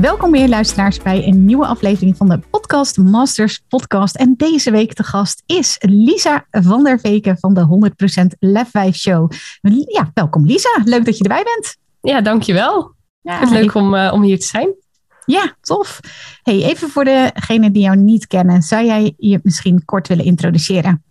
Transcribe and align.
Welkom 0.00 0.30
weer 0.30 0.48
luisteraars 0.48 1.02
bij 1.02 1.26
een 1.26 1.44
nieuwe 1.44 1.66
aflevering 1.66 2.16
van 2.16 2.28
de 2.28 2.38
Podcast 2.38 2.96
Masters 2.96 3.60
podcast. 3.68 4.16
En 4.16 4.34
deze 4.36 4.70
week 4.70 4.96
de 4.96 5.02
gast 5.02 5.42
is 5.46 5.76
Lisa 5.80 6.46
van 6.50 6.84
der 6.84 7.00
Veken 7.00 7.38
van 7.38 7.54
de 7.54 7.90
100% 8.22 8.26
Lef 8.38 8.70
5 8.70 8.96
Show. 8.96 9.30
Ja, 9.86 10.10
welkom 10.14 10.46
Lisa. 10.46 10.80
Leuk 10.84 11.04
dat 11.04 11.16
je 11.16 11.22
erbij 11.22 11.42
bent. 11.42 11.76
Ja, 12.00 12.20
dankjewel. 12.20 12.94
Ja, 13.20 13.38
het 13.38 13.50
is 13.50 13.58
leuk 13.58 13.74
om, 13.74 13.94
uh, 13.94 14.10
om 14.12 14.22
hier 14.22 14.38
te 14.38 14.46
zijn. 14.46 14.74
Ja, 15.26 15.56
tof. 15.60 16.00
Hey, 16.42 16.62
even 16.62 16.88
voor 16.88 17.04
degenen 17.04 17.72
die 17.72 17.82
jou 17.82 17.96
niet 17.96 18.26
kennen, 18.26 18.62
zou 18.62 18.84
jij 18.84 19.14
je 19.16 19.40
misschien 19.42 19.84
kort 19.84 20.08
willen 20.08 20.24
introduceren? 20.24 21.04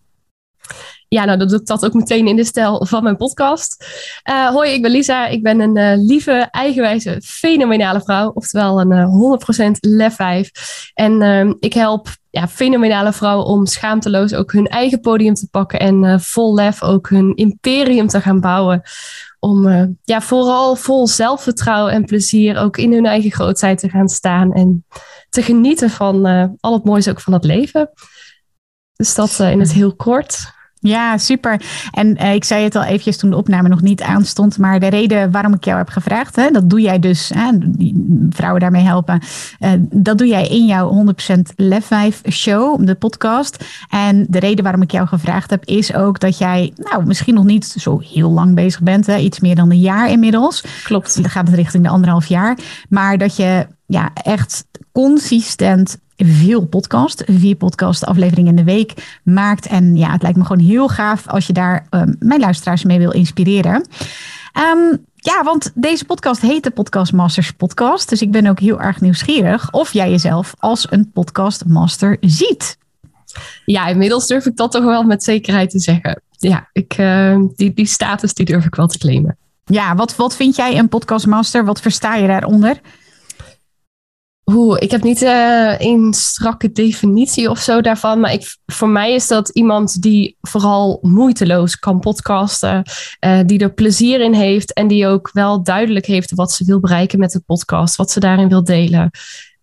Ja, 1.09 1.25
nou, 1.25 1.37
dat 1.37 1.49
doe 1.49 1.59
ik 1.59 1.65
dat 1.65 1.85
ook 1.85 1.93
meteen 1.93 2.27
in 2.27 2.35
de 2.35 2.43
stijl 2.43 2.85
van 2.85 3.03
mijn 3.03 3.17
podcast. 3.17 3.85
Uh, 4.29 4.47
hoi, 4.47 4.71
ik 4.71 4.81
ben 4.81 4.91
Lisa. 4.91 5.27
Ik 5.27 5.43
ben 5.43 5.59
een 5.59 5.77
uh, 5.77 6.07
lieve, 6.07 6.47
eigenwijze, 6.51 7.21
fenomenale 7.23 8.01
vrouw. 8.01 8.31
Oftewel 8.33 8.81
een 8.81 8.91
uh, 8.91 9.65
100% 9.67 9.71
lef 9.79 10.15
5. 10.15 10.51
En 10.93 11.21
ehm, 11.21 11.53
ik 11.59 11.73
help 11.73 12.07
ja, 12.29 12.47
fenomenale 12.47 13.13
vrouwen 13.13 13.45
om 13.45 13.65
schaamteloos 13.65 14.33
ook 14.33 14.51
hun 14.51 14.67
eigen 14.67 14.99
podium 14.99 15.33
te 15.33 15.47
pakken. 15.51 15.79
En 15.79 16.21
vol 16.21 16.53
lef 16.53 16.83
ook 16.83 17.09
hun 17.09 17.35
imperium 17.35 18.07
te 18.07 18.21
gaan 18.21 18.39
bouwen. 18.39 18.81
Om 19.39 19.67
ja, 20.03 20.21
vooral 20.21 20.75
vol 20.75 21.07
zelfvertrouwen 21.07 21.93
en 21.93 22.05
plezier 22.05 22.57
ook 22.57 22.77
in 22.77 22.93
hun 22.93 23.05
eigen 23.05 23.31
grootheid 23.31 23.79
te 23.79 23.89
gaan 23.89 24.09
staan. 24.09 24.53
En 24.53 24.85
te 25.29 25.41
genieten 25.41 25.89
van 25.89 26.25
al 26.59 26.73
het 26.73 26.83
moois 26.83 27.09
ook 27.09 27.21
van 27.21 27.33
het 27.33 27.43
leven. 27.43 27.89
Dus 28.93 29.15
dat 29.15 29.39
in 29.39 29.59
het 29.59 29.71
heel 29.71 29.95
kort. 29.95 30.57
Ja, 30.81 31.17
super. 31.17 31.61
En 31.91 32.17
uh, 32.21 32.33
ik 32.33 32.43
zei 32.43 32.63
het 32.63 32.75
al 32.75 32.83
eventjes 32.83 33.17
toen 33.17 33.29
de 33.29 33.35
opname 33.35 33.69
nog 33.69 33.81
niet 33.81 34.01
aanstond, 34.01 34.57
maar 34.57 34.79
de 34.79 34.87
reden 34.87 35.31
waarom 35.31 35.53
ik 35.53 35.63
jou 35.63 35.77
heb 35.77 35.89
gevraagd, 35.89 36.35
hè, 36.35 36.49
dat 36.51 36.69
doe 36.69 36.81
jij 36.81 36.99
dus, 36.99 37.31
hè, 37.35 37.51
vrouwen 38.29 38.61
daarmee 38.61 38.83
helpen, 38.83 39.21
uh, 39.59 39.71
dat 39.79 40.17
doe 40.17 40.27
jij 40.27 40.47
in 40.47 40.65
jouw 40.65 40.89
100% 40.89 41.53
Lef 41.55 41.85
5 41.85 42.21
show, 42.29 42.85
de 42.85 42.95
podcast. 42.95 43.65
En 43.89 44.25
de 44.29 44.39
reden 44.39 44.63
waarom 44.63 44.81
ik 44.81 44.91
jou 44.91 45.07
gevraagd 45.07 45.49
heb, 45.49 45.65
is 45.65 45.93
ook 45.93 46.19
dat 46.19 46.37
jij, 46.37 46.73
nou, 46.75 47.05
misschien 47.05 47.33
nog 47.33 47.45
niet 47.45 47.65
zo 47.65 47.99
heel 47.99 48.31
lang 48.31 48.55
bezig 48.55 48.81
bent, 48.81 49.05
hè, 49.05 49.17
iets 49.17 49.39
meer 49.39 49.55
dan 49.55 49.71
een 49.71 49.79
jaar 49.79 50.09
inmiddels. 50.09 50.63
Klopt. 50.83 51.21
Dan 51.21 51.31
gaat 51.31 51.47
het 51.47 51.55
richting 51.55 51.83
de 51.83 51.89
anderhalf 51.89 52.25
jaar. 52.25 52.57
Maar 52.89 53.17
dat 53.17 53.35
je 53.35 53.67
ja, 53.85 54.09
echt 54.13 54.65
consistent 54.91 55.97
veel 56.25 56.65
podcast, 56.65 57.23
vier 57.25 57.55
podcast 57.55 58.05
afleveringen 58.05 58.49
in 58.49 58.65
de 58.65 58.71
week 58.71 59.19
maakt. 59.23 59.67
En 59.67 59.95
ja, 59.95 60.11
het 60.11 60.21
lijkt 60.21 60.37
me 60.37 60.45
gewoon 60.45 60.65
heel 60.65 60.87
gaaf 60.87 61.27
als 61.27 61.47
je 61.47 61.53
daar 61.53 61.87
um, 61.89 62.15
mijn 62.19 62.39
luisteraars 62.39 62.83
mee 62.83 62.99
wil 62.99 63.11
inspireren. 63.11 63.87
Um, 64.75 65.05
ja, 65.15 65.43
want 65.43 65.71
deze 65.75 66.05
podcast 66.05 66.41
heet 66.41 66.63
de 66.63 66.71
Podcast 66.71 67.13
Masters 67.13 67.51
Podcast. 67.51 68.09
Dus 68.09 68.21
ik 68.21 68.31
ben 68.31 68.47
ook 68.47 68.59
heel 68.59 68.81
erg 68.81 69.01
nieuwsgierig 69.01 69.71
of 69.71 69.93
jij 69.93 70.09
jezelf 70.09 70.53
als 70.59 70.91
een 70.91 71.11
podcast 71.11 71.65
master 71.65 72.17
ziet. 72.21 72.77
Ja, 73.65 73.87
inmiddels 73.87 74.27
durf 74.27 74.45
ik 74.45 74.57
dat 74.57 74.71
toch 74.71 74.83
wel 74.83 75.03
met 75.03 75.23
zekerheid 75.23 75.69
te 75.69 75.79
zeggen. 75.79 76.21
Ja, 76.31 76.69
ik, 76.73 76.97
uh, 76.97 77.37
die, 77.55 77.73
die 77.73 77.85
status 77.85 78.33
die 78.33 78.45
durf 78.45 78.65
ik 78.65 78.75
wel 78.75 78.87
te 78.87 78.97
claimen. 78.97 79.37
Ja, 79.65 79.95
wat, 79.95 80.15
wat 80.15 80.35
vind 80.35 80.55
jij 80.55 80.77
een 80.77 80.89
podcastmaster? 80.89 81.65
Wat 81.65 81.81
versta 81.81 82.15
je 82.15 82.27
daaronder? 82.27 82.79
Hoe, 84.51 84.79
ik 84.79 84.91
heb 84.91 85.03
niet 85.03 85.21
uh, 85.21 85.79
een 85.79 86.13
strakke 86.13 86.71
definitie 86.71 87.49
of 87.49 87.59
zo 87.59 87.81
daarvan. 87.81 88.19
Maar 88.19 88.33
ik, 88.33 88.57
voor 88.65 88.89
mij 88.89 89.13
is 89.13 89.27
dat 89.27 89.49
iemand 89.49 90.01
die 90.01 90.37
vooral 90.41 90.99
moeiteloos 91.01 91.79
kan 91.79 91.99
podcasten. 91.99 92.83
Uh, 93.25 93.39
die 93.45 93.59
er 93.59 93.73
plezier 93.73 94.21
in 94.21 94.33
heeft. 94.33 94.73
En 94.73 94.87
die 94.87 95.07
ook 95.07 95.29
wel 95.33 95.63
duidelijk 95.63 96.05
heeft 96.05 96.35
wat 96.35 96.51
ze 96.51 96.65
wil 96.65 96.79
bereiken 96.79 97.19
met 97.19 97.31
de 97.31 97.41
podcast. 97.45 97.95
Wat 97.95 98.11
ze 98.11 98.19
daarin 98.19 98.49
wil 98.49 98.63
delen. 98.63 99.11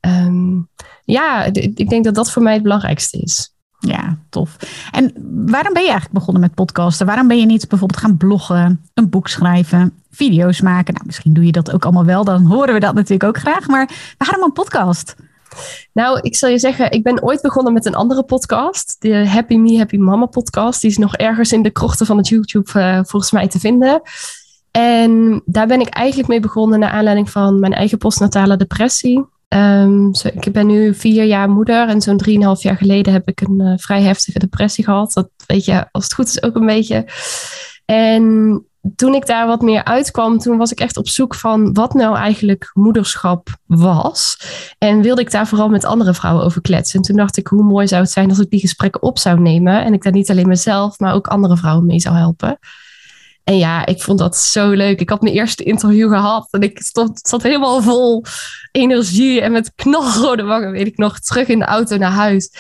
Um, 0.00 0.68
ja, 1.04 1.44
ik 1.52 1.88
denk 1.88 2.04
dat 2.04 2.14
dat 2.14 2.30
voor 2.30 2.42
mij 2.42 2.54
het 2.54 2.62
belangrijkste 2.62 3.18
is. 3.18 3.55
Ja, 3.86 4.18
tof. 4.28 4.56
En 4.90 5.12
waarom 5.46 5.72
ben 5.72 5.82
je 5.82 5.88
eigenlijk 5.88 6.12
begonnen 6.12 6.42
met 6.42 6.54
podcasten? 6.54 7.06
Waarom 7.06 7.28
ben 7.28 7.38
je 7.38 7.46
niet 7.46 7.68
bijvoorbeeld 7.68 8.00
gaan 8.00 8.16
bloggen, 8.16 8.80
een 8.94 9.10
boek 9.10 9.28
schrijven, 9.28 9.92
video's 10.10 10.60
maken? 10.60 10.94
Nou, 10.94 11.06
misschien 11.06 11.32
doe 11.32 11.44
je 11.44 11.52
dat 11.52 11.72
ook 11.72 11.84
allemaal 11.84 12.04
wel, 12.04 12.24
dan 12.24 12.44
horen 12.44 12.74
we 12.74 12.80
dat 12.80 12.94
natuurlijk 12.94 13.24
ook 13.24 13.38
graag. 13.38 13.66
Maar 13.66 14.14
waarom 14.18 14.42
een 14.42 14.52
podcast? 14.52 15.16
Nou, 15.92 16.20
ik 16.20 16.36
zal 16.36 16.48
je 16.48 16.58
zeggen, 16.58 16.90
ik 16.90 17.02
ben 17.02 17.22
ooit 17.22 17.42
begonnen 17.42 17.72
met 17.72 17.86
een 17.86 17.94
andere 17.94 18.22
podcast. 18.22 18.96
De 18.98 19.28
Happy 19.28 19.56
Me, 19.56 19.78
Happy 19.78 19.96
Mama 19.96 20.26
podcast. 20.26 20.80
Die 20.80 20.90
is 20.90 20.98
nog 20.98 21.16
ergens 21.16 21.52
in 21.52 21.62
de 21.62 21.70
krochten 21.70 22.06
van 22.06 22.16
het 22.16 22.28
YouTube 22.28 22.70
uh, 22.76 23.00
volgens 23.02 23.32
mij 23.32 23.48
te 23.48 23.58
vinden. 23.58 24.02
En 24.70 25.42
daar 25.44 25.66
ben 25.66 25.80
ik 25.80 25.88
eigenlijk 25.88 26.28
mee 26.28 26.40
begonnen 26.40 26.78
naar 26.78 26.90
aanleiding 26.90 27.30
van 27.30 27.60
mijn 27.60 27.72
eigen 27.72 27.98
postnatale 27.98 28.56
depressie. 28.56 29.24
Zo, 30.12 30.28
ik 30.32 30.52
ben 30.52 30.66
nu 30.66 30.94
vier 30.94 31.24
jaar 31.24 31.50
moeder 31.50 31.88
en 31.88 32.00
zo'n 32.00 32.16
drieënhalf 32.16 32.62
jaar 32.62 32.76
geleden 32.76 33.12
heb 33.12 33.28
ik 33.28 33.40
een 33.40 33.60
uh, 33.60 33.72
vrij 33.76 34.02
heftige 34.02 34.38
depressie 34.38 34.84
gehad. 34.84 35.12
Dat 35.12 35.28
weet 35.46 35.64
je, 35.64 35.86
als 35.90 36.04
het 36.04 36.14
goed 36.14 36.28
is, 36.28 36.42
ook 36.42 36.54
een 36.54 36.66
beetje. 36.66 37.06
En 37.84 38.64
toen 38.96 39.14
ik 39.14 39.26
daar 39.26 39.46
wat 39.46 39.62
meer 39.62 39.84
uitkwam, 39.84 40.38
toen 40.38 40.56
was 40.56 40.72
ik 40.72 40.80
echt 40.80 40.96
op 40.96 41.08
zoek 41.08 41.34
van 41.34 41.72
wat 41.72 41.94
nou 41.94 42.16
eigenlijk 42.16 42.70
moederschap 42.72 43.48
was. 43.66 44.40
En 44.78 45.02
wilde 45.02 45.20
ik 45.20 45.30
daar 45.30 45.46
vooral 45.46 45.68
met 45.68 45.84
andere 45.84 46.14
vrouwen 46.14 46.44
over 46.44 46.60
kletsen. 46.60 46.98
En 46.98 47.04
toen 47.04 47.16
dacht 47.16 47.36
ik, 47.36 47.46
hoe 47.46 47.62
mooi 47.62 47.88
zou 47.88 48.02
het 48.02 48.10
zijn 48.10 48.28
als 48.28 48.38
ik 48.38 48.50
die 48.50 48.60
gesprekken 48.60 49.02
op 49.02 49.18
zou 49.18 49.40
nemen. 49.40 49.84
En 49.84 49.92
ik 49.92 50.02
daar 50.02 50.12
niet 50.12 50.30
alleen 50.30 50.48
mezelf, 50.48 50.98
maar 50.98 51.14
ook 51.14 51.26
andere 51.26 51.56
vrouwen 51.56 51.86
mee 51.86 52.00
zou 52.00 52.16
helpen. 52.16 52.58
En 53.46 53.58
ja, 53.58 53.86
ik 53.86 54.02
vond 54.02 54.18
dat 54.18 54.36
zo 54.36 54.70
leuk. 54.70 55.00
Ik 55.00 55.08
had 55.08 55.22
mijn 55.22 55.34
eerste 55.34 55.62
interview 55.62 56.08
gehad 56.08 56.48
en 56.50 56.60
ik 56.60 56.78
stond, 56.82 57.20
zat 57.28 57.42
helemaal 57.42 57.82
vol 57.82 58.24
energie 58.72 59.40
en 59.40 59.52
met 59.52 59.72
knalrode 59.74 60.42
wangen, 60.42 60.70
weet 60.70 60.86
ik 60.86 60.96
nog, 60.96 61.20
terug 61.20 61.48
in 61.48 61.58
de 61.58 61.64
auto 61.64 61.96
naar 61.96 62.10
huis. 62.10 62.50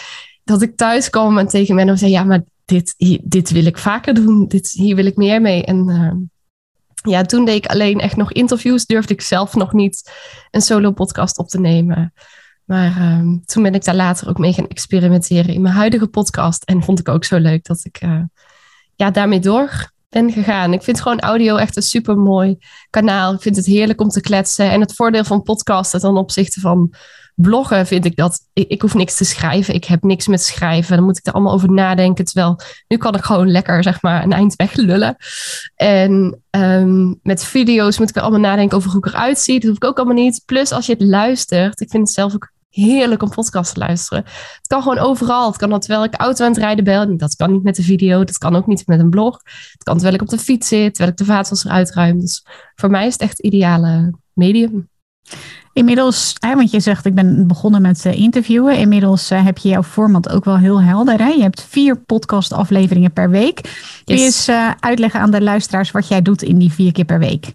Dat 0.44 0.62
ik 0.62 0.76
thuis 0.76 1.10
kwam 1.10 1.38
en 1.38 1.46
tegen 1.46 1.74
Menno 1.74 1.94
zei, 1.94 2.10
ja, 2.10 2.24
maar 2.24 2.42
dit, 2.64 2.94
dit 3.22 3.50
wil 3.50 3.66
ik 3.66 3.78
vaker 3.78 4.14
doen. 4.14 4.48
Dit, 4.48 4.70
hier 4.70 4.96
wil 4.96 5.06
ik 5.06 5.16
meer 5.16 5.40
mee. 5.40 5.64
En 5.64 5.88
uh, 5.88 7.12
ja, 7.12 7.22
toen 7.22 7.44
deed 7.44 7.64
ik 7.64 7.70
alleen 7.70 8.00
echt 8.00 8.16
nog 8.16 8.32
interviews. 8.32 8.86
Durfde 8.86 9.14
ik 9.14 9.20
zelf 9.20 9.54
nog 9.54 9.72
niet 9.72 10.12
een 10.50 10.62
solo 10.62 10.90
podcast 10.90 11.38
op 11.38 11.48
te 11.48 11.60
nemen. 11.60 12.12
Maar 12.64 12.98
uh, 12.98 13.38
toen 13.44 13.62
ben 13.62 13.74
ik 13.74 13.84
daar 13.84 13.94
later 13.94 14.28
ook 14.28 14.38
mee 14.38 14.52
gaan 14.52 14.68
experimenteren 14.68 15.54
in 15.54 15.62
mijn 15.62 15.74
huidige 15.74 16.06
podcast. 16.06 16.64
En 16.64 16.82
vond 16.82 16.98
ik 16.98 17.08
ook 17.08 17.24
zo 17.24 17.38
leuk 17.38 17.64
dat 17.64 17.80
ik 17.84 18.02
uh, 18.02 18.22
ja, 18.94 19.10
daarmee 19.10 19.40
door 19.40 19.94
ben 20.16 20.32
gegaan. 20.32 20.72
Ik 20.72 20.82
vind 20.82 21.00
gewoon 21.00 21.20
audio 21.20 21.56
echt 21.56 21.76
een 21.76 21.82
super 21.82 22.16
mooi 22.16 22.56
kanaal. 22.90 23.34
Ik 23.34 23.40
vind 23.40 23.56
het 23.56 23.66
heerlijk 23.66 24.00
om 24.00 24.08
te 24.08 24.20
kletsen. 24.20 24.70
En 24.70 24.80
het 24.80 24.94
voordeel 24.94 25.24
van 25.24 25.42
podcasten 25.42 26.00
ten 26.00 26.16
opzichte 26.16 26.60
van 26.60 26.94
bloggen 27.34 27.86
vind 27.86 28.04
ik 28.04 28.16
dat 28.16 28.40
ik, 28.52 28.68
ik, 28.68 28.82
hoef 28.82 28.94
niks 28.94 29.16
te 29.16 29.24
schrijven. 29.24 29.74
Ik 29.74 29.84
heb 29.84 30.02
niks 30.02 30.26
met 30.26 30.42
schrijven. 30.42 30.96
Dan 30.96 31.04
moet 31.04 31.18
ik 31.18 31.26
er 31.26 31.32
allemaal 31.32 31.52
over 31.52 31.72
nadenken. 31.72 32.24
Terwijl 32.24 32.60
nu 32.88 32.96
kan 32.96 33.14
ik 33.14 33.24
gewoon 33.24 33.50
lekker 33.50 33.82
zeg 33.82 34.02
maar 34.02 34.22
een 34.22 34.32
eind 34.32 34.56
weglullen. 34.56 35.16
En 35.74 36.42
um, 36.50 37.18
met 37.22 37.44
video's 37.44 37.98
moet 37.98 38.08
ik 38.08 38.16
er 38.16 38.22
allemaal 38.22 38.40
nadenken 38.40 38.76
over 38.76 38.90
hoe 38.90 38.98
ik 38.98 39.06
eruit 39.06 39.38
zie. 39.38 39.60
Dat 39.60 39.68
hoef 39.68 39.76
ik 39.76 39.84
ook 39.84 39.96
allemaal 39.96 40.24
niet. 40.24 40.42
Plus 40.46 40.72
als 40.72 40.86
je 40.86 40.92
het 40.92 41.02
luistert. 41.02 41.80
Ik 41.80 41.90
vind 41.90 42.06
het 42.06 42.16
zelf 42.16 42.34
ook 42.34 42.52
heerlijk 42.76 43.22
om 43.22 43.30
podcast 43.30 43.74
te 43.74 43.80
luisteren. 43.80 44.24
Het 44.56 44.66
kan 44.66 44.82
gewoon 44.82 44.98
overal. 44.98 45.46
Het 45.46 45.56
kan 45.56 45.80
terwijl 45.80 46.04
ik 46.04 46.14
auto 46.14 46.44
aan 46.44 46.50
het 46.50 46.60
rijden 46.60 46.84
ben. 46.84 47.16
Dat 47.16 47.36
kan 47.36 47.52
niet 47.52 47.62
met 47.62 47.76
de 47.76 47.82
video. 47.82 48.24
Dat 48.24 48.38
kan 48.38 48.56
ook 48.56 48.66
niet 48.66 48.86
met 48.86 49.00
een 49.00 49.10
blog. 49.10 49.40
Het 49.72 49.82
kan 49.82 49.94
terwijl 49.94 50.14
ik 50.14 50.22
op 50.22 50.28
de 50.28 50.38
fiets 50.38 50.68
zit. 50.68 50.94
Terwijl 50.94 51.10
ik 51.10 51.18
de 51.18 51.24
vaatwasser 51.24 51.70
uitruim. 51.70 52.20
Dus 52.20 52.46
voor 52.74 52.90
mij 52.90 53.06
is 53.06 53.12
het 53.12 53.22
echt 53.22 53.36
het 53.36 53.46
ideale 53.46 54.14
medium. 54.32 54.88
Inmiddels, 55.72 56.34
hè, 56.38 56.54
want 56.54 56.70
je 56.70 56.80
zegt 56.80 57.04
ik 57.04 57.14
ben 57.14 57.46
begonnen 57.46 57.82
met 57.82 58.04
uh, 58.04 58.14
interviewen. 58.14 58.78
Inmiddels 58.78 59.30
uh, 59.30 59.44
heb 59.44 59.58
je 59.58 59.68
jouw 59.68 59.82
format 59.82 60.28
ook 60.28 60.44
wel 60.44 60.58
heel 60.58 60.82
helder. 60.82 61.18
Hè? 61.18 61.28
Je 61.28 61.42
hebt 61.42 61.62
vier 61.62 61.96
podcastafleveringen 61.96 63.12
per 63.12 63.30
week. 63.30 63.60
Kun 64.04 64.16
je 64.16 64.24
eens 64.24 64.48
uh, 64.48 64.70
uitleggen 64.80 65.20
aan 65.20 65.30
de 65.30 65.42
luisteraars 65.42 65.90
wat 65.90 66.08
jij 66.08 66.22
doet 66.22 66.42
in 66.42 66.58
die 66.58 66.72
vier 66.72 66.92
keer 66.92 67.04
per 67.04 67.18
week? 67.18 67.54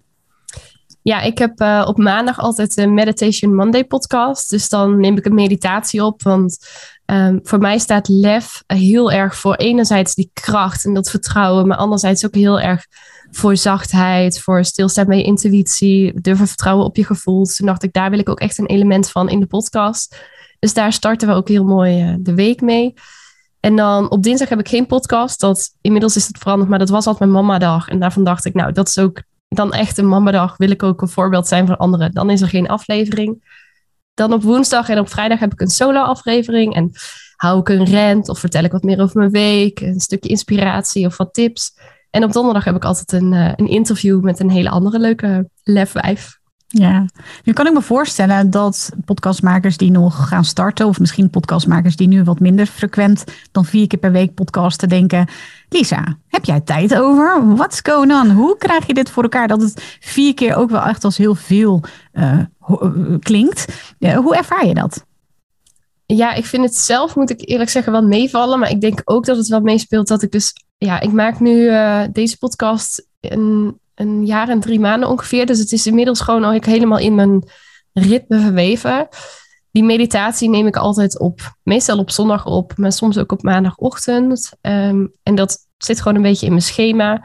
Ja, 1.02 1.20
ik 1.20 1.38
heb 1.38 1.60
uh, 1.60 1.84
op 1.86 1.98
maandag 1.98 2.38
altijd 2.38 2.74
de 2.74 2.86
Meditation 2.86 3.54
Monday 3.54 3.84
podcast. 3.84 4.50
Dus 4.50 4.68
dan 4.68 5.00
neem 5.00 5.16
ik 5.16 5.26
een 5.26 5.34
meditatie 5.34 6.04
op. 6.04 6.22
Want 6.22 6.58
um, 7.06 7.40
voor 7.42 7.58
mij 7.58 7.78
staat 7.78 8.08
lef 8.08 8.62
heel 8.66 9.12
erg 9.12 9.36
voor 9.36 9.54
enerzijds 9.54 10.14
die 10.14 10.30
kracht 10.32 10.84
en 10.84 10.94
dat 10.94 11.10
vertrouwen. 11.10 11.66
Maar 11.66 11.76
anderzijds 11.76 12.26
ook 12.26 12.34
heel 12.34 12.60
erg 12.60 12.86
voor 13.30 13.56
zachtheid, 13.56 14.40
voor 14.40 14.64
stilstaan 14.64 15.06
bij 15.06 15.16
je 15.16 15.24
intuïtie, 15.24 16.20
durven 16.20 16.46
vertrouwen 16.46 16.84
op 16.84 16.96
je 16.96 17.04
gevoel. 17.04 17.44
Dus 17.44 17.56
toen 17.56 17.66
dacht 17.66 17.82
ik, 17.82 17.92
daar 17.92 18.10
wil 18.10 18.18
ik 18.18 18.28
ook 18.28 18.40
echt 18.40 18.58
een 18.58 18.66
element 18.66 19.10
van 19.10 19.28
in 19.28 19.40
de 19.40 19.46
podcast. 19.46 20.16
Dus 20.58 20.74
daar 20.74 20.92
starten 20.92 21.28
we 21.28 21.34
ook 21.34 21.48
heel 21.48 21.64
mooi 21.64 22.02
uh, 22.02 22.14
de 22.18 22.34
week 22.34 22.60
mee. 22.60 22.94
En 23.60 23.76
dan 23.76 24.10
op 24.10 24.22
dinsdag 24.22 24.48
heb 24.48 24.58
ik 24.58 24.68
geen 24.68 24.86
podcast. 24.86 25.40
Dat, 25.40 25.70
inmiddels 25.80 26.16
is 26.16 26.26
het 26.26 26.38
veranderd, 26.38 26.70
maar 26.70 26.78
dat 26.78 26.88
was 26.88 27.06
altijd 27.06 27.30
mijn 27.30 27.44
mama-dag. 27.44 27.88
En 27.88 27.98
daarvan 27.98 28.24
dacht 28.24 28.44
ik, 28.44 28.54
nou, 28.54 28.72
dat 28.72 28.88
is 28.88 28.98
ook 28.98 29.22
dan 29.54 29.72
echt 29.72 29.98
een 29.98 30.08
mama-dag. 30.08 30.56
Wil 30.56 30.70
ik 30.70 30.82
ook 30.82 31.02
een 31.02 31.08
voorbeeld 31.08 31.48
zijn 31.48 31.66
voor 31.66 31.76
anderen. 31.76 32.12
Dan 32.12 32.30
is 32.30 32.40
er 32.40 32.48
geen 32.48 32.68
aflevering. 32.68 33.60
Dan 34.14 34.32
op 34.32 34.42
woensdag 34.42 34.88
en 34.88 34.98
op 34.98 35.08
vrijdag 35.08 35.38
heb 35.38 35.52
ik 35.52 35.60
een 35.60 35.68
solo-aflevering. 35.68 36.74
En 36.74 36.90
hou 37.36 37.60
ik 37.60 37.68
een 37.68 37.84
rent 37.84 38.28
of 38.28 38.38
vertel 38.38 38.64
ik 38.64 38.72
wat 38.72 38.82
meer 38.82 39.00
over 39.00 39.18
mijn 39.18 39.30
week. 39.30 39.80
Een 39.80 40.00
stukje 40.00 40.28
inspiratie 40.28 41.06
of 41.06 41.16
wat 41.16 41.34
tips. 41.34 41.72
En 42.10 42.24
op 42.24 42.32
donderdag 42.32 42.64
heb 42.64 42.76
ik 42.76 42.84
altijd 42.84 43.12
een, 43.12 43.32
uh, 43.32 43.52
een 43.56 43.68
interview 43.68 44.22
met 44.22 44.40
een 44.40 44.50
hele 44.50 44.70
andere 44.70 44.98
leuke 44.98 45.48
lefwijf. 45.62 46.40
Ja, 46.74 47.06
nu 47.44 47.52
kan 47.52 47.66
ik 47.66 47.72
me 47.72 47.82
voorstellen 47.82 48.50
dat 48.50 48.90
podcastmakers 49.04 49.76
die 49.76 49.90
nog 49.90 50.28
gaan 50.28 50.44
starten, 50.44 50.86
of 50.86 50.98
misschien 51.00 51.30
podcastmakers 51.30 51.96
die 51.96 52.08
nu 52.08 52.24
wat 52.24 52.40
minder 52.40 52.66
frequent 52.66 53.24
dan 53.50 53.64
vier 53.64 53.86
keer 53.86 53.98
per 53.98 54.12
week 54.12 54.34
podcasten, 54.34 54.88
denken: 54.88 55.28
Lisa, 55.68 56.16
heb 56.28 56.44
jij 56.44 56.60
tijd 56.60 56.94
over? 56.94 57.54
What's 57.56 57.80
going 57.82 58.12
on? 58.12 58.30
Hoe 58.30 58.56
krijg 58.56 58.86
je 58.86 58.94
dit 58.94 59.10
voor 59.10 59.22
elkaar 59.22 59.48
dat 59.48 59.60
het 59.60 59.96
vier 60.00 60.34
keer 60.34 60.56
ook 60.56 60.70
wel 60.70 60.82
echt 60.82 61.04
als 61.04 61.16
heel 61.16 61.34
veel 61.34 61.82
uh, 62.12 62.38
klinkt? 63.18 63.94
Uh, 63.98 64.16
hoe 64.16 64.36
ervaar 64.36 64.66
je 64.66 64.74
dat? 64.74 65.04
Ja, 66.06 66.32
ik 66.32 66.44
vind 66.46 66.64
het 66.64 66.76
zelf, 66.76 67.16
moet 67.16 67.30
ik 67.30 67.48
eerlijk 67.48 67.70
zeggen, 67.70 67.92
wel 67.92 68.02
meevallen. 68.02 68.58
Maar 68.58 68.70
ik 68.70 68.80
denk 68.80 69.00
ook 69.04 69.24
dat 69.24 69.36
het 69.36 69.48
wel 69.48 69.60
meespeelt 69.60 70.08
dat 70.08 70.22
ik 70.22 70.30
dus... 70.30 70.52
Ja, 70.78 71.00
ik 71.00 71.12
maak 71.12 71.40
nu 71.40 71.60
uh, 71.60 72.02
deze 72.12 72.38
podcast 72.38 73.06
een, 73.20 73.80
een 73.94 74.26
jaar 74.26 74.48
en 74.48 74.60
drie 74.60 74.80
maanden 74.80 75.08
ongeveer. 75.08 75.46
Dus 75.46 75.58
het 75.58 75.72
is 75.72 75.86
inmiddels 75.86 76.20
gewoon 76.20 76.44
al 76.44 76.58
helemaal 76.60 76.98
in 76.98 77.14
mijn 77.14 77.48
ritme 77.92 78.40
verweven. 78.40 79.08
Die 79.70 79.84
meditatie 79.84 80.48
neem 80.48 80.66
ik 80.66 80.76
altijd 80.76 81.18
op, 81.18 81.56
meestal 81.62 81.98
op 81.98 82.10
zondag 82.10 82.46
op, 82.46 82.72
maar 82.76 82.92
soms 82.92 83.18
ook 83.18 83.32
op 83.32 83.42
maandagochtend. 83.42 84.52
Um, 84.60 85.12
en 85.22 85.34
dat 85.34 85.58
zit 85.78 85.98
gewoon 85.98 86.16
een 86.16 86.22
beetje 86.22 86.46
in 86.46 86.52
mijn 86.52 86.64
schema. 86.64 87.24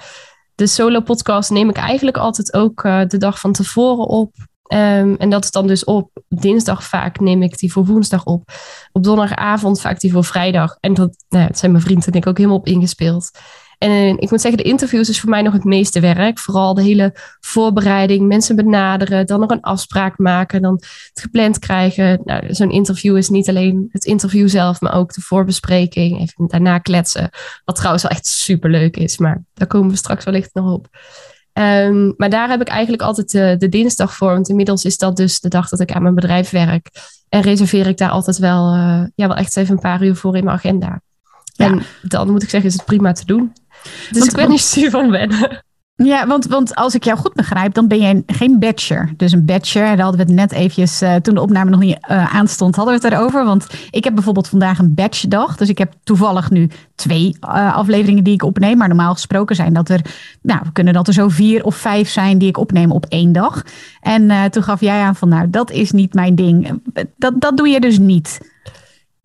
De 0.56 0.68
solo 0.68 1.02
podcast 1.02 1.50
neem 1.50 1.70
ik 1.70 1.78
eigenlijk 1.78 2.18
altijd 2.18 2.54
ook 2.54 2.84
uh, 2.84 3.06
de 3.08 3.18
dag 3.18 3.40
van 3.40 3.52
tevoren 3.52 4.06
op. 4.06 4.34
Um, 4.74 5.16
en 5.16 5.30
dat 5.30 5.44
is 5.44 5.52
dan 5.52 5.68
dus 5.68 5.84
op 5.84 6.10
dinsdag 6.28 6.84
vaak 6.84 7.20
neem 7.20 7.44
ik 7.44 7.58
die 7.58 7.72
voor 7.72 7.86
woensdag 7.86 8.24
op. 8.24 8.52
Op 8.92 9.04
donderdagavond 9.04 9.82
vaak 9.82 10.00
die 10.00 10.12
voor 10.12 10.24
vrijdag. 10.24 10.78
En 10.80 10.94
dat 10.94 11.16
nou 11.30 11.44
ja, 11.44 11.50
zijn 11.54 11.72
mijn 11.72 11.84
vrienden 11.84 12.12
en 12.12 12.20
ik 12.20 12.28
ook 12.28 12.38
helemaal 12.38 12.58
op 12.58 12.68
ingespeeld. 12.68 13.32
En 13.78 14.18
ik 14.18 14.32
moet 14.32 14.42
zeggen, 14.42 14.64
de 14.64 14.70
interviews 14.70 15.10
is 15.10 15.20
voor 15.20 15.30
mij 15.30 15.42
nog 15.42 15.54
het 15.54 15.64
meeste 15.64 16.00
werk. 16.00 16.40
Vooral 16.40 16.74
de 16.74 16.82
hele 16.82 17.16
voorbereiding, 17.40 18.28
mensen 18.28 18.56
benaderen, 18.56 19.26
dan 19.26 19.40
nog 19.40 19.50
een 19.50 19.62
afspraak 19.62 20.18
maken, 20.18 20.62
dan 20.62 20.74
het 20.74 21.22
gepland 21.22 21.60
krijgen. 21.60 22.22
Nou, 22.24 22.54
Zo'n 22.54 22.72
interview 22.72 23.18
is 23.18 23.30
niet 23.30 23.50
alleen 23.50 23.88
het 23.92 24.06
interview 24.06 24.50
zelf, 24.50 24.82
maar 24.82 24.94
ook 24.94 25.14
de 25.14 25.22
voorbespreking. 25.22 26.20
Even 26.20 26.48
daarna 26.48 26.78
kletsen. 26.78 27.30
Wat 27.66 27.76
trouwens 27.76 28.04
wel 28.04 28.12
echt 28.12 28.26
super 28.26 28.70
leuk 28.70 28.98
is, 28.98 29.18
maar 29.18 29.44
daar 29.54 29.68
komen 29.68 29.90
we 29.90 29.96
straks 29.96 30.26
wellicht 30.26 30.54
nog 30.54 30.74
op. 30.74 30.88
Um, 31.54 32.14
maar 32.18 32.30
daar 32.30 32.50
heb 32.50 32.62
ik 32.62 32.68
eigenlijk 32.68 33.04
altijd 33.04 33.32
de, 33.32 33.56
de, 33.58 33.70
dinsdag 33.70 34.16
voor. 34.16 34.32
Want 34.32 34.50
inmiddels 34.50 34.86
is 34.86 34.98
dat 34.98 35.16
dus 35.16 35.40
de 35.40 35.50
dag 35.50 35.70
dat 35.70 35.80
ik 35.80 35.92
aan 35.92 36.02
mijn 36.02 36.16
bedrijf 36.16 36.50
werk. 36.50 36.90
En 37.30 37.42
reserveer 37.42 37.88
ik 37.88 37.98
daar 37.98 38.10
altijd 38.10 38.38
wel, 38.38 38.74
uh, 38.76 39.04
ja, 39.16 39.28
wel 39.28 39.36
echt 39.36 39.58
even 39.58 39.74
een 39.74 39.82
paar 39.82 40.04
uur 40.04 40.16
voor 40.16 40.38
in 40.38 40.44
mijn 40.44 40.56
agenda. 40.56 41.02
Ja. 41.44 41.66
En 41.66 41.82
dan 42.02 42.32
moet 42.32 42.44
ik 42.44 42.50
zeggen, 42.50 42.70
is 42.70 42.76
het 42.76 42.86
prima 42.86 43.12
te 43.12 43.26
doen. 43.26 43.54
Dus 44.10 44.20
want, 44.20 44.32
ik 44.32 44.38
ben 44.38 44.50
niet 44.50 44.60
stuur 44.60 44.90
van 44.90 45.12
wennen. 45.12 45.66
Ja, 46.04 46.28
want, 46.28 46.46
want 46.46 46.76
als 46.76 46.96
ik 46.96 47.04
jou 47.04 47.18
goed 47.18 47.34
begrijp, 47.34 47.74
dan 47.74 47.88
ben 47.88 48.00
jij 48.00 48.24
geen 48.28 48.60
batcher. 48.60 49.14
Dus 49.16 49.32
een 49.32 49.46
batcher, 49.46 49.82
daar 49.82 50.00
hadden 50.00 50.26
we 50.26 50.32
het 50.32 50.36
net 50.36 50.52
eventjes, 50.52 51.02
uh, 51.02 51.16
toen 51.16 51.34
de 51.34 51.42
opname 51.42 51.70
nog 51.70 51.80
niet 51.80 51.98
uh, 52.12 52.36
aanstond, 52.36 52.76
hadden 52.76 53.00
we 53.00 53.06
het 53.06 53.14
erover. 53.14 53.46
Want 53.46 53.68
ik 53.90 54.04
heb 54.04 54.14
bijvoorbeeld 54.14 54.48
vandaag 54.48 54.80
een 54.80 54.94
batchdag. 54.94 55.56
Dus 55.56 55.70
ik 55.70 55.78
heb 55.78 55.94
toevallig 56.04 56.50
nu 56.50 56.70
twee 56.96 57.38
uh, 57.42 57.76
afleveringen 57.76 58.24
die 58.24 58.34
ik 58.34 58.44
opneem. 58.44 58.78
Maar 58.78 58.88
normaal 58.88 59.14
gesproken 59.14 59.56
zijn 59.56 59.74
dat 59.74 59.90
er, 59.90 60.02
nou, 60.42 60.62
kunnen 60.74 60.94
dat 60.94 61.08
er 61.08 61.14
zo 61.14 61.30
vier 61.30 61.64
of 61.64 61.76
vijf 61.76 62.10
zijn 62.10 62.38
die 62.38 62.50
ik 62.50 62.58
opneem 62.58 62.92
op 62.92 63.06
één 63.06 63.32
dag. 63.32 63.64
En 64.02 64.52
toen 64.52 64.64
gaf 64.64 64.82
jij 64.82 65.02
aan 65.02 65.16
van, 65.16 65.30
nou, 65.30 65.50
dat 65.50 65.72
is 65.72 65.92
niet 65.92 66.14
mijn 66.14 66.36
ding. 66.36 66.82
Dat, 67.18 67.34
dat 67.42 67.58
doe 67.58 67.68
je 67.68 67.80
dus 67.80 67.98
niet. 67.98 68.40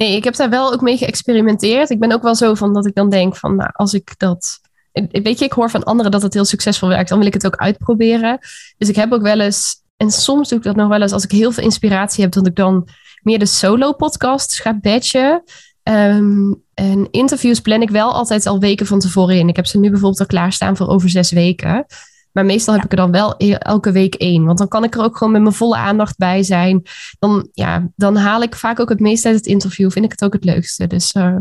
Nee, 0.03 0.17
ik 0.17 0.25
heb 0.25 0.37
daar 0.37 0.51
wel 0.51 0.73
ook 0.73 0.81
mee 0.81 0.97
geëxperimenteerd. 0.97 1.91
Ik 1.91 1.99
ben 1.99 2.13
ook 2.13 2.23
wel 2.23 2.35
zo 2.35 2.55
van 2.55 2.73
dat 2.75 2.87
ik 2.87 2.95
dan 2.95 3.11
denk 3.11 3.37
van, 3.37 3.57
nou, 3.57 3.71
als 3.73 3.95
ik 3.95 4.15
dat 4.19 4.61
weet 4.93 5.39
je, 5.39 5.45
ik 5.45 5.53
hoor 5.53 5.71
van 5.71 5.85
anderen 5.85 6.13
dat 6.13 6.23
het 6.23 6.35
heel 6.35 6.45
succesvol 6.45 6.89
werkt. 6.89 7.09
Dan 7.09 7.19
wil 7.19 7.27
ik 7.27 7.33
het 7.33 7.47
ook 7.47 7.57
uitproberen. 7.57 8.39
Dus 8.79 8.89
ik 8.89 8.97
heb 8.97 9.13
ook 9.13 9.23
wel 9.23 9.41
eens, 9.41 9.75
en 9.97 10.11
soms 10.11 10.49
doe 10.49 10.59
ik 10.59 10.65
dat 10.65 10.77
nog 10.77 10.89
wel 10.89 11.03
eens 11.03 11.13
als 11.13 11.25
ik 11.25 11.31
heel 11.31 11.53
veel 11.53 11.65
inspiratie 11.65 12.23
heb, 12.23 12.33
dat 12.33 12.47
ik 12.47 12.57
dan 12.57 12.89
meer 13.23 13.39
de 13.39 13.47
solo 13.47 13.93
podcasts 13.93 14.61
ga 14.61 14.79
batchen. 14.81 15.43
Um, 15.83 16.63
en 16.75 17.09
interviews 17.11 17.61
plan 17.61 17.83
ik 17.83 17.91
wel 17.91 18.13
altijd 18.13 18.47
al 18.47 18.61
weken 18.61 18.87
van 18.87 18.99
tevoren 18.99 19.39
in. 19.39 19.49
Ik 19.49 19.57
heb 19.57 19.67
ze 19.67 19.79
nu 19.79 19.91
bijvoorbeeld 19.91 20.21
al 20.21 20.27
klaarstaan 20.27 20.77
voor 20.77 20.89
over 20.89 21.09
zes 21.09 21.31
weken. 21.31 21.87
Maar 22.33 22.45
meestal 22.45 22.75
heb 22.75 22.85
ik 22.85 22.91
er 22.91 22.97
dan 22.97 23.11
wel 23.11 23.35
e-, 23.39 23.53
elke 23.53 23.93
week 23.93 24.15
één. 24.15 24.45
Want 24.45 24.59
dan 24.59 24.69
kan 24.69 24.85
ik 24.85 24.95
er 24.95 25.03
ook 25.03 25.17
gewoon 25.17 25.33
met 25.33 25.43
mijn 25.43 25.55
volle 25.55 25.77
aandacht 25.77 26.17
bij 26.17 26.43
zijn. 26.43 26.83
Dan, 27.19 27.49
ja, 27.53 27.89
dan 27.97 28.17
haal 28.17 28.43
ik 28.43 28.55
vaak 28.55 28.81
ook 28.81 28.89
het 28.89 29.01
meest 29.01 29.27
uit 29.27 29.37
het 29.37 29.47
interview. 29.47 29.91
Vind 29.91 30.05
ik 30.05 30.11
het 30.11 30.25
ook 30.25 30.33
het 30.33 30.45
leukste. 30.45 30.87
Dus 30.87 31.15
uh, 31.15 31.37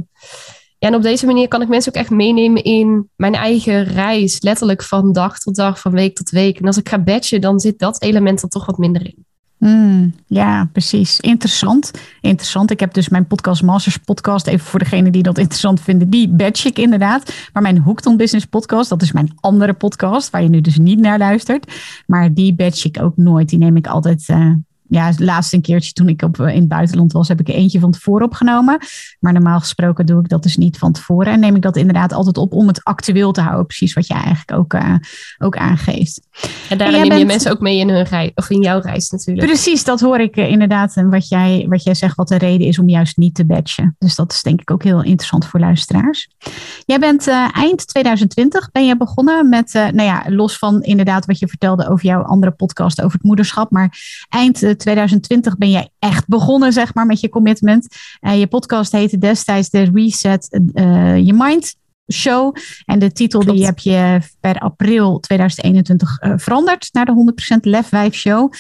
ja, 0.77 0.87
en 0.87 0.95
op 0.95 1.01
deze 1.01 1.25
manier 1.25 1.47
kan 1.47 1.61
ik 1.61 1.67
mensen 1.67 1.91
ook 1.91 2.01
echt 2.01 2.09
meenemen 2.09 2.63
in 2.63 3.09
mijn 3.15 3.33
eigen 3.33 3.83
reis. 3.83 4.41
Letterlijk 4.41 4.83
van 4.83 5.11
dag 5.11 5.39
tot 5.39 5.55
dag, 5.55 5.79
van 5.79 5.91
week 5.91 6.15
tot 6.15 6.29
week. 6.29 6.59
En 6.59 6.65
als 6.65 6.77
ik 6.77 6.89
ga 6.89 6.99
batchen, 6.99 7.41
dan 7.41 7.59
zit 7.59 7.79
dat 7.79 8.01
element 8.01 8.41
er 8.41 8.49
toch 8.49 8.65
wat 8.65 8.77
minder 8.77 9.05
in. 9.05 9.25
Mm, 9.61 10.13
ja, 10.27 10.69
precies. 10.71 11.19
Interessant. 11.19 11.91
Interessant. 12.21 12.71
Ik 12.71 12.79
heb 12.79 12.93
dus 12.93 13.09
mijn 13.09 13.27
podcast 13.27 13.63
Masters 13.63 13.97
podcast, 13.97 14.47
even 14.47 14.65
voor 14.65 14.79
degene 14.79 15.11
die 15.11 15.23
dat 15.23 15.37
interessant 15.37 15.81
vinden, 15.81 16.09
die 16.09 16.29
batch 16.29 16.65
ik 16.65 16.77
inderdaad. 16.77 17.33
Maar 17.53 17.61
mijn 17.61 17.79
Hooked 17.79 18.05
on 18.05 18.17
Business 18.17 18.45
podcast, 18.45 18.89
dat 18.89 19.01
is 19.01 19.11
mijn 19.11 19.31
andere 19.39 19.73
podcast, 19.73 20.29
waar 20.29 20.43
je 20.43 20.49
nu 20.49 20.61
dus 20.61 20.77
niet 20.77 20.99
naar 20.99 21.17
luistert. 21.17 21.73
Maar 22.05 22.33
die 22.33 22.55
batch 22.55 22.85
ik 22.85 23.01
ook 23.01 23.17
nooit. 23.17 23.49
Die 23.49 23.59
neem 23.59 23.77
ik 23.77 23.87
altijd 23.87 24.29
uh, 24.29 24.53
ja, 24.91 25.11
laatst 25.17 25.53
een 25.53 25.61
keertje 25.61 25.91
toen 25.91 26.09
ik 26.09 26.21
op, 26.21 26.39
in 26.39 26.45
het 26.45 26.67
buitenland 26.67 27.11
was, 27.11 27.27
heb 27.27 27.39
ik 27.39 27.47
eentje 27.47 27.79
van 27.79 27.91
tevoren 27.91 28.25
opgenomen. 28.25 28.77
Maar 29.19 29.33
normaal 29.33 29.59
gesproken 29.59 30.05
doe 30.05 30.19
ik 30.19 30.29
dat 30.29 30.43
dus 30.43 30.57
niet 30.57 30.77
van 30.77 30.91
tevoren. 30.91 31.33
En 31.33 31.39
neem 31.39 31.55
ik 31.55 31.61
dat 31.61 31.75
inderdaad 31.75 32.13
altijd 32.13 32.37
op 32.37 32.53
om 32.53 32.67
het 32.67 32.83
actueel 32.83 33.31
te 33.31 33.41
houden. 33.41 33.65
Precies 33.65 33.93
wat 33.93 34.07
jij 34.07 34.17
eigenlijk 34.17 34.51
ook, 34.51 34.73
uh, 34.73 34.95
ook 35.37 35.57
aangeeft. 35.57 36.21
En 36.69 36.77
daarin 36.77 36.99
neem 36.99 37.07
bent... 37.07 37.19
je 37.19 37.25
mensen 37.25 37.51
ook 37.51 37.59
mee 37.59 37.77
in 37.77 37.89
hun 37.89 38.03
reis, 38.03 38.31
of 38.35 38.49
in 38.49 38.61
jouw 38.61 38.79
reis 38.79 39.09
natuurlijk. 39.09 39.47
Precies, 39.47 39.83
dat 39.83 39.99
hoor 39.99 40.19
ik 40.19 40.37
uh, 40.37 40.49
inderdaad. 40.49 40.95
En 40.95 41.09
wat 41.09 41.27
jij, 41.27 41.65
wat 41.69 41.83
jij 41.83 41.93
zegt, 41.93 42.15
wat 42.15 42.27
de 42.27 42.37
reden 42.37 42.67
is 42.67 42.79
om 42.79 42.89
juist 42.89 43.17
niet 43.17 43.35
te 43.35 43.45
batchen. 43.45 43.95
Dus 43.99 44.15
dat 44.15 44.31
is 44.31 44.41
denk 44.41 44.61
ik 44.61 44.71
ook 44.71 44.83
heel 44.83 45.03
interessant 45.03 45.45
voor 45.45 45.59
luisteraars. 45.59 46.29
Jij 46.85 46.99
bent 46.99 47.27
uh, 47.27 47.47
eind 47.53 47.87
2020 47.87 48.71
ben 48.71 48.85
je 48.85 48.97
begonnen 48.97 49.49
met, 49.49 49.73
nou 49.73 50.03
ja, 50.03 50.23
los 50.27 50.57
van 50.57 50.81
inderdaad 50.81 51.25
wat 51.25 51.39
je 51.39 51.47
vertelde 51.47 51.89
over 51.89 52.05
jouw 52.05 52.21
andere 52.21 52.51
podcast 52.51 53.01
over 53.01 53.17
het 53.17 53.23
moederschap. 53.23 53.71
Maar 53.71 53.97
eind 54.29 54.79
2020 54.81 55.57
ben 55.57 55.69
jij 55.69 55.89
echt 55.99 56.27
begonnen, 56.27 56.73
zeg 56.73 56.93
maar, 56.93 57.05
met 57.05 57.19
je 57.19 57.29
commitment. 57.29 57.87
Uh, 58.21 58.39
je 58.39 58.47
podcast 58.47 58.91
heette 58.91 59.17
destijds 59.17 59.69
de 59.69 59.89
Reset 59.93 60.61
uh, 60.73 61.17
Your 61.17 61.35
Mind 61.35 61.75
Show. 62.13 62.55
En 62.85 62.99
de 62.99 63.11
titel 63.11 63.39
Klopt. 63.39 63.57
die 63.57 63.65
heb 63.65 63.79
je 63.79 64.19
per 64.39 64.59
april 64.59 65.19
2021 65.19 66.21
uh, 66.21 66.33
veranderd 66.35 66.89
naar 66.91 67.05
de 67.05 67.33
100% 67.55 67.57
Lef 67.61 67.87
5 67.87 68.13
Show. 68.13 68.53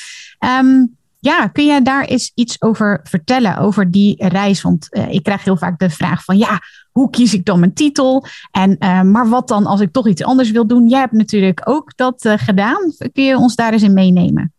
Um, 0.59 0.99
ja, 1.21 1.47
kun 1.47 1.65
jij 1.65 1.81
daar 1.81 2.05
eens 2.05 2.31
iets 2.35 2.61
over 2.61 2.99
vertellen, 3.03 3.57
over 3.57 3.91
die 3.91 4.27
reis? 4.27 4.61
Want 4.61 4.87
uh, 4.89 5.11
ik 5.11 5.23
krijg 5.23 5.43
heel 5.43 5.57
vaak 5.57 5.79
de 5.79 5.89
vraag 5.89 6.23
van, 6.23 6.37
ja, 6.37 6.59
hoe 6.91 7.09
kies 7.09 7.33
ik 7.33 7.45
dan 7.45 7.59
mijn 7.59 7.73
titel? 7.73 8.25
En, 8.51 8.75
uh, 8.79 9.01
maar 9.01 9.29
wat 9.29 9.47
dan 9.47 9.65
als 9.65 9.79
ik 9.79 9.91
toch 9.91 10.07
iets 10.07 10.23
anders 10.23 10.51
wil 10.51 10.67
doen? 10.67 10.87
Jij 10.87 10.99
hebt 10.99 11.11
natuurlijk 11.11 11.61
ook 11.63 11.91
dat 11.95 12.25
uh, 12.25 12.33
gedaan. 12.35 12.93
Kun 13.13 13.23
je 13.23 13.37
ons 13.37 13.55
daar 13.55 13.73
eens 13.73 13.83
in 13.83 13.93
meenemen? 13.93 14.53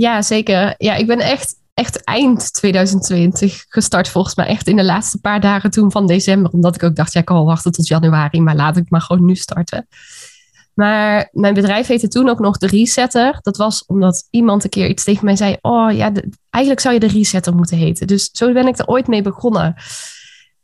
Ja, 0.00 0.22
zeker. 0.22 0.74
Ja, 0.78 0.94
ik 0.94 1.06
ben 1.06 1.18
echt, 1.18 1.54
echt 1.74 2.04
eind 2.04 2.52
2020 2.52 3.64
gestart, 3.68 4.08
volgens 4.08 4.34
mij 4.34 4.46
echt 4.46 4.68
in 4.68 4.76
de 4.76 4.84
laatste 4.84 5.20
paar 5.20 5.40
dagen 5.40 5.70
toen 5.70 5.90
van 5.90 6.06
december. 6.06 6.52
Omdat 6.52 6.74
ik 6.74 6.82
ook 6.82 6.96
dacht, 6.96 7.12
ja, 7.12 7.20
ik 7.20 7.26
kan 7.26 7.36
wel 7.36 7.44
wachten 7.44 7.72
tot 7.72 7.86
januari, 7.86 8.40
maar 8.40 8.56
laat 8.56 8.76
ik 8.76 8.90
maar 8.90 9.00
gewoon 9.00 9.24
nu 9.24 9.34
starten. 9.34 9.88
Maar 10.74 11.28
mijn 11.32 11.54
bedrijf 11.54 11.86
heette 11.86 12.08
toen 12.08 12.28
ook 12.28 12.38
nog 12.38 12.58
de 12.58 12.66
Resetter. 12.66 13.38
Dat 13.40 13.56
was 13.56 13.84
omdat 13.86 14.26
iemand 14.30 14.64
een 14.64 14.70
keer 14.70 14.88
iets 14.88 15.04
tegen 15.04 15.24
mij 15.24 15.36
zei: 15.36 15.56
Oh 15.60 15.92
ja, 15.92 16.12
eigenlijk 16.50 16.82
zou 16.82 16.94
je 16.94 17.00
de 17.00 17.08
Resetter 17.08 17.54
moeten 17.54 17.76
heten. 17.76 18.06
Dus 18.06 18.30
zo 18.32 18.52
ben 18.52 18.66
ik 18.66 18.78
er 18.78 18.86
ooit 18.86 19.06
mee 19.06 19.22
begonnen. 19.22 19.74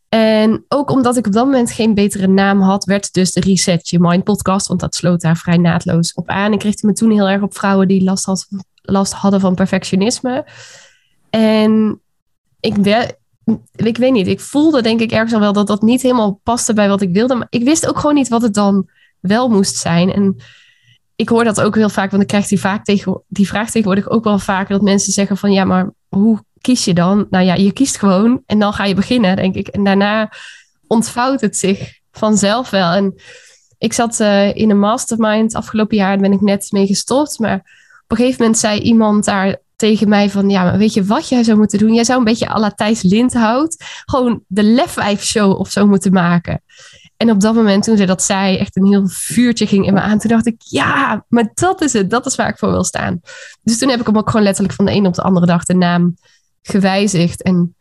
En 0.08 0.64
ook 0.68 0.90
omdat 0.90 1.16
ik 1.16 1.26
op 1.26 1.32
dat 1.32 1.44
moment 1.44 1.70
geen 1.70 1.94
betere 1.94 2.26
naam 2.26 2.60
had, 2.60 2.84
werd 2.84 3.12
dus 3.12 3.32
de 3.32 3.40
Reset 3.40 3.88
Your 3.88 4.08
Mind 4.08 4.24
podcast, 4.24 4.66
want 4.66 4.80
dat 4.80 4.94
sloot 4.94 5.20
daar 5.20 5.36
vrij 5.36 5.56
naadloos 5.56 6.14
op 6.14 6.28
aan. 6.28 6.52
Ik 6.52 6.62
richtte 6.62 6.86
me 6.86 6.92
toen 6.92 7.10
heel 7.10 7.28
erg 7.28 7.42
op 7.42 7.56
vrouwen 7.56 7.88
die 7.88 8.04
last, 8.04 8.24
had, 8.24 8.46
last 8.86 9.12
hadden 9.12 9.40
van 9.40 9.54
perfectionisme. 9.54 10.44
En 11.30 12.00
ik, 12.60 12.76
ik 13.74 13.96
weet 13.96 14.12
niet, 14.12 14.26
ik 14.26 14.40
voelde 14.40 14.82
denk 14.82 15.00
ik 15.00 15.12
ergens 15.12 15.32
al 15.32 15.40
wel 15.40 15.52
dat 15.52 15.66
dat 15.66 15.82
niet 15.82 16.02
helemaal 16.02 16.40
paste 16.42 16.74
bij 16.74 16.88
wat 16.88 17.00
ik 17.00 17.12
wilde. 17.12 17.34
Maar 17.34 17.46
ik 17.50 17.64
wist 17.64 17.86
ook 17.88 17.98
gewoon 17.98 18.14
niet 18.14 18.28
wat 18.28 18.42
het 18.42 18.54
dan 18.54 18.88
wel 19.20 19.48
moest 19.48 19.76
zijn. 19.76 20.12
En 20.12 20.36
ik 21.16 21.28
hoor 21.28 21.44
dat 21.44 21.60
ook 21.60 21.74
heel 21.74 21.88
vaak, 21.88 22.10
want 22.10 22.22
ik 22.22 22.28
krijg 22.28 22.46
die, 22.46 22.60
vaak 22.60 22.84
tegen, 22.84 23.22
die 23.28 23.48
vraag 23.48 23.70
tegenwoordig 23.70 24.08
ook 24.08 24.24
wel 24.24 24.38
vaker 24.38 24.72
dat 24.72 24.82
mensen 24.82 25.12
zeggen 25.12 25.36
van 25.36 25.52
ja, 25.52 25.64
maar 25.64 25.90
hoe 26.08 26.44
kies 26.60 26.84
je 26.84 26.94
dan? 26.94 27.26
Nou 27.30 27.44
ja, 27.44 27.54
je 27.54 27.72
kiest 27.72 27.98
gewoon 27.98 28.42
en 28.46 28.58
dan 28.58 28.72
ga 28.72 28.84
je 28.84 28.94
beginnen, 28.94 29.36
denk 29.36 29.54
ik. 29.54 29.68
En 29.68 29.84
daarna 29.84 30.32
ontvouwt 30.86 31.40
het 31.40 31.56
zich 31.56 31.98
vanzelf 32.10 32.70
wel. 32.70 32.92
En 32.92 33.14
ik 33.78 33.92
zat 33.92 34.20
uh, 34.20 34.54
in 34.54 34.70
een 34.70 34.78
mastermind 34.78 35.54
afgelopen 35.54 35.96
jaar, 35.96 36.12
daar 36.12 36.28
ben 36.28 36.32
ik 36.32 36.40
net 36.40 36.68
mee 36.70 36.86
gestopt. 36.86 37.38
Maar 37.38 37.85
een 38.06 38.16
gegeven 38.16 38.40
moment 38.40 38.58
zei 38.58 38.80
iemand 38.80 39.24
daar 39.24 39.56
tegen 39.76 40.08
mij 40.08 40.30
van, 40.30 40.50
ja, 40.50 40.64
maar 40.64 40.78
weet 40.78 40.94
je 40.94 41.04
wat 41.04 41.28
jij 41.28 41.42
zou 41.42 41.58
moeten 41.58 41.78
doen? 41.78 41.94
Jij 41.94 42.04
zou 42.04 42.18
een 42.18 42.24
beetje 42.24 42.48
à 42.48 42.58
la 42.58 42.70
Thijs 42.70 43.02
Lindhout 43.02 43.84
gewoon 44.04 44.42
de 44.46 44.62
Lefwijf 44.62 45.24
show 45.24 45.58
of 45.58 45.70
zo 45.70 45.86
moeten 45.86 46.12
maken. 46.12 46.62
En 47.16 47.30
op 47.30 47.40
dat 47.40 47.54
moment, 47.54 47.84
toen 47.84 47.96
ze 47.96 48.04
dat 48.04 48.22
zei, 48.22 48.56
echt 48.56 48.76
een 48.76 48.86
heel 48.86 49.08
vuurtje 49.08 49.66
ging 49.66 49.86
in 49.86 49.94
me 49.94 50.00
aan. 50.00 50.18
Toen 50.18 50.30
dacht 50.30 50.46
ik, 50.46 50.56
ja, 50.58 51.24
maar 51.28 51.50
dat 51.54 51.80
is 51.80 51.92
het. 51.92 52.10
Dat 52.10 52.26
is 52.26 52.36
waar 52.36 52.48
ik 52.48 52.58
voor 52.58 52.70
wil 52.70 52.84
staan. 52.84 53.20
Dus 53.62 53.78
toen 53.78 53.88
heb 53.88 54.00
ik 54.00 54.06
hem 54.06 54.16
ook 54.16 54.30
gewoon 54.30 54.44
letterlijk 54.44 54.74
van 54.74 54.84
de 54.84 54.92
een 54.92 55.06
op 55.06 55.14
de 55.14 55.22
andere 55.22 55.46
dag 55.46 55.64
de 55.64 55.74
naam 55.74 56.16
gewijzigd. 56.62 57.42
En 57.42 57.76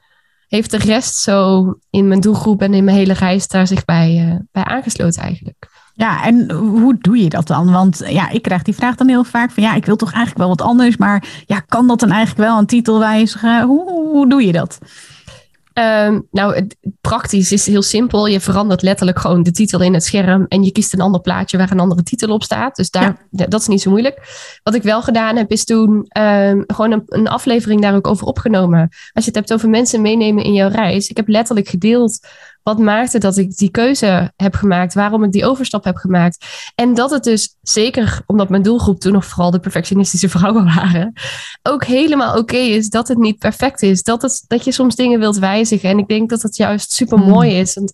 heeft 0.47 0.71
de 0.71 0.77
rest 0.77 1.15
zo 1.15 1.65
in 1.89 2.07
mijn 2.07 2.19
doelgroep 2.19 2.61
en 2.61 2.73
in 2.73 2.83
mijn 2.83 2.97
hele 2.97 3.13
reis 3.13 3.47
daar 3.47 3.67
zich 3.67 3.85
bij, 3.85 4.27
uh, 4.27 4.35
bij 4.51 4.63
aangesloten 4.63 5.21
eigenlijk. 5.21 5.74
Ja, 5.97 6.25
en 6.25 6.51
hoe 6.51 6.95
doe 6.99 7.17
je 7.17 7.29
dat 7.29 7.47
dan? 7.47 7.71
Want 7.71 8.01
ja, 8.07 8.29
ik 8.29 8.41
krijg 8.41 8.61
die 8.61 8.75
vraag 8.75 8.95
dan 8.95 9.07
heel 9.07 9.23
vaak 9.23 9.51
van 9.51 9.63
ja, 9.63 9.75
ik 9.75 9.85
wil 9.85 9.95
toch 9.95 10.11
eigenlijk 10.11 10.37
wel 10.37 10.55
wat 10.55 10.61
anders, 10.61 10.97
maar 10.97 11.43
ja, 11.45 11.59
kan 11.59 11.87
dat 11.87 11.99
dan 11.99 12.11
eigenlijk 12.11 12.49
wel 12.49 12.57
een 12.57 12.65
titel 12.65 12.99
wijzigen? 12.99 13.63
Hoe, 13.63 13.91
hoe 13.91 14.29
doe 14.29 14.45
je 14.45 14.51
dat? 14.51 14.79
Um, 15.79 16.27
nou, 16.31 16.55
het, 16.55 16.77
praktisch 17.01 17.51
is 17.51 17.65
heel 17.65 17.81
simpel. 17.81 18.27
Je 18.27 18.39
verandert 18.39 18.81
letterlijk 18.81 19.19
gewoon 19.19 19.43
de 19.43 19.51
titel 19.51 19.81
in 19.81 19.93
het 19.93 20.03
scherm 20.03 20.45
en 20.47 20.63
je 20.63 20.71
kiest 20.71 20.93
een 20.93 21.01
ander 21.01 21.21
plaatje 21.21 21.57
waar 21.57 21.71
een 21.71 21.79
andere 21.79 22.03
titel 22.03 22.33
op 22.33 22.43
staat. 22.43 22.75
Dus 22.75 22.89
daar, 22.89 23.27
dat 23.29 23.61
is 23.61 23.67
niet 23.67 23.81
zo 23.81 23.89
moeilijk. 23.89 24.19
Wat 24.63 24.75
ik 24.75 24.83
wel 24.83 25.01
gedaan 25.01 25.35
heb, 25.35 25.51
is 25.51 25.65
toen 25.65 26.07
um, 26.19 26.63
gewoon 26.67 26.91
een, 26.91 27.03
een, 27.05 27.27
aflevering 27.27 27.81
daar 27.81 27.95
ook 27.95 28.07
over 28.07 28.27
opgenomen. 28.27 28.89
Als 29.13 29.25
je 29.25 29.31
het 29.31 29.35
hebt 29.35 29.53
over 29.53 29.69
mensen 29.69 30.01
meenemen 30.01 30.43
in 30.43 30.53
jouw 30.53 30.69
reis. 30.69 31.07
Ik 31.07 31.17
heb 31.17 31.27
letterlijk 31.27 31.67
gedeeld 31.67 32.19
wat 32.65 32.79
maakte 32.79 33.17
dat 33.17 33.37
ik 33.37 33.57
die 33.57 33.69
keuze 33.69 34.31
heb 34.35 34.55
gemaakt? 34.55 34.93
Waarom 34.93 35.23
ik 35.23 35.31
die 35.31 35.45
overstap 35.45 35.83
heb 35.83 35.95
gemaakt? 35.95 36.45
En 36.75 36.93
dat 36.93 37.11
het 37.11 37.23
dus, 37.23 37.57
zeker 37.61 38.21
omdat 38.25 38.49
mijn 38.49 38.61
doelgroep 38.61 38.99
toen 38.99 39.13
nog 39.13 39.25
vooral 39.25 39.51
de 39.51 39.59
perfectionistische 39.59 40.29
vrouwen 40.29 40.65
waren, 40.75 41.13
ook 41.63 41.83
helemaal 41.83 42.37
oké 42.37 42.57
is 42.57 42.89
dat 42.89 43.07
het 43.07 43.17
niet 43.17 43.39
perfect 43.39 43.81
is. 43.81 44.03
Dat, 44.03 44.21
het, 44.21 44.43
dat 44.47 44.63
je 44.65 44.71
soms 44.71 44.95
dingen 44.95 45.19
wilt 45.19 45.37
wijzigen. 45.37 45.89
En 45.89 45.97
ik 45.97 46.07
denk 46.07 46.29
dat 46.29 46.41
het 46.41 46.55
juist 46.55 46.91
super 46.91 47.19
mooi 47.19 47.49
hmm. 47.49 47.59
is. 47.59 47.73
Want 47.73 47.91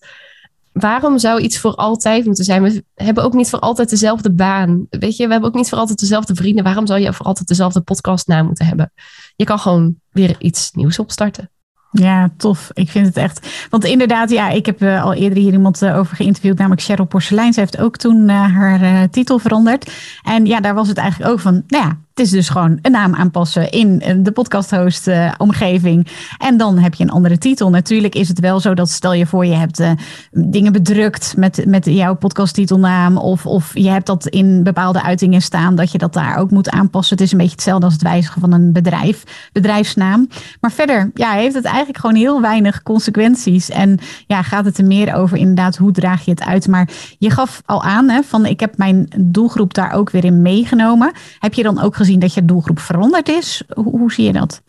waarom 0.72 1.18
zou 1.18 1.42
iets 1.42 1.58
voor 1.58 1.76
altijd 1.76 2.26
moeten 2.26 2.46
zijn? 2.46 2.64
We 2.64 2.84
hebben 2.96 3.24
ook 3.24 3.34
niet 3.34 3.50
voor 3.50 3.60
altijd 3.60 3.90
dezelfde 3.90 4.32
baan. 4.32 4.86
Weet 4.90 5.18
je, 5.18 5.26
we 5.26 5.32
hebben 5.32 5.50
ook 5.50 5.56
niet 5.56 5.70
voor 5.70 5.78
altijd 5.78 6.00
dezelfde 6.00 6.36
vrienden. 6.36 6.64
Waarom 6.64 6.88
zou 6.88 7.00
je 7.00 7.14
voor 7.14 7.26
altijd 7.26 7.48
dezelfde 7.48 7.82
podcastnaam 7.82 8.46
moeten 8.46 8.66
hebben? 8.66 8.92
Je 9.36 9.46
kan 9.46 9.60
gewoon 9.60 9.96
weer 10.12 10.36
iets 10.40 10.72
nieuws 10.72 11.00
opstarten. 11.00 11.50
Ja, 11.92 12.30
tof. 12.38 12.70
Ik 12.74 12.90
vind 12.90 13.06
het 13.06 13.18
echt. 13.18 13.68
Want 13.70 13.86
inderdaad, 13.86 14.30
ja, 14.30 14.50
ik 14.50 14.66
heb 14.66 14.82
uh, 14.82 15.04
al 15.04 15.14
eerder 15.14 15.38
hier 15.38 15.54
iemand 15.54 15.82
uh, 15.82 15.98
over 15.98 16.16
geïnterviewd, 16.16 16.58
namelijk 16.58 16.82
Cheryl 16.82 17.06
Porcelein. 17.06 17.54
Ze 17.54 17.60
heeft 17.60 17.80
ook 17.80 17.98
toen 17.98 18.30
uh, 18.30 18.56
haar 18.56 19.10
titel 19.10 19.40
veranderd. 19.40 19.92
En 20.24 20.46
ja, 20.46 20.60
daar 20.60 20.74
was 20.74 20.88
het 20.88 20.98
eigenlijk 20.98 21.32
ook 21.32 21.40
van, 21.40 21.64
nou 21.68 21.84
ja, 21.84 21.98
is 22.22 22.30
dus 22.30 22.50
gewoon 22.50 22.80
een 22.82 22.92
naam 22.92 23.16
aanpassen 23.16 23.72
in 23.72 24.02
eh, 24.02 24.16
de 24.20 24.32
podcast-host 24.32 25.08
uh, 25.08 25.32
omgeving. 25.38 26.08
En 26.38 26.58
dan 26.58 26.78
heb 26.78 26.94
je 26.94 27.04
een 27.04 27.10
andere 27.10 27.38
titel. 27.38 27.70
Natuurlijk 27.70 28.16
is 28.16 28.28
het 28.28 28.40
wel 28.40 28.60
zo 28.60 28.74
dat 28.74 28.90
stel 28.90 29.14
je 29.14 29.26
voor 29.26 29.46
je 29.46 29.54
hebt 29.54 29.80
uh, 29.80 29.92
dingen 30.32 30.72
bedrukt 30.72 31.34
met, 31.38 31.66
met 31.66 31.86
jouw 31.86 32.16
podcasttitelnaam. 32.16 33.18
Of, 33.18 33.46
of 33.46 33.72
je 33.74 33.90
hebt 33.90 34.06
dat 34.06 34.28
in 34.28 34.64
bepaalde 34.64 35.04
uitingen 35.04 35.42
staan 35.42 35.76
dat 35.76 35.92
je 35.92 35.98
dat 35.98 36.14
daar 36.14 36.38
ook 36.38 36.52
moet 36.52 36.70
aanpassen. 36.70 37.16
Het 37.18 37.26
is 37.26 37.32
een 37.32 37.38
beetje 37.38 37.54
hetzelfde 37.54 37.86
als 37.86 37.94
het 37.94 38.04
wijzigen 38.04 38.42
van 38.42 38.54
een 38.54 38.72
bedrijf, 38.72 39.24
bedrijfsnaam. 39.52 40.28
Maar 40.60 40.72
verder 40.72 41.12
ja, 41.14 41.32
heeft 41.32 41.56
het 41.56 41.66
eigenlijk 41.66 41.98
gewoon 41.98 42.16
heel 42.16 42.42
weinig 42.42 42.84
consequenties. 42.84 43.70
En 43.70 44.00
ja, 44.28 44.42
gaat 44.42 44.66
het 44.66 44.78
er 44.78 44.86
meer 44.86 45.14
over 45.14 45.38
inderdaad 45.38 45.78
hoe 45.78 45.92
draag 45.92 46.26
je 46.26 46.32
het 46.32 46.44
uit. 46.44 46.68
Maar 46.68 46.90
je 47.18 47.30
gaf 47.30 47.62
al 47.66 47.84
aan 47.84 48.10
hè, 48.10 48.22
van 48.24 48.46
ik 48.46 48.60
heb 48.60 48.78
mijn 48.78 49.08
doelgroep 49.20 49.74
daar 49.74 49.92
ook 49.92 50.10
weer 50.10 50.26
in 50.26 50.42
meegenomen. 50.42 51.12
Heb 51.40 51.54
je 51.54 51.64
dan 51.64 51.82
ook 51.82 51.96
gezien 51.96 52.11
dat 52.18 52.34
je 52.34 52.46
doelgroep 52.46 52.80
veranderd 52.80 53.30
is? 53.30 53.64
Hoe, 53.74 54.00
hoe 54.00 54.12
zie 54.12 54.26
je 54.26 54.34
dat? 54.34 54.62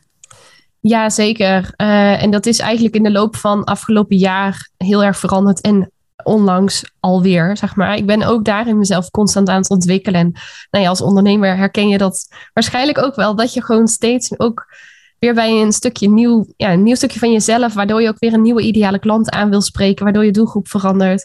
Ja, 0.81 1.11
zeker. 1.11 1.75
Uh, 1.77 2.23
en 2.23 2.31
dat 2.31 2.47
is 2.47 2.59
eigenlijk 2.59 2.95
in 2.95 3.03
de 3.03 3.11
loop 3.11 3.37
van 3.37 3.65
afgelopen 3.65 4.17
jaar 4.17 4.71
heel 4.77 5.05
erg 5.05 5.19
veranderd. 5.19 5.61
En 5.61 5.91
onlangs 6.25 6.93
alweer, 7.01 7.57
zeg 7.57 7.77
maar. 7.77 7.97
Ik 7.97 8.07
ben 8.07 8.23
ook 8.23 8.45
daarin 8.45 8.79
mezelf 8.79 9.11
constant 9.11 9.49
aan 9.49 9.61
het 9.61 9.71
ontwikkelen. 9.71 10.21
En 10.21 10.33
nou 10.71 10.85
ja, 10.85 10.91
als 10.91 11.01
ondernemer 11.01 11.57
herken 11.57 11.89
je 11.89 11.99
dat 11.99 12.29
waarschijnlijk 12.53 12.99
ook 12.99 13.15
wel. 13.15 13.35
Dat 13.35 13.55
je 13.55 13.63
gewoon 13.63 13.89
steeds 13.89 14.39
ook 14.39 14.67
weer 15.19 15.35
bij 15.35 15.61
een 15.61 15.73
stukje 15.73 16.09
nieuw, 16.09 16.47
ja, 16.57 16.73
een 16.73 16.83
nieuw 16.83 16.95
stukje 16.95 17.19
van 17.19 17.33
jezelf, 17.33 17.75
waardoor 17.75 18.03
je 18.03 18.09
ook 18.09 18.19
weer 18.19 18.33
een 18.33 18.43
nieuwe 18.43 18.63
ideale 18.63 18.99
klant 18.99 19.31
aan 19.31 19.51
wil 19.51 19.61
spreken, 19.61 20.05
waardoor 20.05 20.25
je 20.25 20.31
doelgroep 20.31 20.69
verandert. 20.69 21.25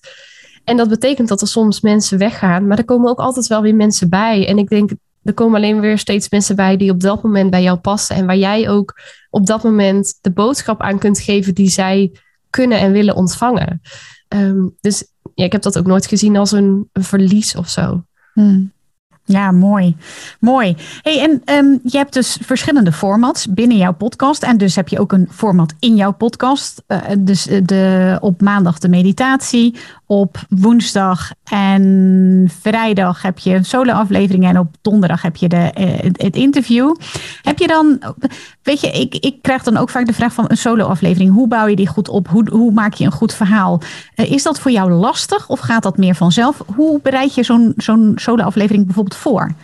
En 0.63 0.77
dat 0.77 0.89
betekent 0.89 1.27
dat 1.27 1.41
er 1.41 1.47
soms 1.47 1.81
mensen 1.81 2.17
weggaan, 2.17 2.67
maar 2.67 2.77
er 2.77 2.86
komen 2.86 3.09
ook 3.09 3.19
altijd 3.19 3.47
wel 3.47 3.62
weer 3.62 3.75
mensen 3.75 4.09
bij. 4.09 4.47
En 4.47 4.57
ik 4.57 4.69
denk 4.69 4.91
er 5.27 5.34
komen 5.34 5.55
alleen 5.55 5.79
weer 5.79 5.98
steeds 5.98 6.29
mensen 6.29 6.55
bij 6.55 6.77
die 6.77 6.91
op 6.91 7.01
dat 7.01 7.24
moment 7.24 7.50
bij 7.50 7.63
jou 7.63 7.77
passen. 7.77 8.15
En 8.15 8.25
waar 8.25 8.38
jij 8.38 8.69
ook 8.69 9.00
op 9.29 9.46
dat 9.46 9.63
moment 9.63 10.17
de 10.22 10.31
boodschap 10.31 10.81
aan 10.81 11.00
kunt 11.00 11.19
geven 11.19 11.53
die 11.53 11.69
zij 11.69 12.12
kunnen 12.50 12.79
en 12.79 12.91
willen 12.91 13.15
ontvangen. 13.15 13.81
Ehm, 14.27 14.67
dus 14.81 15.12
ja, 15.34 15.46
ik 15.46 15.51
heb 15.51 15.62
dat 15.62 15.77
ook 15.77 15.86
nooit 15.86 16.05
gezien 16.05 16.38
als 16.38 16.51
een, 16.51 16.89
verlies 16.93 17.55
of 17.55 17.69
zo. 17.69 18.03
Hmm. 18.34 18.72
Ja, 19.27 19.51
mooi. 19.51 19.96
Mooi. 20.39 20.75
Hey, 21.01 21.22
en 21.22 21.55
um, 21.55 21.79
je 21.84 21.98
hebt 21.98 22.13
dus 22.13 22.38
verschillende 22.41 22.91
formats 22.91 23.48
binnen 23.48 23.77
jouw 23.77 23.93
podcast. 23.93 24.43
En 24.43 24.57
dus 24.57 24.75
heb 24.75 24.88
je 24.88 25.00
ook 25.00 25.12
een 25.12 25.27
format 25.31 25.74
in 25.79 25.96
jouw 25.96 26.13
podcast. 26.13 26.84
Uh, 26.88 27.00
dus 27.19 27.48
eh, 27.48 27.62
de, 27.65 28.17
op 28.22 28.41
maandag 28.41 28.79
de 28.79 28.89
meditatie. 28.89 29.75
Op 30.05 30.38
woensdag 30.50 31.31
en 31.43 32.51
vrijdag 32.62 33.22
heb 33.22 33.39
je 33.39 33.63
solo-afleveringen. 33.63 34.50
En 34.50 34.60
op 34.60 34.75
donderdag 34.81 35.22
heb 35.22 35.36
je 35.36 35.48
de, 35.48 35.72
het 36.12 36.36
interview. 36.36 36.96
Heb 37.41 37.60
je 37.60 37.67
dan, 37.67 38.00
weet 38.63 38.81
je, 38.81 38.91
ik, 38.91 39.15
ik 39.15 39.41
krijg 39.41 39.63
dan 39.63 39.77
ook 39.77 39.89
vaak 39.89 40.05
de 40.05 40.13
vraag 40.13 40.34
van 40.34 40.46
een 40.48 40.57
solo-aflevering. 40.57 41.34
Hoe 41.34 41.48
bouw 41.48 41.67
je 41.67 41.75
die 41.75 41.88
goed 41.88 42.10
op? 42.10 42.27
Hoe, 42.27 42.50
hoe 42.50 42.72
maak 42.72 42.93
je 42.93 43.05
een 43.05 43.12
goed 43.12 43.34
verhaal? 43.34 43.81
Is 44.15 44.43
dat 44.43 44.60
voor 44.60 44.72
jou 44.72 44.91
lastig 44.91 45.50
of 45.50 45.60
gaat 45.60 45.84
dat 45.84 45.98
meer 45.98 46.15
vanzelf? 46.15 46.62
Hoe 46.75 47.00
bereid 47.01 47.36
je 47.36 47.43
zo'n 47.43 47.74
zo'n 47.75 48.12
solo-aflevering 48.15 48.86
bijvoorbeeld 48.86 49.15
voor? 49.17 49.55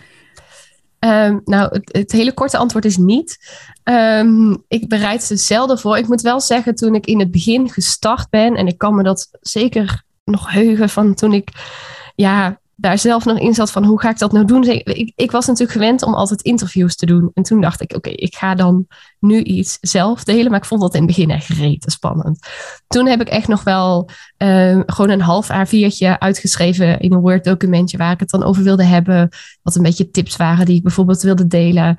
Um, 0.98 1.40
nou, 1.44 1.68
het, 1.72 1.92
het, 1.92 2.12
hele 2.12 2.34
korte 2.34 2.56
antwoord 2.56 2.84
is 2.84 2.96
niet. 2.96 3.38
Um, 3.84 4.64
ik 4.68 4.88
bereid 4.88 5.22
ze 5.22 5.36
zelden 5.36 5.78
voor. 5.78 5.98
Ik 5.98 6.08
moet 6.08 6.20
wel 6.20 6.40
zeggen, 6.40 6.74
toen 6.74 6.94
ik 6.94 7.06
in 7.06 7.18
het 7.18 7.30
begin 7.30 7.70
gestart 7.70 8.30
ben, 8.30 8.54
en 8.54 8.66
ik 8.66 8.78
kan 8.78 8.94
me 8.94 9.02
dat 9.02 9.28
zeker 9.40 10.02
nog 10.24 10.50
heugen 10.50 10.88
van 10.88 11.14
toen 11.14 11.32
ik 11.32 11.48
ja, 12.14 12.60
daar 12.76 12.98
zelf 12.98 13.24
nog 13.24 13.38
in 13.38 13.54
zat 13.54 13.70
van 13.70 13.84
hoe 13.84 14.00
ga 14.00 14.10
ik 14.10 14.18
dat 14.18 14.32
nou 14.32 14.44
doen. 14.44 14.64
Ik, 14.64 15.12
ik 15.16 15.30
was 15.30 15.46
natuurlijk 15.46 15.78
gewend 15.78 16.02
om 16.02 16.14
altijd 16.14 16.42
interviews 16.42 16.96
te 16.96 17.06
doen. 17.06 17.30
En 17.34 17.42
toen 17.42 17.60
dacht 17.60 17.80
ik, 17.80 17.94
oké, 17.96 18.10
ik 18.10 18.34
ga 18.34 18.54
dan 18.54 18.86
nu 19.18 19.42
iets 19.42 19.78
zelf 19.80 20.24
delen. 20.24 20.50
Maar 20.50 20.60
ik 20.60 20.66
vond 20.66 20.80
dat 20.80 20.94
in 20.94 21.02
het 21.02 21.08
begin 21.08 21.30
echt 21.30 21.48
rete 21.48 21.90
spannend. 21.90 22.46
Toen 22.86 23.06
heb 23.06 23.20
ik 23.20 23.28
echt 23.28 23.48
nog 23.48 23.62
wel 23.62 24.08
uh, 24.38 24.80
gewoon 24.86 25.10
een 25.10 25.20
half 25.20 25.48
A4'tje 25.52 26.18
uitgeschreven 26.18 27.00
in 27.00 27.12
een 27.12 27.20
Word 27.20 27.44
documentje 27.44 27.96
waar 27.96 28.12
ik 28.12 28.20
het 28.20 28.30
dan 28.30 28.42
over 28.42 28.62
wilde 28.62 28.84
hebben. 28.84 29.28
Wat 29.62 29.76
een 29.76 29.82
beetje 29.82 30.10
tips 30.10 30.36
waren 30.36 30.66
die 30.66 30.76
ik 30.76 30.82
bijvoorbeeld 30.82 31.22
wilde 31.22 31.46
delen. 31.46 31.96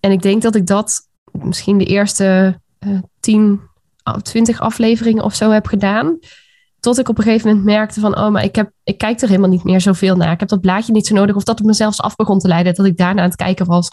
En 0.00 0.10
ik 0.10 0.22
denk 0.22 0.42
dat 0.42 0.54
ik 0.54 0.66
dat 0.66 1.08
misschien 1.32 1.78
de 1.78 1.84
eerste 1.84 2.60
uh, 2.86 2.98
10, 3.20 3.60
20 4.22 4.60
afleveringen 4.60 5.24
of 5.24 5.34
zo 5.34 5.50
heb 5.50 5.66
gedaan. 5.66 6.18
Tot 6.82 6.98
ik 6.98 7.08
op 7.08 7.18
een 7.18 7.24
gegeven 7.24 7.48
moment 7.48 7.64
merkte 7.64 8.00
van, 8.00 8.18
oh, 8.18 8.28
maar 8.28 8.44
ik, 8.44 8.54
heb, 8.54 8.70
ik 8.84 8.98
kijk 8.98 9.20
er 9.20 9.28
helemaal 9.28 9.48
niet 9.50 9.64
meer 9.64 9.80
zoveel 9.80 10.16
naar. 10.16 10.32
Ik 10.32 10.40
heb 10.40 10.48
dat 10.48 10.60
blaadje 10.60 10.92
niet 10.92 11.06
zo 11.06 11.14
nodig. 11.14 11.36
Of 11.36 11.44
dat 11.44 11.58
het 11.58 11.66
me 11.66 11.72
zelfs 11.72 12.00
af 12.00 12.16
begon 12.16 12.38
te 12.38 12.48
leiden. 12.48 12.74
Dat 12.74 12.86
ik 12.86 12.96
daarna 12.96 13.22
aan 13.22 13.28
het 13.28 13.36
kijken 13.36 13.66
was. 13.66 13.90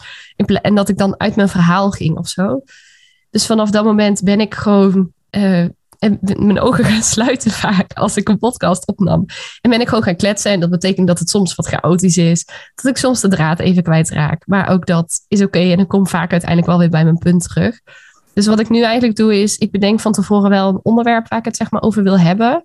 En 0.62 0.74
dat 0.74 0.88
ik 0.88 0.98
dan 0.98 1.20
uit 1.20 1.36
mijn 1.36 1.48
verhaal 1.48 1.90
ging 1.90 2.16
of 2.16 2.28
zo. 2.28 2.62
Dus 3.30 3.46
vanaf 3.46 3.70
dat 3.70 3.84
moment 3.84 4.22
ben 4.22 4.40
ik 4.40 4.54
gewoon 4.54 5.12
uh, 5.30 5.66
mijn 6.36 6.60
ogen 6.60 6.84
gaan 6.90 7.02
sluiten 7.02 7.50
vaak 7.50 7.92
als 7.92 8.16
ik 8.16 8.28
een 8.28 8.38
podcast 8.38 8.86
opnam. 8.86 9.24
En 9.60 9.70
ben 9.70 9.80
ik 9.80 9.88
gewoon 9.88 10.04
gaan 10.04 10.16
kletsen. 10.16 10.52
En 10.52 10.60
dat 10.60 10.70
betekent 10.70 11.06
dat 11.06 11.18
het 11.18 11.30
soms 11.30 11.54
wat 11.54 11.66
chaotisch 11.66 12.16
is. 12.16 12.44
Dat 12.74 12.86
ik 12.86 12.96
soms 12.96 13.20
de 13.20 13.28
draad 13.28 13.58
even 13.58 13.82
kwijtraak. 13.82 14.46
Maar 14.46 14.68
ook 14.68 14.86
dat 14.86 15.20
is 15.28 15.42
oké. 15.42 15.58
En 15.58 15.78
ik 15.78 15.88
kom 15.88 16.06
vaak 16.06 16.30
uiteindelijk 16.30 16.70
wel 16.70 16.78
weer 16.78 16.90
bij 16.90 17.04
mijn 17.04 17.18
punt 17.18 17.42
terug. 17.42 17.80
Dus 18.34 18.46
wat 18.46 18.60
ik 18.60 18.68
nu 18.68 18.82
eigenlijk 18.82 19.16
doe 19.16 19.40
is, 19.40 19.58
ik 19.58 19.70
bedenk 19.70 20.00
van 20.00 20.12
tevoren 20.12 20.50
wel 20.50 20.68
een 20.68 20.80
onderwerp 20.82 21.28
waar 21.28 21.38
ik 21.38 21.44
het 21.44 21.56
zeg 21.56 21.70
maar 21.70 21.82
over 21.82 22.02
wil 22.02 22.18
hebben. 22.18 22.64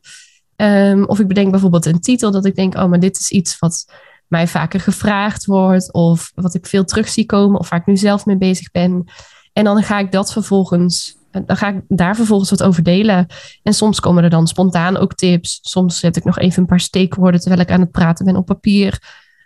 Um, 0.56 1.06
of 1.06 1.20
ik 1.20 1.28
bedenk 1.28 1.52
bijvoorbeeld 1.52 1.86
een 1.86 2.00
titel 2.00 2.32
dat 2.32 2.46
ik 2.46 2.56
denk, 2.56 2.76
oh, 2.76 2.86
maar 2.86 3.00
dit 3.00 3.20
is 3.20 3.32
iets 3.32 3.60
wat 3.60 3.86
mij 4.28 4.48
vaker 4.48 4.80
gevraagd 4.80 5.46
wordt. 5.46 5.94
Of 5.94 6.32
wat 6.36 6.54
ik 6.54 6.66
veel 6.66 6.86
terug 6.86 7.10
zie 7.10 7.26
komen 7.26 7.60
of 7.60 7.70
waar 7.70 7.80
ik 7.80 7.86
nu 7.86 7.98
zelf 7.98 8.26
mee 8.26 8.38
bezig 8.38 8.72
ben. 8.72 9.06
En 9.54 9.64
dan 9.64 9.84
ga 9.84 10.00
ik 10.00 10.12
dat 10.12 10.32
vervolgens 10.32 11.18
dan 11.46 11.58
ga 11.58 11.68
ik 11.68 11.82
daar 11.88 12.16
vervolgens 12.16 12.50
wat 12.50 12.64
over 12.64 12.84
delen. 12.84 13.28
En 13.64 13.74
soms 13.74 14.00
komen 14.00 14.24
er 14.24 14.30
dan 14.30 14.48
spontaan 14.48 14.98
ook 14.98 15.14
tips. 15.14 15.60
Soms 15.62 16.00
zet 16.00 16.16
ik 16.16 16.24
nog 16.24 16.40
even 16.40 16.62
een 16.62 16.68
paar 16.68 16.80
steekwoorden 16.80 17.40
terwijl 17.40 17.62
ik 17.62 17.72
aan 17.72 17.80
het 17.80 17.92
praten 17.92 18.26
ben 18.26 18.36
op 18.36 18.46
papier. 18.46 19.02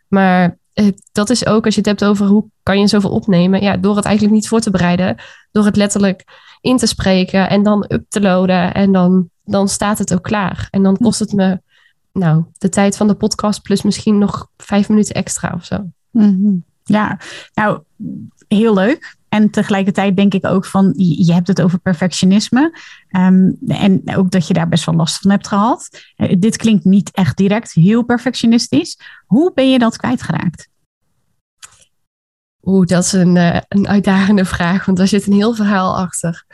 Maar 0.08 0.44
eh, 0.44 0.50
dat 1.12 1.30
is 1.30 1.46
ook 1.46 1.66
als 1.66 1.74
je 1.74 1.80
het 1.80 1.90
hebt 1.90 2.06
over 2.06 2.26
hoe 2.26 2.46
kan 2.64 2.80
je 2.80 2.88
zoveel 2.88 3.10
opnemen. 3.10 3.62
Ja, 3.62 3.78
door 3.78 3.96
het 3.96 4.06
eigenlijk 4.06 4.36
niet 4.36 4.48
voor 4.48 4.60
te 4.60 4.72
bereiden. 4.72 5.16
Door 5.52 5.66
het 5.66 5.76
letterlijk 5.76 6.24
in 6.62 6.78
te 6.78 6.86
spreken 6.86 7.50
en 7.50 7.64
dan 7.64 7.86
up 7.88 8.06
te 8.08 8.22
loaden. 8.22 8.74
En 8.74 8.92
dan, 8.92 9.30
dan 9.44 9.68
staat 9.68 9.98
het 9.98 10.14
ook 10.14 10.24
klaar. 10.24 10.68
En 10.72 10.84
dan 10.84 10.98
kost 10.98 11.20
het 11.20 11.34
me 11.34 11.62
nou, 12.14 12.44
de 12.58 12.70
tijd 12.70 12.98
van 12.98 13.08
de 13.08 13.14
podcast 13.14 13.62
plus 13.62 13.82
misschien 13.82 14.18
nog 14.18 14.48
vijf 14.58 14.90
minuten 14.90 15.16
extra 15.16 15.52
of 15.56 15.66
zo. 15.66 15.90
Mhm. 16.12 16.56
Ja, 16.84 17.20
nou, 17.54 17.82
heel 18.48 18.74
leuk. 18.74 19.18
En 19.30 19.50
tegelijkertijd 19.50 20.16
denk 20.16 20.34
ik 20.34 20.46
ook 20.46 20.66
van, 20.66 20.94
je 20.98 21.34
hebt 21.34 21.48
het 21.48 21.62
over 21.62 21.80
perfectionisme. 21.80 22.78
Um, 23.12 23.58
en 23.68 24.02
ook 24.16 24.32
dat 24.32 24.48
je 24.48 24.54
daar 24.54 24.70
best 24.70 24.86
wel 24.86 24.96
last 24.96 25.18
van 25.18 25.32
hebt 25.32 25.48
gehad. 25.48 25.90
Uh, 26.18 26.36
dit 26.40 26.58
klinkt 26.58 26.86
niet 26.86 27.12
echt 27.12 27.38
direct 27.38 27.74
heel 27.74 28.04
perfectionistisch. 28.04 29.00
Hoe 29.26 29.52
ben 29.54 29.72
je 29.72 29.80
dat 29.80 29.98
kwijtgeraakt? 29.98 30.68
Oeh, 32.64 32.86
dat 32.86 33.04
is 33.04 33.12
een, 33.12 33.36
uh, 33.36 33.60
een 33.68 33.88
uitdagende 33.88 34.46
vraag, 34.46 34.86
want 34.86 34.98
daar 34.98 35.08
zit 35.08 35.28
een 35.28 35.34
heel 35.34 35.54
verhaal 35.54 35.98
achter. 35.98 36.46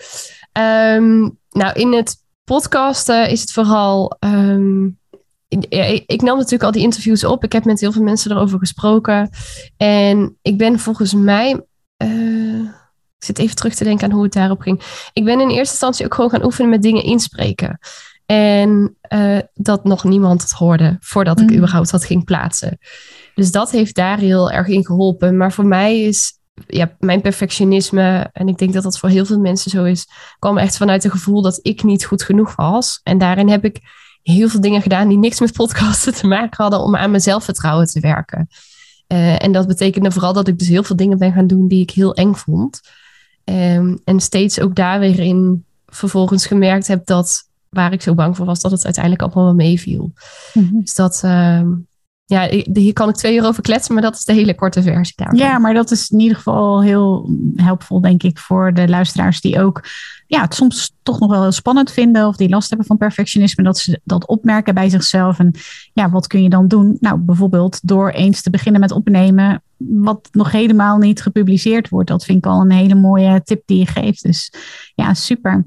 Um, 0.51 1.37
nou, 1.49 1.73
in 1.73 1.93
het 1.93 2.15
podcasten 2.43 3.29
is 3.29 3.41
het 3.41 3.51
vooral. 3.51 4.17
Um, 4.19 4.99
ik 6.05 6.21
nam 6.21 6.37
natuurlijk 6.37 6.63
al 6.63 6.71
die 6.71 6.81
interviews 6.81 7.23
op. 7.23 7.43
Ik 7.43 7.51
heb 7.51 7.65
met 7.65 7.79
heel 7.79 7.91
veel 7.91 8.03
mensen 8.03 8.31
erover 8.31 8.59
gesproken. 8.59 9.29
En 9.77 10.37
ik 10.41 10.57
ben 10.57 10.79
volgens 10.79 11.13
mij 11.13 11.61
uh, 12.03 12.59
ik 13.17 13.23
zit 13.25 13.39
even 13.39 13.55
terug 13.55 13.75
te 13.75 13.83
denken 13.83 14.05
aan 14.05 14.13
hoe 14.13 14.23
het 14.23 14.33
daarop 14.33 14.61
ging. 14.61 14.81
Ik 15.13 15.23
ben 15.23 15.39
in 15.39 15.49
eerste 15.49 15.71
instantie 15.71 16.05
ook 16.05 16.13
gewoon 16.13 16.29
gaan 16.29 16.45
oefenen 16.45 16.69
met 16.69 16.81
dingen 16.81 17.03
inspreken. 17.03 17.79
En 18.25 18.97
uh, 19.13 19.39
dat 19.53 19.83
nog 19.83 20.03
niemand 20.03 20.41
het 20.41 20.51
hoorde 20.51 20.97
voordat 20.99 21.39
ik 21.39 21.49
mm. 21.49 21.55
überhaupt 21.55 21.91
wat 21.91 22.05
ging 22.05 22.25
plaatsen. 22.25 22.77
Dus 23.35 23.51
dat 23.51 23.71
heeft 23.71 23.95
daar 23.95 24.17
heel 24.17 24.51
erg 24.51 24.67
in 24.67 24.85
geholpen. 24.85 25.37
Maar 25.37 25.51
voor 25.51 25.65
mij 25.65 26.01
is 26.01 26.39
ja, 26.67 26.95
mijn 26.99 27.21
perfectionisme, 27.21 28.29
en 28.33 28.47
ik 28.47 28.57
denk 28.57 28.73
dat 28.73 28.83
dat 28.83 28.99
voor 28.99 29.09
heel 29.09 29.25
veel 29.25 29.39
mensen 29.39 29.71
zo 29.71 29.83
is, 29.83 30.07
kwam 30.39 30.57
echt 30.57 30.77
vanuit 30.77 31.03
het 31.03 31.11
gevoel 31.11 31.41
dat 31.41 31.59
ik 31.61 31.83
niet 31.83 32.05
goed 32.05 32.23
genoeg 32.23 32.55
was. 32.55 32.99
En 33.03 33.17
daarin 33.17 33.49
heb 33.49 33.65
ik 33.65 33.79
heel 34.21 34.49
veel 34.49 34.61
dingen 34.61 34.81
gedaan 34.81 35.07
die 35.07 35.17
niks 35.17 35.39
met 35.39 35.53
podcasten 35.53 36.13
te 36.19 36.27
maken 36.27 36.63
hadden 36.63 36.79
om 36.79 36.95
aan 36.95 37.09
mijn 37.09 37.21
zelfvertrouwen 37.21 37.87
te 37.87 37.99
werken. 37.99 38.47
Uh, 39.07 39.43
en 39.43 39.51
dat 39.51 39.67
betekende 39.67 40.11
vooral 40.11 40.33
dat 40.33 40.47
ik 40.47 40.59
dus 40.59 40.67
heel 40.67 40.83
veel 40.83 40.95
dingen 40.95 41.17
ben 41.17 41.33
gaan 41.33 41.47
doen 41.47 41.67
die 41.67 41.81
ik 41.81 41.91
heel 41.91 42.13
eng 42.13 42.33
vond. 42.33 42.81
Um, 43.43 43.99
en 44.03 44.19
steeds 44.19 44.59
ook 44.59 44.75
daar 44.75 44.99
weer 44.99 45.19
in 45.19 45.65
vervolgens 45.85 46.45
gemerkt 46.45 46.87
heb 46.87 47.05
dat 47.05 47.49
waar 47.69 47.93
ik 47.93 48.01
zo 48.01 48.13
bang 48.13 48.35
voor 48.35 48.45
was, 48.45 48.61
dat 48.61 48.71
het 48.71 48.85
uiteindelijk 48.85 49.23
allemaal 49.23 49.43
wel 49.43 49.53
meeviel. 49.53 50.11
Mm 50.53 50.67
-hmm. 50.69 50.81
Dus 50.81 50.95
dat, 50.95 51.21
uh, 51.25 51.61
ja, 52.25 52.49
hier 52.73 52.93
kan 52.93 53.09
ik 53.09 53.15
twee 53.15 53.35
uur 53.35 53.45
over 53.45 53.63
kletsen, 53.63 53.93
maar 53.93 54.03
dat 54.03 54.15
is 54.15 54.23
de 54.23 54.33
hele 54.33 54.55
korte 54.55 54.81
versie 54.81 55.13
daarvan. 55.15 55.39
Ja, 55.39 55.59
maar 55.59 55.73
dat 55.73 55.91
is 55.91 56.09
in 56.09 56.19
ieder 56.19 56.37
geval 56.37 56.81
heel 56.81 57.29
helpvol, 57.55 58.01
denk 58.01 58.23
ik, 58.23 58.37
voor 58.37 58.73
de 58.73 58.87
luisteraars 58.87 59.41
die 59.41 59.61
ook 59.61 59.83
ja, 60.27 60.41
het 60.41 60.55
soms 60.55 60.95
toch 61.03 61.19
nog 61.19 61.29
wel 61.29 61.41
heel 61.41 61.51
spannend 61.51 61.91
vinden 61.91 62.27
of 62.27 62.35
die 62.35 62.49
last 62.49 62.69
hebben 62.69 62.87
van 62.87 62.97
perfectionisme, 62.97 63.63
dat 63.63 63.77
ze 63.77 63.99
dat 64.03 64.27
opmerken 64.27 64.73
bij 64.73 64.89
zichzelf. 64.89 65.39
En 65.39 65.51
ja, 65.93 66.09
wat 66.09 66.27
kun 66.27 66.43
je 66.43 66.49
dan 66.49 66.67
doen? 66.67 66.97
Nou, 66.99 67.17
bijvoorbeeld 67.17 67.79
door 67.83 68.09
eens 68.09 68.41
te 68.41 68.49
beginnen 68.49 68.81
met 68.81 68.91
opnemen 68.91 69.63
wat 69.77 70.27
nog 70.31 70.51
helemaal 70.51 70.97
niet 70.97 71.21
gepubliceerd 71.21 71.89
wordt. 71.89 72.09
Dat 72.09 72.25
vind 72.25 72.37
ik 72.37 72.51
al 72.51 72.61
een 72.61 72.71
hele 72.71 72.95
mooie 72.95 73.41
tip 73.43 73.61
die 73.65 73.79
je 73.79 73.85
geeft. 73.85 74.23
Dus 74.23 74.53
ja, 74.95 75.13
super. 75.13 75.65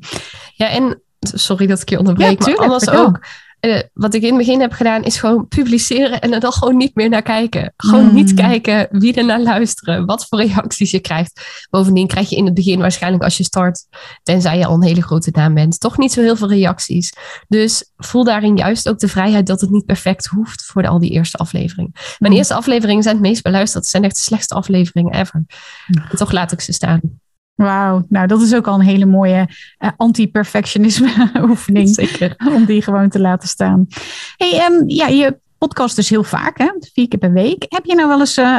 Ja, 0.55 0.69
en 0.69 1.03
sorry 1.21 1.67
dat 1.67 1.81
ik 1.81 1.88
je 1.88 1.99
onderbreek, 1.99 2.38
ja, 2.38 2.45
tuurlijk, 2.45 2.59
maar 2.59 2.69
anders 2.69 2.91
ook 2.91 3.21
uh, 3.61 3.79
wat 3.93 4.15
ik 4.15 4.23
in 4.23 4.29
het 4.29 4.38
begin 4.38 4.61
heb 4.61 4.73
gedaan, 4.73 5.05
is 5.05 5.17
gewoon 5.17 5.49
publiceren 5.49 6.21
en 6.21 6.33
er 6.33 6.41
dan 6.41 6.53
gewoon 6.53 6.77
niet 6.77 6.95
meer 6.95 7.09
naar 7.09 7.23
kijken. 7.23 7.73
Gewoon 7.77 8.05
mm. 8.05 8.15
niet 8.15 8.35
kijken 8.35 8.88
wie 8.91 9.15
er 9.15 9.25
naar 9.25 9.41
luisteren, 9.41 10.07
wat 10.07 10.27
voor 10.29 10.43
reacties 10.43 10.91
je 10.91 11.00
krijgt. 11.00 11.67
Bovendien 11.71 12.07
krijg 12.07 12.29
je 12.29 12.37
in 12.37 12.45
het 12.45 12.55
begin 12.55 12.81
waarschijnlijk 12.81 13.25
als 13.25 13.37
je 13.37 13.45
start, 13.45 13.87
tenzij 14.23 14.59
je 14.59 14.67
al 14.67 14.75
een 14.75 14.83
hele 14.83 15.03
grote 15.03 15.31
naam 15.33 15.54
bent, 15.54 15.80
toch 15.80 15.99
niet 15.99 16.13
zo 16.13 16.21
heel 16.21 16.37
veel 16.37 16.49
reacties. 16.49 17.13
Dus 17.49 17.93
voel 17.97 18.25
daarin 18.25 18.56
juist 18.56 18.89
ook 18.89 18.99
de 18.99 19.09
vrijheid 19.09 19.47
dat 19.47 19.61
het 19.61 19.71
niet 19.71 19.87
perfect 19.87 20.26
hoeft 20.26 20.65
voor 20.65 20.82
de, 20.82 20.89
al 20.89 20.99
die 20.99 21.11
eerste 21.11 21.37
afleveringen. 21.37 21.93
Mijn 22.19 22.32
mm. 22.32 22.39
eerste 22.39 22.54
afleveringen 22.54 23.02
zijn 23.02 23.15
het 23.15 23.25
meest 23.25 23.43
beluisterd. 23.43 23.82
Het 23.82 23.93
zijn 23.93 24.04
echt 24.04 24.15
de 24.15 24.23
slechtste 24.23 24.54
afleveringen 24.54 25.15
ever. 25.15 25.45
En 25.87 26.17
toch 26.17 26.32
laat 26.32 26.52
ik 26.52 26.61
ze 26.61 26.73
staan. 26.73 27.00
Wauw, 27.58 28.04
nou 28.08 28.26
dat 28.26 28.42
is 28.42 28.54
ook 28.54 28.66
al 28.66 28.75
een 28.75 28.86
hele 28.86 29.06
mooie 29.06 29.49
uh, 29.78 29.90
anti-perfectionisme 29.97 31.30
oefening. 31.49 31.88
Zeker. 31.88 32.34
Om 32.54 32.64
die 32.64 32.82
gewoon 32.82 33.08
te 33.08 33.21
laten 33.21 33.49
staan. 33.49 33.86
Hey, 34.36 34.66
um, 34.66 34.88
ja, 34.88 35.06
je 35.06 35.38
podcast 35.58 35.97
dus 35.97 36.08
heel 36.08 36.25
vaak, 36.25 36.58
hè? 36.58 36.71
vier 36.92 37.08
keer 37.08 37.18
per 37.18 37.32
week. 37.32 37.66
Heb 37.68 37.84
je 37.84 37.94
nou 37.94 38.08
wel 38.08 38.21
eens 38.21 38.38
uh, 38.38 38.58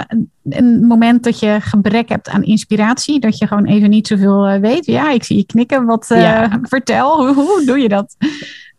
een 0.50 0.86
moment 0.86 1.24
dat 1.24 1.40
je 1.40 1.58
gebrek 1.62 2.10
hebt 2.10 2.30
aan 2.30 2.44
inspiratie? 2.44 3.20
Dat 3.20 3.38
je 3.38 3.48
gewoon 3.48 3.66
even 3.66 3.90
niet 3.90 4.08
zoveel 4.08 4.50
uh, 4.50 4.60
weet? 4.60 4.86
Ja, 4.86 5.12
ik 5.12 5.24
zie 5.24 5.38
je 5.38 5.46
knikken. 5.46 5.86
Wat 5.86 6.06
ja. 6.10 6.60
vertel, 6.62 7.28
hoe, 7.28 7.46
hoe 7.46 7.66
doe 7.66 7.80
je 7.80 7.90
dat? 7.90 8.16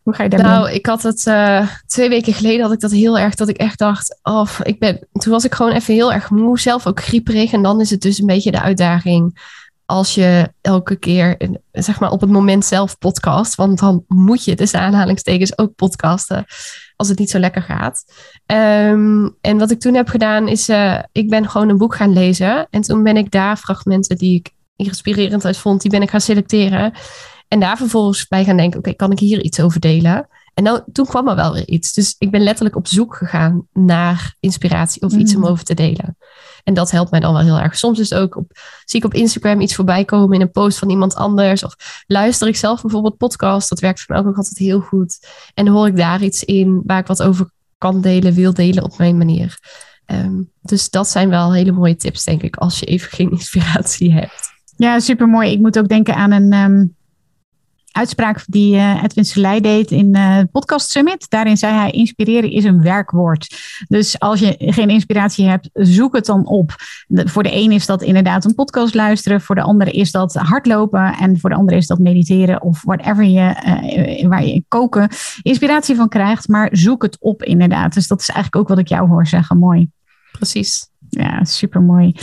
Hoe 0.02 0.14
ga 0.14 0.22
je 0.22 0.28
daarmee? 0.28 0.50
Nou, 0.50 0.70
ik 0.70 0.86
had 0.86 1.02
het 1.02 1.30
twee 1.86 2.08
weken 2.08 2.32
geleden 2.32 2.62
had 2.62 2.72
ik 2.72 2.80
dat 2.80 2.92
heel 2.92 3.18
erg 3.18 3.34
dat 3.34 3.48
ik 3.48 3.56
echt 3.56 3.78
dacht, 3.78 4.18
of 4.22 4.60
ik 4.62 4.78
ben, 4.78 5.06
toen 5.12 5.32
was 5.32 5.44
ik 5.44 5.54
gewoon 5.54 5.72
even 5.72 5.94
heel 5.94 6.12
erg 6.12 6.30
moe, 6.30 6.58
zelf 6.58 6.86
ook 6.86 7.02
grieperig. 7.02 7.52
En 7.52 7.62
dan 7.62 7.80
is 7.80 7.90
het 7.90 8.02
dus 8.02 8.18
een 8.18 8.26
beetje 8.26 8.50
de 8.50 8.60
uitdaging 8.60 9.38
als 9.90 10.14
je 10.14 10.52
elke 10.60 10.96
keer, 10.96 11.36
zeg 11.72 12.00
maar 12.00 12.10
op 12.10 12.20
het 12.20 12.30
moment 12.30 12.64
zelf 12.64 12.98
podcast, 12.98 13.54
want 13.54 13.78
dan 13.78 14.04
moet 14.06 14.44
je 14.44 14.56
dus 14.56 14.74
aanhalingstekens 14.74 15.58
ook 15.58 15.74
podcasten 15.74 16.44
als 16.96 17.08
het 17.08 17.18
niet 17.18 17.30
zo 17.30 17.38
lekker 17.38 17.62
gaat. 17.62 18.04
Um, 18.46 19.36
en 19.40 19.58
wat 19.58 19.70
ik 19.70 19.80
toen 19.80 19.94
heb 19.94 20.08
gedaan 20.08 20.48
is, 20.48 20.68
uh, 20.68 20.98
ik 21.12 21.28
ben 21.28 21.48
gewoon 21.48 21.68
een 21.68 21.78
boek 21.78 21.94
gaan 21.94 22.12
lezen 22.12 22.66
en 22.70 22.80
toen 22.80 23.02
ben 23.02 23.16
ik 23.16 23.30
daar 23.30 23.56
fragmenten 23.56 24.16
die 24.16 24.38
ik 24.38 24.50
inspirerend 24.76 25.44
uit 25.44 25.56
vond, 25.56 25.82
die 25.82 25.90
ben 25.90 26.02
ik 26.02 26.10
gaan 26.10 26.20
selecteren. 26.20 26.92
En 27.48 27.60
daar 27.60 27.76
vervolgens 27.76 28.28
bij 28.28 28.44
gaan 28.44 28.56
denken, 28.56 28.78
oké, 28.78 28.92
kan 28.92 29.12
ik 29.12 29.18
hier 29.18 29.42
iets 29.42 29.60
over 29.60 29.80
delen? 29.80 30.28
En 30.60 30.66
nou, 30.66 30.80
toen 30.92 31.06
kwam 31.06 31.28
er 31.28 31.36
wel 31.36 31.52
weer 31.52 31.68
iets. 31.68 31.92
Dus 31.92 32.14
ik 32.18 32.30
ben 32.30 32.42
letterlijk 32.42 32.76
op 32.76 32.86
zoek 32.86 33.16
gegaan 33.16 33.66
naar 33.72 34.36
inspiratie 34.40 35.02
of 35.02 35.12
iets 35.12 35.34
om 35.34 35.40
mm. 35.40 35.46
over 35.46 35.64
te 35.64 35.74
delen. 35.74 36.16
En 36.64 36.74
dat 36.74 36.90
helpt 36.90 37.10
mij 37.10 37.20
dan 37.20 37.32
wel 37.32 37.42
heel 37.42 37.58
erg. 37.58 37.76
Soms 37.76 37.98
is 37.98 38.10
het 38.10 38.18
ook 38.18 38.36
op, 38.36 38.52
zie 38.84 39.00
ik 39.00 39.06
op 39.06 39.14
Instagram 39.14 39.60
iets 39.60 39.74
voorbij 39.74 40.04
komen 40.04 40.34
in 40.34 40.40
een 40.40 40.50
post 40.50 40.78
van 40.78 40.90
iemand 40.90 41.14
anders. 41.14 41.64
Of 41.64 42.02
luister 42.06 42.48
ik 42.48 42.56
zelf 42.56 42.82
bijvoorbeeld 42.82 43.16
podcast. 43.16 43.68
Dat 43.68 43.80
werkt 43.80 44.00
voor 44.00 44.14
mij 44.14 44.24
ook 44.24 44.36
altijd 44.36 44.58
heel 44.58 44.80
goed. 44.80 45.26
En 45.54 45.64
dan 45.64 45.74
hoor 45.74 45.86
ik 45.86 45.96
daar 45.96 46.22
iets 46.22 46.44
in 46.44 46.82
waar 46.86 46.98
ik 46.98 47.06
wat 47.06 47.22
over 47.22 47.50
kan 47.78 48.00
delen, 48.00 48.34
wil 48.34 48.54
delen 48.54 48.84
op 48.84 48.98
mijn 48.98 49.16
manier. 49.16 49.58
Um, 50.06 50.52
dus 50.62 50.90
dat 50.90 51.08
zijn 51.08 51.28
wel 51.28 51.54
hele 51.54 51.72
mooie 51.72 51.96
tips, 51.96 52.24
denk 52.24 52.42
ik, 52.42 52.56
als 52.56 52.78
je 52.78 52.86
even 52.86 53.10
geen 53.10 53.30
inspiratie 53.38 54.12
hebt. 54.12 54.50
Ja, 54.76 55.00
super 55.00 55.28
mooi. 55.28 55.50
Ik 55.50 55.60
moet 55.60 55.78
ook 55.78 55.88
denken 55.88 56.14
aan 56.14 56.32
een. 56.32 56.52
Um 56.52 56.98
uitspraak 57.90 58.44
die 58.46 58.74
uh, 58.74 59.02
Edwin 59.02 59.24
Selei 59.24 59.60
deed 59.60 59.90
in 59.90 60.16
uh, 60.16 60.38
Podcast 60.52 60.90
Summit. 60.90 61.26
Daarin 61.28 61.56
zei 61.56 61.74
hij: 61.74 61.90
inspireren 61.90 62.50
is 62.50 62.64
een 62.64 62.82
werkwoord. 62.82 63.56
Dus 63.88 64.18
als 64.18 64.40
je 64.40 64.54
geen 64.58 64.90
inspiratie 64.90 65.46
hebt, 65.46 65.70
zoek 65.72 66.14
het 66.14 66.26
dan 66.26 66.46
op. 66.46 66.74
voor 67.08 67.42
de 67.42 67.54
een 67.54 67.72
is 67.72 67.86
dat 67.86 68.02
inderdaad 68.02 68.44
een 68.44 68.54
podcast 68.54 68.94
luisteren, 68.94 69.40
voor 69.40 69.54
de 69.54 69.62
andere 69.62 69.90
is 69.90 70.10
dat 70.10 70.34
hardlopen 70.34 71.14
en 71.14 71.38
voor 71.38 71.50
de 71.50 71.56
andere 71.56 71.78
is 71.78 71.86
dat 71.86 71.98
mediteren 71.98 72.62
of 72.62 72.82
whatever 72.82 73.24
je, 73.24 73.54
uh, 74.20 74.28
waar 74.28 74.44
je 74.44 74.64
koken 74.68 75.08
inspiratie 75.42 75.96
van 75.96 76.08
krijgt. 76.08 76.48
Maar 76.48 76.68
zoek 76.72 77.02
het 77.02 77.16
op 77.20 77.42
inderdaad. 77.42 77.94
Dus 77.94 78.06
dat 78.06 78.20
is 78.20 78.28
eigenlijk 78.28 78.62
ook 78.62 78.68
wat 78.68 78.78
ik 78.78 78.88
jou 78.88 79.08
hoor 79.08 79.26
zeggen. 79.26 79.58
Mooi. 79.58 79.90
Precies. 80.32 80.88
Ja, 81.08 81.44
super 81.44 81.82
mooi. 81.82 82.14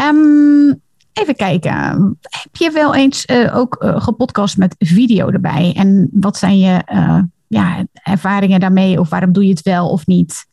Um, 0.00 0.84
Even 1.20 1.36
kijken. 1.36 2.18
Heb 2.20 2.56
je 2.56 2.70
wel 2.70 2.94
eens 2.94 3.26
uh, 3.26 3.56
ook 3.56 3.82
uh, 3.82 4.00
gepodcast 4.00 4.56
met 4.56 4.74
video 4.78 5.28
erbij? 5.28 5.72
En 5.76 6.08
wat 6.12 6.36
zijn 6.36 6.58
je 6.58 6.82
uh, 6.92 7.22
ja, 7.46 7.84
ervaringen 7.92 8.60
daarmee? 8.60 9.00
Of 9.00 9.08
waarom 9.08 9.32
doe 9.32 9.44
je 9.44 9.50
het 9.50 9.62
wel 9.62 9.88
of 9.88 10.06
niet? 10.06 10.46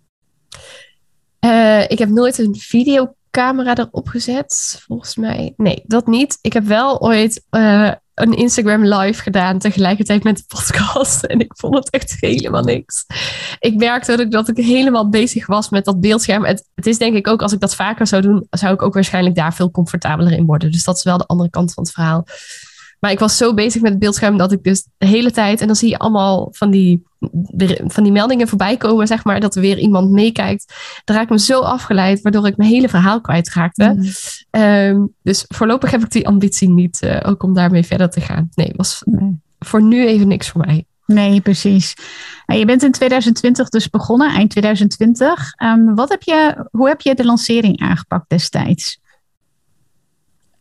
ik 1.88 2.00
heb 2.00 2.10
nooit 2.10 2.38
een 2.38 2.56
videocamera 3.34 3.78
erop 3.78 4.08
gezet, 4.08 4.82
volgens 4.88 5.16
mij. 5.16 5.54
Nee, 5.58 5.84
dat 5.86 6.08
niet. 6.08 6.38
Ik 6.42 6.54
heb 6.54 6.64
wel 6.64 7.02
ooit 7.02 7.46
een 8.14 8.34
Instagram 8.34 8.86
live 8.86 9.22
gedaan 9.22 9.60
tegelijkertijd 9.60 10.24
met 10.24 10.38
de 10.38 10.44
podcast. 10.48 11.24
En 11.34 11.40
ik 11.40 11.52
vond 11.56 11.76
het 11.76 11.90
echt 11.90 12.16
helemaal 12.20 12.64
niks. 12.64 13.06
Ik 13.60 13.76
merkte 13.76 14.12
dat 14.12 14.20
ik, 14.20 14.32
dat 14.32 14.48
ik 14.48 14.58
helemaal 14.58 15.10
bezig 15.10 15.48
was 15.48 15.70
met 15.70 15.86
dat 15.86 16.00
beeldscherm. 16.00 16.46
Het 16.46 16.88
is 16.88 16.98
denk 16.98 17.16
ik 17.16 17.28
ook, 17.28 17.42
als 17.42 17.54
ik 17.54 17.60
dat 17.60 17.76
vaker 17.76 18.08
zou 18.08 18.22
doen, 18.22 18.48
zou 18.50 18.74
ik 18.74 18.82
ook 18.82 18.94
waarschijnlijk 18.94 19.36
daar 19.36 19.54
veel 19.54 19.72
comfortabeler 19.72 20.32
in 20.32 20.46
worden. 20.46 20.72
Dus 20.72 20.84
dat 20.84 20.98
is 20.98 21.04
wel 21.04 21.18
de 21.18 21.26
andere 21.26 21.50
kant 21.50 21.74
van 21.74 21.84
het 21.84 21.94
verhaal. 21.94 22.26
Maar 23.04 23.12
ik 23.12 23.20
was 23.20 23.38
zo 23.38 23.54
bezig 23.54 23.82
met 23.82 23.92
het 23.92 24.00
beeldscherm 24.00 24.38
dat 24.38 24.52
ik 24.52 24.64
dus 24.64 24.88
de 24.98 25.06
hele 25.06 25.32
tijd... 25.32 25.62
En 25.62 25.68
dan 25.68 25.76
zie 25.76 25.90
je 25.90 25.98
allemaal 25.98 26.48
van 26.52 26.72
die, 26.72 27.04
van 27.88 28.04
die 28.04 28.12
meldingen 28.12 28.48
voorbij 28.48 28.78
komen, 28.78 29.08
zeg 29.08 29.24
maar. 29.24 29.40
Dat 29.40 29.56
er 29.56 29.62
weer 29.62 29.78
iemand 29.78 30.10
meekijkt. 30.10 30.74
Dan 31.04 31.16
raak 31.16 31.26
ik 31.26 31.32
me 31.32 31.40
zo 31.40 31.60
afgeleid, 31.60 32.22
waardoor 32.22 32.48
ik 32.48 32.58
mijn 32.58 32.70
hele 32.70 32.90
verhaal 32.90 33.22
kwijtraakte. 33.22 33.96
Mm. 34.52 34.62
Um, 34.62 35.14
dus 35.22 35.46
voorlopig 35.48 35.92
heb 35.92 36.04
ik 36.04 36.12
die 36.12 36.28
ambitie 36.28 36.70
niet, 36.70 37.02
uh, 37.04 37.20
ook 37.24 37.44
om 37.44 37.54
daarmee 37.54 37.84
verder 37.84 38.10
te 38.10 38.22
gaan. 38.22 38.50
Nee, 38.54 38.74
was 38.76 39.02
nee. 39.06 39.40
voor 39.60 39.82
nu 39.82 40.06
even 40.06 40.28
niks 40.28 40.50
voor 40.50 40.66
mij. 40.66 40.86
Nee, 41.06 41.42
precies. 41.42 41.94
Nou, 42.46 42.60
je 42.60 42.66
bent 42.66 42.84
in 42.84 42.92
2020 42.92 43.70
dus 43.70 43.90
begonnen, 43.90 44.34
eind 44.34 44.50
2020. 44.50 45.54
Um, 45.64 45.96
wat 45.96 46.10
heb 46.10 46.22
je, 46.22 46.68
hoe 46.72 46.88
heb 46.88 47.02
je 47.02 47.16
de 47.16 47.26
lancering 47.26 47.80
aangepakt 47.80 48.30
destijds? 48.30 49.02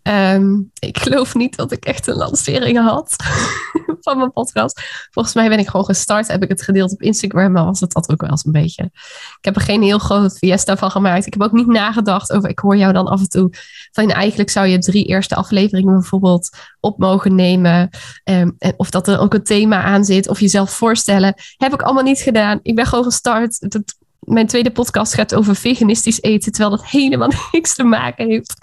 Um, 0.03 0.71
ik 0.79 0.99
geloof 0.99 1.35
niet 1.35 1.57
dat 1.57 1.73
ik 1.73 1.85
echt 1.85 2.07
een 2.07 2.17
lancering 2.17 2.79
had 2.79 3.17
van 4.01 4.17
mijn 4.17 4.33
podcast. 4.33 4.81
Volgens 5.11 5.35
mij 5.35 5.49
ben 5.49 5.59
ik 5.59 5.69
gewoon 5.69 5.87
gestart, 5.87 6.29
heb 6.29 6.43
ik 6.43 6.49
het 6.49 6.63
gedeeld 6.63 6.93
op 6.93 7.03
Instagram, 7.03 7.53
maar 7.53 7.65
was 7.65 7.81
het 7.81 7.93
dat 7.93 8.11
ook 8.11 8.21
wel 8.21 8.31
eens 8.31 8.45
een 8.45 8.53
beetje. 8.53 8.83
Ik 8.83 9.39
heb 9.41 9.57
er 9.57 9.63
geen 9.63 9.83
heel 9.83 9.99
groot 9.99 10.39
fiesta 10.39 10.77
van 10.77 10.91
gemaakt. 10.91 11.27
Ik 11.27 11.33
heb 11.33 11.43
ook 11.43 11.53
niet 11.53 11.67
nagedacht 11.67 12.33
over, 12.33 12.49
ik 12.49 12.59
hoor 12.59 12.77
jou 12.77 12.93
dan 12.93 13.07
af 13.07 13.21
en 13.21 13.29
toe 13.29 13.51
van 13.93 14.11
eigenlijk 14.11 14.51
zou 14.51 14.67
je 14.67 14.79
drie 14.79 15.05
eerste 15.05 15.35
afleveringen 15.35 15.93
bijvoorbeeld 15.93 16.51
op 16.81 16.99
mogen 16.99 17.35
nemen. 17.35 17.91
Um, 18.25 18.57
of 18.77 18.91
dat 18.91 19.09
er 19.09 19.19
ook 19.19 19.35
een 19.35 19.43
thema 19.43 19.83
aan 19.83 20.05
zit, 20.05 20.29
of 20.29 20.41
jezelf 20.41 20.71
voorstellen. 20.71 21.35
Heb 21.57 21.73
ik 21.73 21.83
allemaal 21.83 22.03
niet 22.03 22.21
gedaan. 22.21 22.59
Ik 22.63 22.75
ben 22.75 22.87
gewoon 22.87 23.05
gestart. 23.05 23.57
Het 23.61 23.95
mijn 24.27 24.47
tweede 24.47 24.71
podcast 24.71 25.15
gaat 25.15 25.35
over 25.35 25.57
veganistisch 25.57 26.23
eten, 26.23 26.53
terwijl 26.53 26.77
dat 26.77 26.87
helemaal 26.87 27.31
niks 27.53 27.75
te 27.75 27.85
maken 27.85 28.29
heeft 28.29 28.55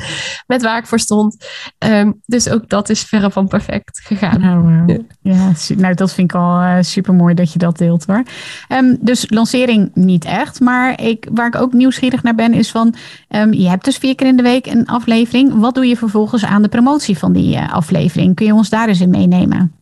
met 0.48 0.62
waar 0.62 0.78
ik 0.78 0.86
voor 0.86 1.00
stond. 1.00 1.46
Um, 1.78 2.22
dus 2.26 2.50
ook 2.50 2.70
dat 2.70 2.90
is 2.90 3.04
verre 3.04 3.32
van 3.32 3.48
perfect 3.48 4.00
gegaan. 4.04 4.42
Nou, 4.42 5.06
ja, 5.22 5.52
nou 5.78 5.94
dat 5.94 6.14
vind 6.14 6.32
ik 6.32 6.38
al 6.38 6.62
uh, 6.62 6.78
super 6.82 7.14
mooi 7.14 7.34
dat 7.34 7.54
je 7.54 7.60
dat 7.60 7.78
deelt 7.78 8.06
hoor. 8.06 8.24
Um, 8.70 8.98
dus 9.02 9.30
lancering 9.30 9.92
niet 9.94 10.26
echt, 10.26 10.60
maar 10.60 11.02
ik, 11.02 11.28
waar 11.32 11.48
ik 11.48 11.56
ook 11.56 11.74
nieuwsgierig 11.74 12.24
naar 12.24 12.36
ben 12.36 12.54
is 12.54 12.72
van, 12.72 12.96
um, 13.30 13.54
je 13.54 13.70
hebt 13.70 13.86
dus 13.86 13.98
vier 13.98 14.16
keer 14.16 14.28
in 14.28 14.38
de 14.38 14.44
week 14.44 14.66
een 14.66 14.88
aflevering. 14.88 15.60
Wat 15.60 15.76
doe 15.76 15.88
je 15.88 15.98
vervolgens 15.98 16.46
aan 16.46 16.62
de 16.62 16.70
promotie 16.70 17.18
van 17.18 17.34
die 17.34 17.56
uh, 17.56 17.74
aflevering? 17.74 18.36
Kun 18.36 18.46
je 18.46 18.54
ons 18.54 18.70
daar 18.70 18.88
eens 18.88 19.02
in 19.02 19.10
meenemen? 19.10 19.79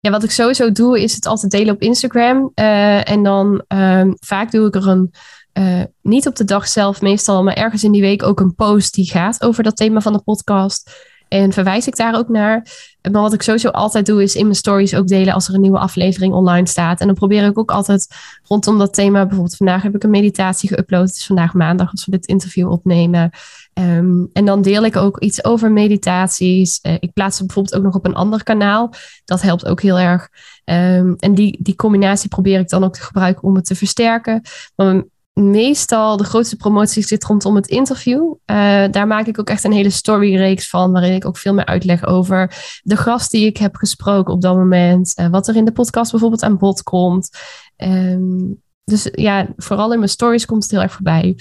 Ja, 0.00 0.10
wat 0.10 0.22
ik 0.22 0.30
sowieso 0.30 0.72
doe, 0.72 1.02
is 1.02 1.14
het 1.14 1.26
altijd 1.26 1.52
delen 1.52 1.74
op 1.74 1.82
Instagram. 1.82 2.52
Uh, 2.54 3.10
en 3.10 3.22
dan 3.22 3.62
um, 3.68 4.14
vaak 4.20 4.50
doe 4.50 4.66
ik 4.66 4.74
er 4.74 4.88
een, 4.88 5.12
uh, 5.52 5.82
niet 6.02 6.26
op 6.26 6.36
de 6.36 6.44
dag 6.44 6.68
zelf 6.68 7.00
meestal, 7.00 7.42
maar 7.42 7.54
ergens 7.54 7.84
in 7.84 7.92
die 7.92 8.00
week 8.00 8.22
ook 8.22 8.40
een 8.40 8.54
post 8.54 8.94
die 8.94 9.10
gaat 9.10 9.42
over 9.42 9.62
dat 9.62 9.76
thema 9.76 10.00
van 10.00 10.12
de 10.12 10.22
podcast. 10.22 11.08
En 11.28 11.52
verwijs 11.52 11.86
ik 11.86 11.96
daar 11.96 12.16
ook 12.16 12.28
naar. 12.28 12.66
Maar 13.12 13.22
wat 13.22 13.32
ik 13.32 13.42
sowieso 13.42 13.68
altijd 13.68 14.06
doe, 14.06 14.22
is 14.22 14.34
in 14.34 14.42
mijn 14.42 14.54
stories 14.54 14.94
ook 14.94 15.06
delen 15.06 15.34
als 15.34 15.48
er 15.48 15.54
een 15.54 15.60
nieuwe 15.60 15.78
aflevering 15.78 16.32
online 16.32 16.66
staat. 16.66 17.00
En 17.00 17.06
dan 17.06 17.14
probeer 17.14 17.44
ik 17.44 17.58
ook 17.58 17.70
altijd 17.70 18.06
rondom 18.42 18.78
dat 18.78 18.94
thema. 18.94 19.20
Bijvoorbeeld 19.20 19.56
vandaag 19.56 19.82
heb 19.82 19.94
ik 19.94 20.02
een 20.02 20.10
meditatie 20.10 20.70
geüpload. 20.72 21.06
Het 21.06 21.16
is 21.16 21.26
vandaag 21.26 21.54
maandag 21.54 21.90
als 21.90 22.04
we 22.04 22.10
dit 22.10 22.26
interview 22.26 22.70
opnemen. 22.70 23.30
Um, 23.74 24.30
en 24.32 24.44
dan 24.44 24.62
deel 24.62 24.84
ik 24.84 24.96
ook 24.96 25.18
iets 25.18 25.44
over 25.44 25.72
meditaties. 25.72 26.78
Uh, 26.82 26.94
ik 27.00 27.12
plaats 27.12 27.38
het 27.38 27.46
bijvoorbeeld 27.46 27.76
ook 27.76 27.82
nog 27.82 27.94
op 27.94 28.06
een 28.06 28.14
ander 28.14 28.42
kanaal. 28.42 28.92
Dat 29.24 29.42
helpt 29.42 29.66
ook 29.66 29.82
heel 29.82 29.98
erg. 29.98 30.28
Um, 30.64 31.16
en 31.16 31.34
die, 31.34 31.58
die 31.62 31.76
combinatie 31.76 32.28
probeer 32.28 32.60
ik 32.60 32.68
dan 32.68 32.84
ook 32.84 32.94
te 32.94 33.02
gebruiken 33.02 33.42
om 33.42 33.54
het 33.54 33.64
te 33.64 33.74
versterken. 33.74 34.42
Maar 34.76 35.02
meestal 35.32 36.16
de 36.16 36.24
grootste 36.24 36.56
promotie 36.56 37.02
zit 37.02 37.24
rondom 37.24 37.54
het 37.54 37.66
interview. 37.66 38.22
Uh, 38.22 38.84
daar 38.90 39.06
maak 39.06 39.26
ik 39.26 39.38
ook 39.38 39.50
echt 39.50 39.64
een 39.64 39.72
hele 39.72 39.90
storyreeks 39.90 40.68
van, 40.68 40.92
waarin 40.92 41.14
ik 41.14 41.26
ook 41.26 41.36
veel 41.36 41.54
meer 41.54 41.66
uitleg 41.66 42.06
over 42.06 42.54
de 42.82 42.96
gast 42.96 43.30
die 43.30 43.46
ik 43.46 43.56
heb 43.56 43.76
gesproken 43.76 44.34
op 44.34 44.42
dat 44.42 44.56
moment. 44.56 45.12
Uh, 45.18 45.28
wat 45.28 45.48
er 45.48 45.56
in 45.56 45.64
de 45.64 45.72
podcast 45.72 46.10
bijvoorbeeld 46.10 46.42
aan 46.42 46.58
bod 46.58 46.82
komt. 46.82 47.30
Um, 47.76 48.62
dus 48.84 49.08
ja, 49.12 49.46
vooral 49.56 49.92
in 49.92 49.98
mijn 49.98 50.10
stories 50.10 50.46
komt 50.46 50.62
het 50.62 50.72
heel 50.72 50.82
erg 50.82 50.92
voorbij. 50.92 51.36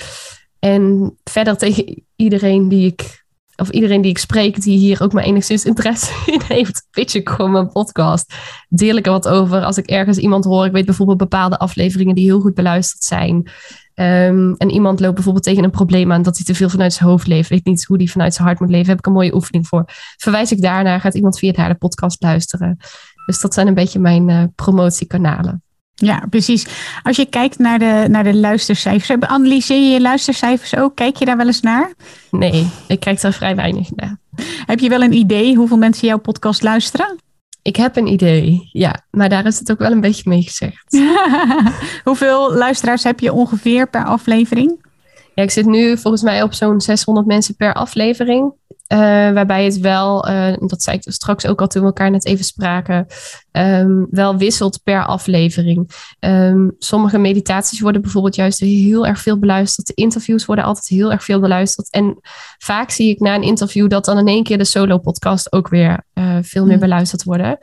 En 0.59 1.15
verder 1.23 1.57
tegen 1.57 2.03
iedereen 2.15 2.69
die 2.69 2.85
ik, 2.85 3.25
of 3.55 3.69
iedereen 3.69 4.01
die 4.01 4.11
ik 4.11 4.17
spreek, 4.17 4.61
die 4.61 4.77
hier 4.77 5.03
ook 5.03 5.13
maar 5.13 5.23
enigszins 5.23 5.65
interesse 5.65 6.11
in 6.31 6.41
heeft, 6.47 6.87
pitch 6.91 7.15
ik 7.15 7.29
gewoon 7.29 7.51
mijn 7.51 7.71
podcast. 7.71 8.33
Deel 8.69 8.95
ik 8.95 9.05
er 9.05 9.11
wat 9.11 9.27
over. 9.27 9.63
Als 9.63 9.77
ik 9.77 9.87
ergens 9.87 10.17
iemand 10.17 10.45
hoor, 10.45 10.65
ik 10.65 10.71
weet 10.71 10.85
bijvoorbeeld 10.85 11.17
bepaalde 11.17 11.57
afleveringen 11.57 12.15
die 12.15 12.25
heel 12.25 12.39
goed 12.39 12.53
beluisterd 12.53 13.03
zijn. 13.03 13.51
Um, 13.95 14.55
en 14.57 14.69
iemand 14.69 14.99
loopt 14.99 15.13
bijvoorbeeld 15.13 15.45
tegen 15.45 15.63
een 15.63 15.69
probleem 15.69 16.11
aan 16.11 16.21
dat 16.21 16.35
hij 16.37 16.45
te 16.45 16.55
veel 16.55 16.69
vanuit 16.69 16.93
zijn 16.93 17.09
hoofd 17.09 17.27
leeft, 17.27 17.49
weet 17.49 17.65
niet 17.65 17.85
hoe 17.85 17.97
hij 17.97 18.07
vanuit 18.07 18.33
zijn 18.33 18.47
hart 18.47 18.59
moet 18.59 18.69
leven, 18.69 18.89
heb 18.89 18.97
ik 18.97 19.05
een 19.05 19.13
mooie 19.13 19.35
oefening 19.35 19.67
voor. 19.67 19.83
Verwijs 20.17 20.51
ik 20.51 20.61
daarna, 20.61 20.99
gaat 20.99 21.15
iemand 21.15 21.39
via 21.39 21.51
daar 21.51 21.69
de 21.69 21.75
podcast 21.75 22.21
luisteren. 22.21 22.77
Dus 23.25 23.41
dat 23.41 23.53
zijn 23.53 23.67
een 23.67 23.73
beetje 23.73 23.99
mijn 23.99 24.29
uh, 24.29 24.43
promotiekanalen. 24.55 25.63
Ja, 25.99 26.23
precies. 26.29 26.65
Als 27.03 27.15
je 27.15 27.25
kijkt 27.25 27.57
naar 27.57 27.79
de, 27.79 28.05
naar 28.09 28.23
de 28.23 28.35
luistercijfers, 28.35 29.21
analyseer 29.21 29.77
je 29.77 29.89
je 29.89 30.01
luistercijfers 30.01 30.75
ook? 30.75 30.95
Kijk 30.95 31.15
je 31.15 31.25
daar 31.25 31.37
wel 31.37 31.47
eens 31.47 31.61
naar? 31.61 31.93
Nee, 32.31 32.69
ik 32.87 32.99
kijk 32.99 33.21
daar 33.21 33.33
vrij 33.33 33.55
weinig 33.55 33.89
naar. 33.95 34.17
Heb 34.65 34.79
je 34.79 34.89
wel 34.89 35.01
een 35.01 35.13
idee 35.13 35.55
hoeveel 35.55 35.77
mensen 35.77 36.07
jouw 36.07 36.17
podcast 36.17 36.63
luisteren? 36.63 37.17
Ik 37.61 37.75
heb 37.75 37.95
een 37.95 38.07
idee, 38.07 38.69
ja, 38.71 39.03
maar 39.11 39.29
daar 39.29 39.45
is 39.45 39.59
het 39.59 39.71
ook 39.71 39.79
wel 39.79 39.91
een 39.91 40.01
beetje 40.01 40.29
mee 40.29 40.41
gezegd. 40.41 41.01
hoeveel 42.03 42.53
luisteraars 42.53 43.03
heb 43.03 43.19
je 43.19 43.33
ongeveer 43.33 43.89
per 43.89 44.05
aflevering? 44.05 44.87
Ja, 45.35 45.43
ik 45.43 45.51
zit 45.51 45.65
nu 45.65 45.97
volgens 45.97 46.23
mij 46.23 46.41
op 46.43 46.53
zo'n 46.53 46.81
600 46.81 47.27
mensen 47.27 47.55
per 47.55 47.73
aflevering. 47.73 48.53
Uh, 48.93 48.99
waarbij 49.31 49.63
het 49.63 49.79
wel, 49.79 50.29
uh, 50.29 50.53
dat 50.57 50.83
zei 50.83 50.97
ik 50.97 51.03
dus 51.03 51.15
straks 51.15 51.47
ook 51.47 51.61
al 51.61 51.67
toen 51.67 51.81
we 51.81 51.87
elkaar 51.87 52.11
net 52.11 52.25
even 52.25 52.45
spraken, 52.45 53.05
um, 53.51 54.07
wel 54.09 54.37
wisselt 54.37 54.83
per 54.83 55.05
aflevering. 55.05 55.89
Um, 56.19 56.75
sommige 56.77 57.17
meditaties 57.17 57.79
worden 57.79 58.01
bijvoorbeeld 58.01 58.35
juist 58.35 58.59
heel 58.59 59.07
erg 59.07 59.19
veel 59.19 59.39
beluisterd. 59.39 59.87
De 59.87 59.93
interviews 59.93 60.45
worden 60.45 60.65
altijd 60.65 60.87
heel 60.87 61.11
erg 61.11 61.23
veel 61.23 61.39
beluisterd. 61.39 61.89
En 61.89 62.19
vaak 62.57 62.89
zie 62.89 63.09
ik 63.09 63.19
na 63.19 63.35
een 63.35 63.43
interview 63.43 63.89
dat 63.89 64.05
dan 64.05 64.17
in 64.17 64.27
één 64.27 64.43
keer 64.43 64.57
de 64.57 64.65
solo-podcast 64.65 65.51
ook 65.51 65.67
weer 65.67 66.03
uh, 66.13 66.37
veel 66.41 66.65
meer 66.65 66.73
mm. 66.73 66.81
beluisterd 66.81 67.23
worden. 67.23 67.57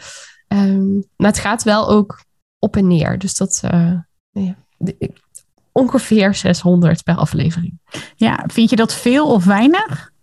Um, 0.48 1.04
maar 1.16 1.30
het 1.30 1.38
gaat 1.38 1.62
wel 1.62 1.88
ook 1.88 2.24
op 2.58 2.76
en 2.76 2.86
neer. 2.86 3.18
Dus 3.18 3.36
dat, 3.36 3.62
ja, 4.30 4.56
ongeveer 5.72 6.34
600 6.34 7.02
per 7.02 7.16
aflevering. 7.16 7.80
Ja, 8.16 8.44
vind 8.46 8.70
je 8.70 8.76
dat 8.76 8.94
veel 8.94 9.32
of 9.32 9.44
weinig? 9.44 10.14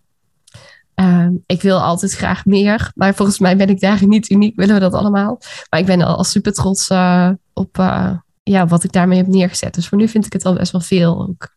Uh, 0.96 1.28
ik 1.46 1.62
wil 1.62 1.82
altijd 1.82 2.12
graag 2.12 2.46
meer, 2.46 2.92
maar 2.96 3.16
volgens 3.16 3.40
mij 3.40 3.58
ben 3.58 3.70
ik 3.70 3.80
daar 3.80 4.08
niet 4.08 4.30
uniek, 4.30 4.56
willen 4.56 4.74
we 4.74 4.80
dat 4.80 4.94
allemaal. 4.94 5.40
Maar 5.70 5.80
ik 5.80 5.86
ben 5.86 6.02
al 6.02 6.24
super 6.24 6.54
trots 6.54 6.90
uh, 6.90 7.30
op 7.54 7.78
uh, 7.78 8.12
ja, 8.44 8.68
wat 8.68 8.84
ik 8.84 8.92
daarmee 8.92 9.18
heb 9.18 9.28
neergezet. 9.28 9.74
Dus 9.74 9.88
voor 9.88 9.98
nu 9.98 10.08
vind 10.08 10.26
ik 10.26 10.34
het 10.34 10.46
al 10.46 10.54
best 10.54 10.72
wel 10.72 10.82
veel 10.82 11.22
ook. 11.22 11.52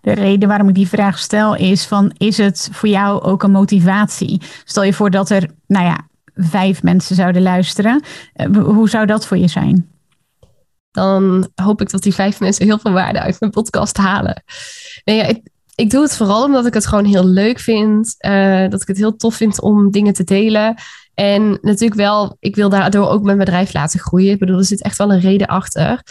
De 0.00 0.12
reden 0.12 0.48
waarom 0.48 0.68
ik 0.68 0.74
die 0.74 0.88
vraag 0.88 1.18
stel 1.18 1.56
is 1.56 1.86
van, 1.86 2.12
is 2.16 2.36
het 2.36 2.68
voor 2.72 2.88
jou 2.88 3.22
ook 3.22 3.42
een 3.42 3.50
motivatie? 3.50 4.42
Stel 4.64 4.82
je 4.82 4.92
voor 4.92 5.10
dat 5.10 5.30
er, 5.30 5.50
nou 5.66 5.84
ja, 5.84 6.08
vijf 6.34 6.82
mensen 6.82 7.16
zouden 7.16 7.42
luisteren. 7.42 8.02
hoe 8.52 8.88
zou 8.88 9.06
dat 9.06 9.26
voor 9.26 9.36
je 9.36 9.48
zijn? 9.48 9.92
dan 10.92 11.48
hoop 11.54 11.80
ik 11.80 11.90
dat 11.90 12.02
die 12.02 12.14
vijf 12.14 12.40
mensen 12.40 12.64
heel 12.64 12.78
veel 12.78 12.92
waarde 12.92 13.20
uit 13.20 13.40
mijn 13.40 13.52
podcast 13.52 13.96
halen. 13.96 14.42
Nee, 15.04 15.16
ja, 15.16 15.24
ik, 15.24 15.48
ik 15.74 15.90
doe 15.90 16.02
het 16.02 16.16
vooral 16.16 16.44
omdat 16.44 16.66
ik 16.66 16.74
het 16.74 16.86
gewoon 16.86 17.04
heel 17.04 17.26
leuk 17.26 17.58
vind. 17.58 18.14
Uh, 18.18 18.68
dat 18.68 18.82
ik 18.82 18.88
het 18.88 18.96
heel 18.96 19.16
tof 19.16 19.34
vind 19.34 19.60
om 19.60 19.90
dingen 19.90 20.12
te 20.12 20.24
delen. 20.24 20.74
En 21.14 21.58
natuurlijk 21.62 22.00
wel, 22.00 22.36
ik 22.40 22.56
wil 22.56 22.68
daardoor 22.68 23.08
ook 23.08 23.22
mijn 23.22 23.38
bedrijf 23.38 23.72
laten 23.72 24.00
groeien. 24.00 24.32
Ik 24.32 24.38
bedoel, 24.38 24.58
er 24.58 24.64
zit 24.64 24.82
echt 24.82 24.98
wel 24.98 25.12
een 25.12 25.20
reden 25.20 25.46
achter. 25.46 26.02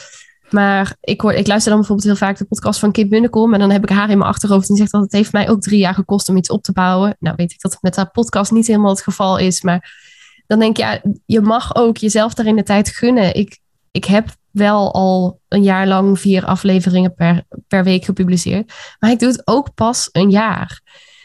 Maar 0.49 0.95
ik, 1.01 1.21
hoor, 1.21 1.33
ik 1.33 1.47
luister 1.47 1.71
dan 1.71 1.79
bijvoorbeeld 1.79 2.07
heel 2.07 2.27
vaak 2.27 2.37
de 2.37 2.45
podcast 2.45 2.79
van 2.79 2.91
Kim 2.91 3.09
Munnekom. 3.09 3.53
En 3.53 3.59
dan 3.59 3.71
heb 3.71 3.83
ik 3.83 3.89
haar 3.89 4.09
in 4.09 4.17
mijn 4.17 4.29
achterhoofd. 4.29 4.69
En 4.69 4.75
zegt 4.75 4.91
dat 4.91 5.01
het 5.01 5.11
heeft 5.11 5.31
mij 5.31 5.49
ook 5.49 5.61
drie 5.61 5.79
jaar 5.79 5.93
gekost 5.93 6.29
om 6.29 6.37
iets 6.37 6.49
op 6.49 6.63
te 6.63 6.71
bouwen. 6.71 7.15
Nou 7.19 7.35
weet 7.35 7.51
ik 7.51 7.61
dat 7.61 7.71
het 7.71 7.81
met 7.81 7.95
haar 7.95 8.11
podcast 8.11 8.51
niet 8.51 8.67
helemaal 8.67 8.89
het 8.89 9.01
geval 9.01 9.37
is. 9.37 9.61
Maar 9.61 9.99
dan 10.47 10.59
denk 10.59 10.77
je, 10.77 10.83
ja, 10.83 11.01
je 11.25 11.41
mag 11.41 11.75
ook 11.75 11.97
jezelf 11.97 12.33
daarin 12.33 12.55
de 12.55 12.63
tijd 12.63 12.89
gunnen. 12.89 13.35
Ik, 13.35 13.59
ik 13.91 14.05
heb 14.05 14.35
wel 14.51 14.93
al 14.93 15.39
een 15.47 15.63
jaar 15.63 15.87
lang 15.87 16.19
vier 16.19 16.45
afleveringen 16.45 17.13
per, 17.13 17.43
per 17.67 17.83
week 17.83 18.05
gepubliceerd. 18.05 18.73
Maar 18.99 19.11
ik 19.11 19.19
doe 19.19 19.29
het 19.29 19.41
ook 19.47 19.73
pas 19.73 20.09
een 20.11 20.29
jaar. 20.29 20.81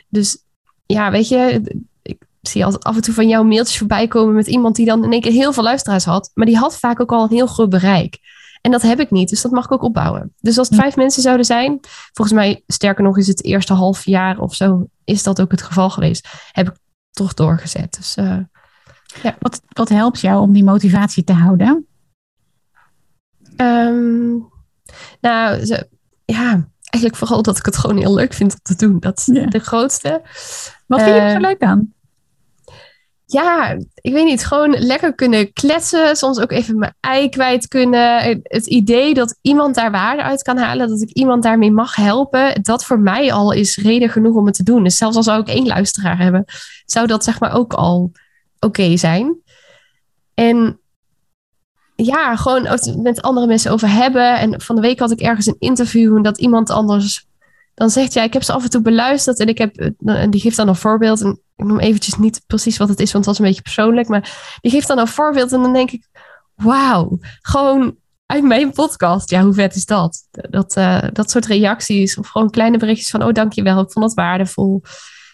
Dus 0.09 0.44
ja, 0.87 1.11
weet 1.11 1.29
je, 1.29 1.62
ik 2.02 2.22
zie 2.40 2.64
altijd 2.64 2.85
af 2.85 2.96
en 2.96 3.02
toe 3.02 3.14
van 3.14 3.29
jouw 3.29 3.42
mailtjes 3.42 3.79
voorbij 3.79 4.09
komen 4.09 4.35
met 4.35 4.46
iemand 4.46 4.76
die 4.76 4.87
dan 4.87 5.05
in 5.05 5.12
één 5.12 5.20
keer 5.20 5.33
heel 5.33 5.52
veel 5.52 5.62
luisteraars 5.62 6.05
had. 6.05 6.31
Maar 6.35 6.46
die 6.46 6.57
had 6.57 6.79
vaak 6.79 7.00
ook 7.00 7.12
al 7.12 7.22
een 7.22 7.37
heel 7.37 7.46
groot 7.46 7.70
bereik. 7.70 8.18
En 8.61 8.72
dat 8.72 8.83
heb 8.83 9.00
ik 9.00 9.11
niet, 9.11 9.29
dus 9.29 9.42
dat 9.42 9.52
mag 9.52 9.64
ik 9.64 9.72
ook 9.72 9.83
opbouwen. 9.83 10.35
Dus 10.40 10.59
als 10.59 10.68
het 10.68 10.79
vijf 10.79 10.96
mensen 10.96 11.22
zouden 11.22 11.46
zijn, 11.46 11.79
volgens 12.12 12.37
mij, 12.37 12.62
sterker 12.66 13.05
nog, 13.05 13.18
is 13.18 13.26
het 13.26 13.44
eerste 13.44 13.72
half 13.72 14.05
jaar 14.05 14.38
of 14.38 14.55
zo, 14.55 14.87
is 15.05 15.22
dat 15.22 15.40
ook 15.40 15.50
het 15.50 15.62
geval 15.62 15.90
geweest. 15.90 16.29
Heb 16.52 16.68
ik 16.68 16.76
toch 17.11 17.35
doorgezet. 17.35 17.96
Dus, 17.96 18.16
uh, 18.16 18.38
ja. 19.22 19.37
wat, 19.38 19.62
wat 19.68 19.88
helpt 19.88 20.20
jou 20.20 20.40
om 20.40 20.52
die 20.52 20.64
motivatie 20.64 21.24
te 21.24 21.33
houden? 21.33 21.87
Um, 23.57 24.49
nou, 25.21 25.66
ja, 26.25 26.69
eigenlijk 26.81 27.16
vooral 27.16 27.42
dat 27.42 27.59
ik 27.59 27.64
het 27.64 27.77
gewoon 27.77 27.97
heel 27.97 28.14
leuk 28.14 28.33
vind 28.33 28.53
om 28.53 28.59
te 28.62 28.77
doen. 28.77 29.01
Dat 29.01 29.19
is 29.19 29.25
de 29.25 29.59
grootste. 29.59 30.23
Wat 30.87 31.03
vind 31.03 31.14
je 31.14 31.21
er 31.21 31.29
zo 31.29 31.35
ehm, 31.35 31.45
leuk 31.45 31.62
aan? 31.62 31.95
ja, 33.27 33.77
ik 33.95 34.12
weet 34.12 34.25
niet, 34.25 34.47
gewoon 34.47 34.71
lekker 34.79 35.14
kunnen 35.14 35.53
kletsen. 35.53 36.16
Soms 36.16 36.40
ook 36.40 36.51
even 36.51 36.79
mijn 36.79 36.95
ei 37.01 37.29
kwijt 37.29 37.69
kunnen. 37.69 38.40
Het 38.42 38.66
idee 38.66 39.14
dat 39.14 39.38
iemand 39.40 39.75
daar 39.75 39.90
waarde 39.90 40.23
uit 40.23 40.42
kan 40.42 40.57
halen, 40.57 40.88
dat 40.88 41.03
ik 41.03 41.11
iemand 41.11 41.42
daarmee 41.42 41.71
mag 41.71 41.97
helpen, 41.97 42.62
dat 42.62 42.85
voor 42.85 43.01
mij 43.01 43.33
al 43.33 43.53
is 43.53 43.77
reden 43.77 44.09
genoeg 44.09 44.37
om 44.37 44.47
het 44.47 44.55
te 44.55 44.62
doen. 44.62 44.83
Dus 44.83 44.97
zelfs 44.97 45.16
al 45.16 45.23
zou 45.23 45.40
ik 45.40 45.49
één 45.49 45.66
luisteraar 45.66 46.19
hebben, 46.19 46.45
zou 46.85 47.07
dat 47.07 47.25
zeg 47.25 47.40
maar 47.40 47.53
ook 47.53 47.73
al 47.73 48.12
oké 48.59 48.97
zijn. 48.97 49.37
En 50.35 50.81
ja, 51.96 52.37
gewoon 52.37 52.68
met 53.02 53.22
andere 53.22 53.46
mensen 53.46 53.72
over 53.72 53.90
hebben. 53.90 54.38
En 54.38 54.61
van 54.61 54.74
de 54.76 54.82
week 54.82 54.98
had 54.98 55.11
ik 55.11 55.20
ergens 55.20 55.46
een 55.46 55.56
interview 55.59 56.16
en 56.16 56.22
dat 56.22 56.38
iemand 56.38 56.70
anders 56.70 57.26
dan 57.74 57.90
zegt, 57.90 58.12
ja, 58.12 58.22
ik 58.22 58.32
heb 58.32 58.42
ze 58.42 58.52
af 58.52 58.62
en 58.62 58.70
toe 58.70 58.82
beluisterd 58.82 59.40
en 59.40 59.48
ik 59.48 59.59
heb, 59.59 59.92
en 60.04 60.30
die 60.30 60.40
geeft 60.40 60.56
dan 60.56 60.68
een 60.68 60.76
voorbeeld. 60.76 61.20
En 61.20 61.40
ik 61.56 61.64
noem 61.64 61.78
eventjes 61.78 62.16
niet 62.16 62.42
precies 62.46 62.76
wat 62.76 62.88
het 62.88 63.00
is, 63.00 63.12
want 63.12 63.24
het 63.24 63.35
was 63.35 63.38
een 63.38 63.50
beetje 63.50 63.62
persoonlijk. 63.62 64.09
Maar 64.09 64.56
die 64.61 64.70
geeft 64.70 64.88
dan 64.88 64.98
een 64.98 65.06
voorbeeld 65.06 65.52
en 65.52 65.62
dan 65.62 65.72
denk 65.72 65.90
ik, 65.90 66.09
wauw, 66.54 67.18
gewoon 67.40 67.96
uit 68.26 68.44
mijn 68.44 68.72
podcast. 68.72 69.30
Ja, 69.30 69.42
hoe 69.42 69.54
vet 69.54 69.74
is 69.74 69.85
dat? 69.85 70.28
Dat, 70.30 70.76
uh, 70.76 71.02
dat 71.12 71.30
soort 71.30 71.46
reacties 71.46 72.18
of 72.18 72.28
gewoon 72.28 72.50
kleine 72.50 72.78
berichtjes 72.78 73.11
van, 73.11 73.22
oh 73.22 73.32
dankjewel, 73.32 73.80
ik 73.80 73.92
vond 73.92 74.04
het 74.04 74.14
waardevol. 74.14 74.82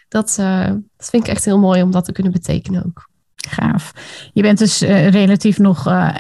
Dat, 0.09 0.37
uh, 0.41 0.67
dat 0.97 1.11
vind 1.11 1.27
ik 1.27 1.33
echt 1.33 1.45
heel 1.45 1.59
mooi 1.59 1.83
om 1.83 1.91
dat 1.91 2.05
te 2.05 2.13
kunnen 2.13 2.33
betekenen 2.33 2.85
ook. 2.85 3.11
Gaaf. 3.49 3.93
Je 4.33 4.43
bent 4.43 4.59
dus 4.59 4.83
uh, 4.83 5.09
relatief 5.09 5.59
nog, 5.59 5.89
uh, 5.89 6.15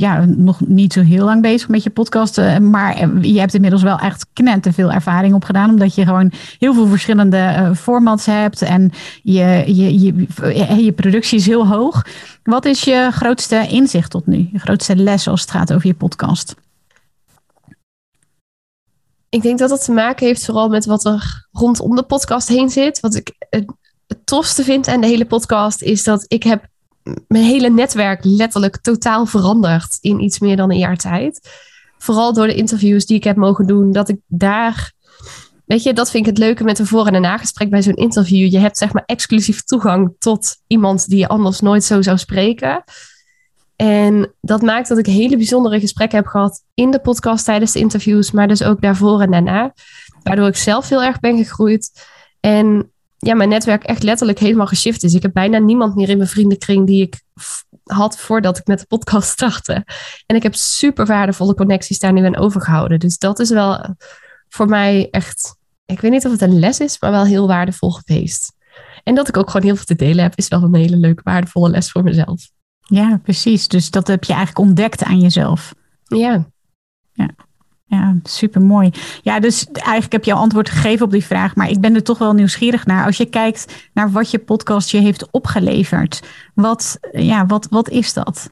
ja, 0.00 0.24
nog 0.24 0.60
niet 0.66 0.92
zo 0.92 1.02
heel 1.02 1.24
lang 1.24 1.42
bezig 1.42 1.68
met 1.68 1.82
je 1.82 1.90
podcast. 1.90 2.38
Uh, 2.38 2.58
maar 2.58 3.18
je 3.26 3.38
hebt 3.38 3.54
inmiddels 3.54 3.82
wel 3.82 3.98
echt 3.98 4.26
knente 4.32 4.72
veel 4.72 4.92
ervaring 4.92 5.34
opgedaan. 5.34 5.70
Omdat 5.70 5.94
je 5.94 6.04
gewoon 6.04 6.32
heel 6.58 6.74
veel 6.74 6.86
verschillende 6.86 7.72
formats 7.76 8.26
hebt. 8.26 8.62
En 8.62 8.90
je, 9.22 9.62
je, 9.66 10.00
je, 10.00 10.84
je 10.84 10.92
productie 10.92 11.38
is 11.38 11.46
heel 11.46 11.66
hoog. 11.66 12.04
Wat 12.42 12.64
is 12.64 12.82
je 12.82 13.08
grootste 13.12 13.66
inzicht 13.68 14.10
tot 14.10 14.26
nu? 14.26 14.48
Je 14.52 14.58
grootste 14.58 14.96
les 14.96 15.28
als 15.28 15.40
het 15.40 15.50
gaat 15.50 15.72
over 15.72 15.86
je 15.86 15.94
podcast? 15.94 16.54
Ik 19.28 19.42
denk 19.42 19.58
dat 19.58 19.68
dat 19.68 19.84
te 19.84 19.92
maken 19.92 20.26
heeft 20.26 20.44
vooral 20.44 20.68
met 20.68 20.86
wat 20.86 21.04
er 21.04 21.46
rondom 21.52 21.96
de 21.96 22.02
podcast 22.02 22.48
heen 22.48 22.70
zit. 22.70 23.00
Wat 23.00 23.14
ik 23.14 23.34
het 24.06 24.26
tofste 24.26 24.64
vind 24.64 24.88
aan 24.88 25.00
de 25.00 25.06
hele 25.06 25.26
podcast 25.26 25.82
is 25.82 26.04
dat 26.04 26.24
ik 26.28 26.42
heb 26.42 26.66
mijn 27.28 27.44
hele 27.44 27.70
netwerk 27.70 28.24
letterlijk 28.24 28.76
totaal 28.76 29.26
veranderd 29.26 29.98
in 30.00 30.20
iets 30.20 30.38
meer 30.38 30.56
dan 30.56 30.70
een 30.70 30.78
jaar 30.78 30.96
tijd. 30.96 31.50
Vooral 31.98 32.32
door 32.32 32.46
de 32.46 32.54
interviews 32.54 33.06
die 33.06 33.16
ik 33.16 33.24
heb 33.24 33.36
mogen 33.36 33.66
doen, 33.66 33.92
dat 33.92 34.08
ik 34.08 34.16
daar. 34.26 34.92
Weet 35.64 35.82
je, 35.82 35.92
dat 35.92 36.10
vind 36.10 36.26
ik 36.26 36.30
het 36.30 36.38
leuke 36.38 36.64
met 36.64 36.78
een 36.78 36.86
voor- 36.86 37.06
en 37.06 37.14
een 37.14 37.22
nagesprek 37.22 37.70
bij 37.70 37.82
zo'n 37.82 37.94
interview. 37.94 38.50
Je 38.50 38.58
hebt 38.58 38.78
zeg 38.78 38.92
maar 38.92 39.02
exclusief 39.06 39.62
toegang 39.62 40.14
tot 40.18 40.56
iemand 40.66 41.08
die 41.08 41.18
je 41.18 41.28
anders 41.28 41.60
nooit 41.60 41.84
zo 41.84 42.02
zou 42.02 42.18
spreken. 42.18 42.84
En 43.76 44.34
dat 44.40 44.62
maakt 44.62 44.88
dat 44.88 44.98
ik 44.98 45.06
hele 45.06 45.36
bijzondere 45.36 45.80
gesprekken 45.80 46.18
heb 46.18 46.26
gehad 46.26 46.62
in 46.74 46.90
de 46.90 47.00
podcast 47.00 47.44
tijdens 47.44 47.72
de 47.72 47.78
interviews, 47.78 48.30
maar 48.30 48.48
dus 48.48 48.62
ook 48.62 48.80
daarvoor 48.80 49.20
en 49.20 49.30
daarna. 49.30 49.74
Waardoor 50.22 50.46
ik 50.46 50.56
zelf 50.56 50.88
heel 50.88 51.02
erg 51.02 51.20
ben 51.20 51.36
gegroeid. 51.36 52.06
En 52.40 52.90
ja, 53.26 53.34
mijn 53.34 53.48
netwerk 53.48 53.84
echt 53.84 54.02
letterlijk 54.02 54.38
helemaal 54.38 54.66
geshift 54.66 55.02
is. 55.02 55.14
Ik 55.14 55.22
heb 55.22 55.32
bijna 55.32 55.58
niemand 55.58 55.94
meer 55.94 56.08
in 56.08 56.16
mijn 56.16 56.28
vriendenkring 56.28 56.86
die 56.86 57.02
ik 57.02 57.20
had 57.82 58.18
voordat 58.18 58.58
ik 58.58 58.66
met 58.66 58.78
de 58.78 58.86
podcast 58.86 59.28
startte. 59.28 59.86
En 60.26 60.36
ik 60.36 60.42
heb 60.42 60.54
super 60.54 61.06
waardevolle 61.06 61.54
connecties 61.54 61.98
daar 61.98 62.12
nu 62.12 62.24
aan 62.24 62.36
overgehouden. 62.36 62.98
Dus 62.98 63.18
dat 63.18 63.38
is 63.38 63.50
wel 63.50 63.96
voor 64.48 64.66
mij 64.66 65.08
echt, 65.10 65.56
ik 65.86 66.00
weet 66.00 66.10
niet 66.10 66.24
of 66.24 66.32
het 66.32 66.42
een 66.42 66.58
les 66.58 66.80
is, 66.80 67.00
maar 67.00 67.10
wel 67.10 67.24
heel 67.24 67.46
waardevol 67.46 67.90
geweest. 67.90 68.52
En 69.02 69.14
dat 69.14 69.28
ik 69.28 69.36
ook 69.36 69.50
gewoon 69.50 69.66
heel 69.66 69.76
veel 69.76 69.84
te 69.84 69.96
delen 69.96 70.22
heb, 70.22 70.36
is 70.36 70.48
wel 70.48 70.62
een 70.62 70.74
hele 70.74 70.96
leuke, 70.96 71.22
waardevolle 71.24 71.70
les 71.70 71.90
voor 71.90 72.02
mezelf. 72.02 72.50
Ja, 72.80 73.20
precies. 73.22 73.68
Dus 73.68 73.90
dat 73.90 74.06
heb 74.06 74.24
je 74.24 74.32
eigenlijk 74.32 74.68
ontdekt 74.68 75.02
aan 75.02 75.20
jezelf. 75.20 75.74
Ja. 76.02 76.46
Ja. 77.12 77.30
Ja, 77.88 78.16
super 78.22 78.62
mooi. 78.62 78.90
Ja, 79.22 79.40
dus 79.40 79.66
eigenlijk 79.72 80.12
heb 80.12 80.24
je 80.24 80.32
al 80.32 80.40
antwoord 80.40 80.70
gegeven 80.70 81.06
op 81.06 81.12
die 81.12 81.24
vraag, 81.24 81.54
maar 81.54 81.70
ik 81.70 81.80
ben 81.80 81.94
er 81.94 82.02
toch 82.02 82.18
wel 82.18 82.32
nieuwsgierig 82.32 82.86
naar. 82.86 83.04
Als 83.04 83.16
je 83.16 83.26
kijkt 83.26 83.88
naar 83.92 84.10
wat 84.10 84.30
je 84.30 84.38
podcast 84.38 84.90
je 84.90 84.98
heeft 84.98 85.30
opgeleverd, 85.30 86.22
wat, 86.54 86.98
ja, 87.12 87.46
wat, 87.46 87.66
wat 87.70 87.88
is 87.88 88.12
dat? 88.12 88.50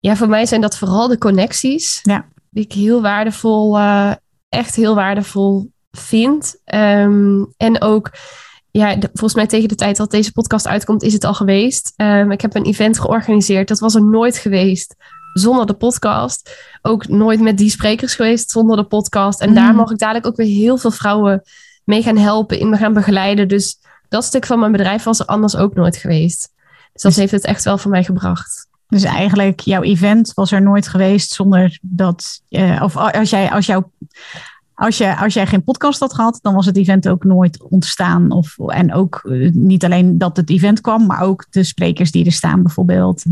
Ja, 0.00 0.16
voor 0.16 0.28
mij 0.28 0.46
zijn 0.46 0.60
dat 0.60 0.76
vooral 0.76 1.08
de 1.08 1.18
connecties, 1.18 2.00
ja. 2.02 2.26
die 2.50 2.64
ik 2.64 2.72
heel 2.72 3.02
waardevol, 3.02 3.78
uh, 3.78 4.12
echt 4.48 4.76
heel 4.76 4.94
waardevol 4.94 5.70
vind. 5.90 6.56
Um, 6.74 7.54
en 7.56 7.80
ook, 7.80 8.10
ja, 8.70 8.94
de, 8.96 9.08
volgens 9.12 9.34
mij 9.34 9.46
tegen 9.46 9.68
de 9.68 9.74
tijd 9.74 9.96
dat 9.96 10.10
deze 10.10 10.32
podcast 10.32 10.66
uitkomt, 10.66 11.02
is 11.02 11.12
het 11.12 11.24
al 11.24 11.34
geweest. 11.34 11.92
Um, 11.96 12.30
ik 12.30 12.40
heb 12.40 12.54
een 12.54 12.64
event 12.64 13.00
georganiseerd, 13.00 13.68
dat 13.68 13.78
was 13.78 13.94
er 13.94 14.04
nooit 14.04 14.36
geweest 14.36 14.94
zonder 15.38 15.66
de 15.66 15.74
podcast. 15.74 16.50
Ook 16.82 17.08
nooit 17.08 17.40
met 17.40 17.58
die 17.58 17.70
sprekers 17.70 18.14
geweest 18.14 18.50
zonder 18.50 18.76
de 18.76 18.84
podcast. 18.84 19.40
En 19.40 19.54
daar 19.54 19.70
mm. 19.70 19.76
mag 19.76 19.90
ik 19.90 19.98
dadelijk 19.98 20.26
ook 20.26 20.36
weer 20.36 20.46
heel 20.46 20.76
veel 20.76 20.90
vrouwen 20.90 21.42
mee 21.84 22.02
gaan 22.02 22.16
helpen, 22.16 22.58
in 22.58 22.68
me 22.68 22.76
gaan 22.76 22.92
begeleiden. 22.92 23.48
Dus 23.48 23.78
dat 24.08 24.24
stuk 24.24 24.46
van 24.46 24.58
mijn 24.58 24.72
bedrijf 24.72 25.02
was 25.02 25.20
er 25.20 25.26
anders 25.26 25.56
ook 25.56 25.74
nooit 25.74 25.96
geweest. 25.96 26.52
Dus 26.92 27.02
dat 27.02 27.12
dus, 27.12 27.16
heeft 27.16 27.32
het 27.32 27.44
echt 27.44 27.64
wel 27.64 27.78
voor 27.78 27.90
mij 27.90 28.04
gebracht. 28.04 28.68
Dus 28.88 29.02
eigenlijk, 29.02 29.60
jouw 29.60 29.82
event 29.82 30.34
was 30.34 30.52
er 30.52 30.62
nooit 30.62 30.88
geweest 30.88 31.32
zonder 31.32 31.78
dat. 31.82 32.42
Uh, 32.50 32.82
of 32.82 32.96
als 32.96 33.30
jij, 33.30 33.50
als 33.50 33.66
jouw. 33.66 33.90
Als, 34.74 34.98
je, 34.98 35.16
als 35.16 35.34
jij 35.34 35.46
geen 35.46 35.64
podcast 35.64 36.00
had 36.00 36.14
gehad, 36.14 36.38
dan 36.42 36.54
was 36.54 36.66
het 36.66 36.76
event 36.76 37.08
ook 37.08 37.24
nooit 37.24 37.62
ontstaan. 37.62 38.30
Of, 38.30 38.58
en 38.58 38.94
ook 38.94 39.20
uh, 39.24 39.52
niet 39.52 39.84
alleen 39.84 40.18
dat 40.18 40.36
het 40.36 40.50
event 40.50 40.80
kwam, 40.80 41.06
maar 41.06 41.20
ook 41.20 41.46
de 41.50 41.64
sprekers 41.64 42.10
die 42.10 42.24
er 42.24 42.32
staan, 42.32 42.62
bijvoorbeeld 42.62 43.24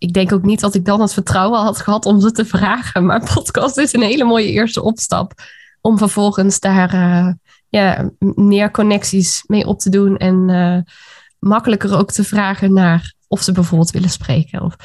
ik 0.00 0.12
denk 0.12 0.32
ook 0.32 0.42
niet 0.42 0.60
dat 0.60 0.74
ik 0.74 0.84
dan 0.84 1.00
het 1.00 1.12
vertrouwen 1.12 1.60
had 1.60 1.78
gehad 1.78 2.06
om 2.06 2.20
ze 2.20 2.32
te 2.32 2.44
vragen. 2.44 3.06
Maar 3.06 3.30
podcast 3.34 3.78
is 3.78 3.92
een 3.92 4.02
hele 4.02 4.24
mooie 4.24 4.50
eerste 4.50 4.82
opstap. 4.82 5.32
Om 5.80 5.98
vervolgens 5.98 6.60
daar 6.60 6.94
uh, 6.94 7.32
ja, 7.68 8.10
meer 8.34 8.70
connecties 8.70 9.44
mee 9.46 9.66
op 9.66 9.78
te 9.78 9.90
doen. 9.90 10.16
En 10.16 10.48
uh, 10.48 10.78
makkelijker 11.38 11.98
ook 11.98 12.10
te 12.10 12.24
vragen 12.24 12.72
naar 12.72 13.14
of 13.28 13.42
ze 13.42 13.52
bijvoorbeeld 13.52 13.90
willen 13.90 14.10
spreken. 14.10 14.62
Of, 14.62 14.76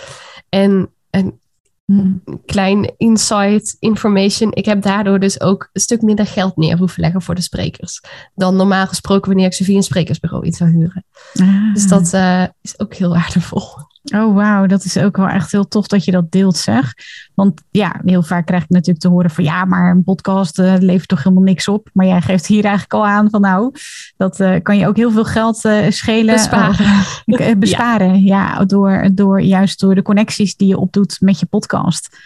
en 0.49 0.89
een 1.09 1.39
hmm. 1.85 2.21
klein 2.45 2.93
insight 2.97 3.75
information. 3.79 4.53
Ik 4.53 4.65
heb 4.65 4.81
daardoor 4.81 5.19
dus 5.19 5.41
ook 5.41 5.69
een 5.73 5.81
stuk 5.81 6.01
minder 6.01 6.27
geld 6.27 6.55
neer 6.55 6.77
hoeven 6.77 7.01
leggen 7.01 7.21
voor 7.21 7.35
de 7.35 7.41
sprekers. 7.41 8.01
Dan 8.33 8.55
normaal 8.55 8.87
gesproken 8.87 9.27
wanneer 9.27 9.47
ik 9.47 9.53
ze 9.53 9.63
via 9.63 9.75
een 9.75 9.83
sprekersbureau 9.83 10.45
iets 10.45 10.57
zou 10.57 10.69
huren. 10.69 11.05
Ah. 11.33 11.73
Dus 11.73 11.87
dat 11.87 12.13
uh, 12.13 12.45
is 12.61 12.79
ook 12.79 12.93
heel 12.93 13.09
waardevol. 13.09 13.63
Oh, 14.13 14.35
wauw, 14.35 14.65
dat 14.65 14.83
is 14.83 14.97
ook 14.97 15.17
wel 15.17 15.27
echt 15.27 15.51
heel 15.51 15.67
tof 15.67 15.87
dat 15.87 16.05
je 16.05 16.11
dat 16.11 16.31
deelt, 16.31 16.57
zeg. 16.57 16.93
Want 17.33 17.61
ja, 17.71 18.01
heel 18.05 18.23
vaak 18.23 18.45
krijg 18.45 18.63
ik 18.63 18.69
natuurlijk 18.69 18.99
te 18.99 19.07
horen 19.07 19.29
van 19.29 19.43
ja, 19.43 19.65
maar 19.65 19.91
een 19.91 20.03
podcast 20.03 20.59
uh, 20.59 20.73
levert 20.79 21.07
toch 21.07 21.23
helemaal 21.23 21.43
niks 21.43 21.67
op. 21.67 21.89
Maar 21.93 22.05
jij 22.05 22.21
geeft 22.21 22.45
hier 22.45 22.63
eigenlijk 22.63 22.93
al 22.93 23.05
aan 23.05 23.29
van 23.29 23.41
nou, 23.41 23.71
dat 24.17 24.39
uh, 24.39 24.55
kan 24.61 24.77
je 24.77 24.87
ook 24.87 24.95
heel 24.95 25.11
veel 25.11 25.25
geld 25.25 25.65
uh, 25.65 25.89
schelen. 25.89 26.33
Besparen. 26.35 27.03
besparen, 27.59 28.23
ja, 28.23 28.57
ja, 28.57 28.65
door, 28.65 29.09
door 29.13 29.41
juist 29.41 29.79
door 29.79 29.95
de 29.95 30.01
connecties 30.01 30.55
die 30.55 30.67
je 30.67 30.77
opdoet 30.77 31.17
met 31.19 31.39
je 31.39 31.45
podcast. 31.45 32.17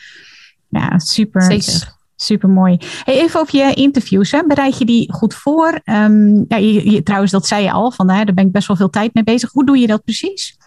Ja, 0.68 1.00
super. 1.00 1.42
Zeker. 1.42 1.98
Super 2.15 2.50
mooi. 2.50 2.78
Hey, 3.04 3.20
even 3.20 3.39
over 3.39 3.58
je 3.58 3.74
interviews. 3.74 4.32
Hè. 4.32 4.44
Bereid 4.48 4.78
je 4.78 4.86
die 4.86 5.13
goed 5.13 5.34
voor? 5.34 5.82
Um, 5.86 6.46
ja, 6.48 6.58
je, 6.58 6.92
je, 6.92 7.04
trouwens, 7.04 7.32
dat 7.32 7.48
zei 7.48 7.63
je 7.63 7.72
al. 7.72 7.92
Van, 7.92 8.10
hè, 8.10 8.24
daar 8.24 8.34
ben 8.34 8.46
ik 8.46 8.52
best 8.52 8.68
wel 8.68 8.78
veel 8.78 8.89
tijd 8.89 9.13
mee 9.13 9.24
bezig. 9.24 9.52
Hoe 9.52 9.65
doe 9.65 9.78
je 9.78 9.88
dat 9.88 10.04
precies? 10.04 10.58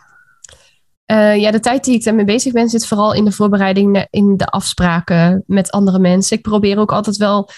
Uh, 1.12 1.36
ja, 1.36 1.50
de 1.50 1.60
tijd 1.60 1.84
die 1.84 1.94
ik 1.94 2.04
daarmee 2.04 2.24
bezig 2.24 2.52
ben, 2.52 2.68
zit 2.68 2.86
vooral 2.86 3.14
in 3.14 3.24
de 3.24 3.32
voorbereiding, 3.32 4.06
in 4.10 4.36
de 4.36 4.46
afspraken 4.46 5.44
met 5.46 5.70
andere 5.70 5.98
mensen. 5.98 6.36
Ik 6.36 6.42
probeer 6.42 6.78
ook 6.78 6.92
altijd 6.92 7.16
wel 7.16 7.50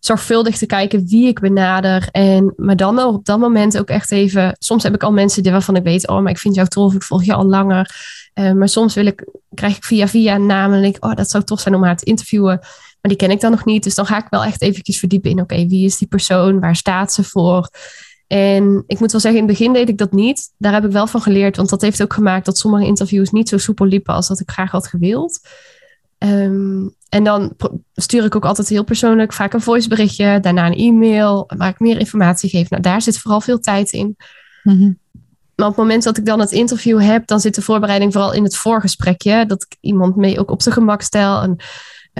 zorgvuldig 0.00 0.58
te 0.58 0.66
kijken 0.66 1.06
wie 1.06 1.26
ik 1.26 1.40
benader. 1.40 2.08
En 2.10 2.52
maar 2.56 2.76
dan 2.76 2.98
op 2.98 3.24
dat 3.24 3.38
moment 3.38 3.78
ook 3.78 3.88
echt 3.88 4.12
even. 4.12 4.56
Soms 4.58 4.82
heb 4.82 4.94
ik 4.94 5.02
al 5.02 5.12
mensen 5.12 5.50
waarvan 5.50 5.76
ik 5.76 5.82
weet, 5.82 6.08
oh, 6.08 6.20
maar 6.20 6.32
ik 6.32 6.38
vind 6.38 6.54
jou 6.54 6.68
tof, 6.68 6.94
ik 6.94 7.02
volg 7.02 7.24
je 7.24 7.34
al 7.34 7.46
langer. 7.46 7.90
Uh, 8.34 8.52
maar 8.52 8.68
soms 8.68 8.94
wil 8.94 9.06
ik, 9.06 9.26
krijg 9.54 9.76
ik 9.76 9.84
via 9.84 10.08
via 10.08 10.82
ik, 10.82 11.04
oh, 11.04 11.14
dat 11.14 11.30
zou 11.30 11.44
tof 11.44 11.60
zijn 11.60 11.74
om 11.74 11.84
haar 11.84 11.96
te 11.96 12.04
interviewen. 12.04 12.58
Maar 13.00 13.14
die 13.14 13.16
ken 13.16 13.30
ik 13.30 13.40
dan 13.40 13.50
nog 13.50 13.64
niet. 13.64 13.82
Dus 13.82 13.94
dan 13.94 14.06
ga 14.06 14.18
ik 14.18 14.26
wel 14.30 14.44
echt 14.44 14.62
eventjes 14.62 14.98
verdiepen 14.98 15.30
in, 15.30 15.40
oké, 15.40 15.66
wie 15.66 15.84
is 15.84 15.98
die 15.98 16.08
persoon? 16.08 16.60
Waar 16.60 16.76
staat 16.76 17.12
ze 17.12 17.24
voor? 17.24 17.68
En 18.26 18.84
ik 18.86 18.98
moet 19.00 19.12
wel 19.12 19.20
zeggen, 19.20 19.40
in 19.40 19.48
het 19.48 19.58
begin 19.58 19.72
deed 19.72 19.88
ik 19.88 19.98
dat 19.98 20.12
niet. 20.12 20.52
Daar 20.58 20.72
heb 20.72 20.84
ik 20.84 20.90
wel 20.90 21.06
van 21.06 21.20
geleerd, 21.20 21.56
want 21.56 21.68
dat 21.68 21.80
heeft 21.80 22.02
ook 22.02 22.12
gemaakt 22.12 22.44
dat 22.44 22.58
sommige 22.58 22.86
interviews 22.86 23.30
niet 23.30 23.48
zo 23.48 23.58
soepel 23.58 23.86
liepen 23.86 24.14
als 24.14 24.28
dat 24.28 24.40
ik 24.40 24.50
graag 24.50 24.70
had 24.70 24.86
gewild. 24.86 25.40
Um, 26.18 26.94
en 27.08 27.24
dan 27.24 27.52
stuur 27.94 28.24
ik 28.24 28.36
ook 28.36 28.44
altijd 28.44 28.68
heel 28.68 28.84
persoonlijk 28.84 29.32
vaak 29.32 29.52
een 29.52 29.60
voiceberichtje, 29.60 30.40
daarna 30.40 30.66
een 30.66 30.76
e-mail, 30.76 31.44
waar 31.56 31.68
ik 31.68 31.80
meer 31.80 31.98
informatie 31.98 32.50
geef. 32.50 32.70
Nou, 32.70 32.82
daar 32.82 33.02
zit 33.02 33.18
vooral 33.18 33.40
veel 33.40 33.58
tijd 33.58 33.92
in. 33.92 34.16
Mm-hmm. 34.62 34.98
Maar 35.54 35.66
op 35.66 35.74
het 35.74 35.82
moment 35.82 36.02
dat 36.02 36.16
ik 36.16 36.26
dan 36.26 36.40
het 36.40 36.52
interview 36.52 37.00
heb, 37.00 37.26
dan 37.26 37.40
zit 37.40 37.54
de 37.54 37.62
voorbereiding 37.62 38.12
vooral 38.12 38.32
in 38.32 38.42
het 38.42 38.56
voorgesprekje. 38.56 39.46
Dat 39.46 39.62
ik 39.62 39.76
iemand 39.80 40.16
mee 40.16 40.38
ook 40.38 40.50
op 40.50 40.62
zijn 40.62 40.74
gemak 40.74 41.02
stel. 41.02 41.42
En 41.42 41.56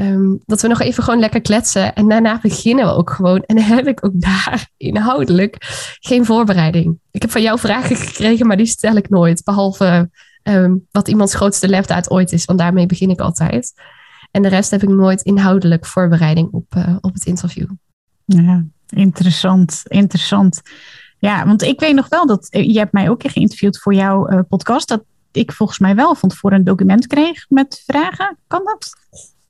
ehm, 0.05 0.35
dat 0.45 0.61
we 0.61 0.69
nog 0.69 0.81
even 0.81 1.03
gewoon 1.03 1.21
lekker 1.21 1.41
kletsen. 1.41 1.95
En 1.95 2.09
daarna 2.09 2.39
beginnen 2.41 2.85
we 2.85 2.91
ook 2.91 3.11
gewoon. 3.11 3.43
En 3.43 3.57
dan 3.57 3.65
heb 3.65 3.87
ik 3.87 4.05
ook 4.05 4.21
daar 4.21 4.69
inhoudelijk 4.77 5.57
geen 6.01 6.25
voorbereiding. 6.25 6.99
Ik 7.11 7.23
heb 7.23 7.31
van 7.31 7.43
jou 7.43 7.59
vragen 7.59 7.97
gekregen, 7.97 8.47
maar 8.47 8.57
die 8.57 8.67
stel 8.67 8.97
ik 8.97 9.09
nooit. 9.09 9.45
Behalve 9.45 10.11
ehm, 10.43 10.75
wat 10.91 11.09
iemands 11.09 11.35
grootste 11.35 11.69
lefdaad 11.69 12.11
ooit 12.11 12.33
is. 12.33 12.45
Want 12.45 12.59
daarmee 12.59 12.87
begin 12.87 13.11
ik 13.11 13.21
altijd. 13.21 13.73
En 14.31 14.43
de 14.43 14.49
rest 14.49 14.71
heb 14.71 14.83
ik 14.83 14.89
nooit 14.89 15.23
inhoudelijk 15.23 15.87
voorbereiding 15.87 16.49
op, 16.51 16.75
uh, 16.77 16.97
op 17.01 17.15
het 17.15 17.27
interview. 17.27 17.71
Ja, 18.25 18.65
interessant. 18.89 19.83
Interessant. 19.85 20.63
Ja, 21.19 21.47
want 21.47 21.63
ik 21.63 21.81
weet 21.81 21.95
nog 21.95 22.09
wel 22.09 22.27
dat 22.27 22.49
eh, 22.49 22.67
je 22.67 22.79
hebt 22.79 22.93
mij 22.93 23.11
ook 23.11 23.19
keer 23.19 23.31
geïnterviewd 23.31 23.79
voor 23.79 23.95
jouw 23.95 24.31
uh, 24.31 24.41
podcast. 24.49 24.89
Dat 24.89 25.05
ik 25.33 25.53
volgens 25.53 25.79
mij 25.79 25.95
wel 25.95 26.15
van 26.15 26.29
tevoren 26.29 26.59
een 26.59 26.65
document 26.65 27.07
kreeg 27.07 27.47
met 27.49 27.83
vragen. 27.87 28.39
Kan 28.47 28.65
dat? 28.65 29.06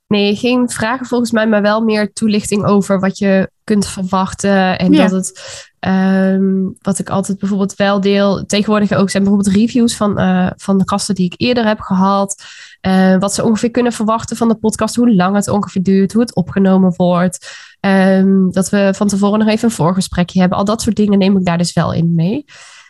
Nee, 0.07 0.35
geen 0.35 0.69
vragen 0.69 1.05
volgens 1.05 1.31
mij, 1.31 1.47
maar 1.47 1.61
wel 1.61 1.81
meer 1.81 2.13
toelichting 2.13 2.65
over 2.65 2.99
wat 2.99 3.17
je 3.17 3.51
kunt 3.63 3.87
verwachten. 3.87 4.79
En 4.79 4.91
dat 4.91 5.11
het, 5.11 5.41
um, 5.79 6.75
wat 6.81 6.99
ik 6.99 7.09
altijd 7.09 7.39
bijvoorbeeld 7.39 7.75
wel 7.75 8.01
deel, 8.01 8.45
tegenwoordig 8.45 8.93
ook 8.93 9.09
zijn 9.09 9.23
bijvoorbeeld 9.23 9.55
reviews 9.55 9.95
van, 9.95 10.19
uh, 10.19 10.49
van 10.55 10.77
de 10.77 10.83
gasten 10.87 11.15
die 11.15 11.25
ik 11.25 11.33
eerder 11.37 11.65
heb 11.65 11.79
gehad. 11.79 12.43
Uh, 12.81 13.17
wat 13.17 13.33
ze 13.33 13.43
ongeveer 13.43 13.71
kunnen 13.71 13.91
verwachten 13.91 14.37
van 14.37 14.47
de 14.47 14.55
podcast, 14.55 14.95
hoe 14.95 15.15
lang 15.15 15.35
het 15.35 15.47
ongeveer 15.47 15.83
duurt, 15.83 16.13
hoe 16.13 16.21
het 16.21 16.35
opgenomen 16.35 16.93
wordt. 16.95 17.65
Um, 17.79 18.51
dat 18.51 18.69
we 18.69 18.91
van 18.95 19.07
tevoren 19.07 19.39
nog 19.39 19.47
even 19.47 19.65
een 19.65 19.75
voorgesprekje 19.75 20.39
hebben. 20.39 20.57
Al 20.57 20.65
dat 20.65 20.81
soort 20.81 20.95
dingen 20.95 21.19
neem 21.19 21.37
ik 21.37 21.45
daar 21.45 21.57
dus 21.57 21.73
wel 21.73 21.93
in 21.93 22.15
mee. 22.15 22.45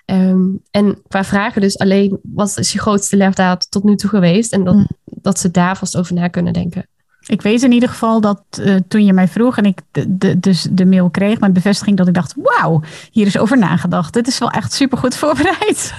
Um, 0.05 0.61
en 0.71 1.01
qua 1.07 1.23
vragen 1.23 1.61
dus 1.61 1.77
alleen, 1.77 2.19
wat 2.21 2.57
is 2.57 2.73
je 2.73 2.79
grootste 2.79 3.17
lefdaad 3.17 3.71
tot 3.71 3.83
nu 3.83 3.95
toe 3.95 4.09
geweest? 4.09 4.53
En 4.53 4.63
dat, 4.63 4.75
mm. 4.75 4.87
dat 5.03 5.39
ze 5.39 5.51
daar 5.51 5.77
vast 5.77 5.97
over 5.97 6.13
na 6.13 6.27
kunnen 6.27 6.53
denken. 6.53 6.87
Ik 7.27 7.41
weet 7.41 7.63
in 7.63 7.71
ieder 7.71 7.89
geval 7.89 8.21
dat 8.21 8.41
uh, 8.59 8.75
toen 8.87 9.05
je 9.05 9.13
mij 9.13 9.27
vroeg 9.27 9.57
en 9.57 9.65
ik 9.65 9.79
de, 9.91 10.17
de, 10.17 10.39
dus 10.39 10.67
de 10.71 10.85
mail 10.85 11.09
kreeg 11.09 11.39
met 11.39 11.53
bevestiging 11.53 11.97
dat 11.97 12.07
ik 12.07 12.13
dacht, 12.13 12.33
wauw, 12.35 12.81
hier 13.11 13.25
is 13.25 13.37
over 13.37 13.57
nagedacht. 13.57 14.13
Dit 14.13 14.27
is 14.27 14.37
wel 14.37 14.51
echt 14.51 14.73
super 14.73 14.97
goed 14.97 15.15
voorbereid. 15.23 15.93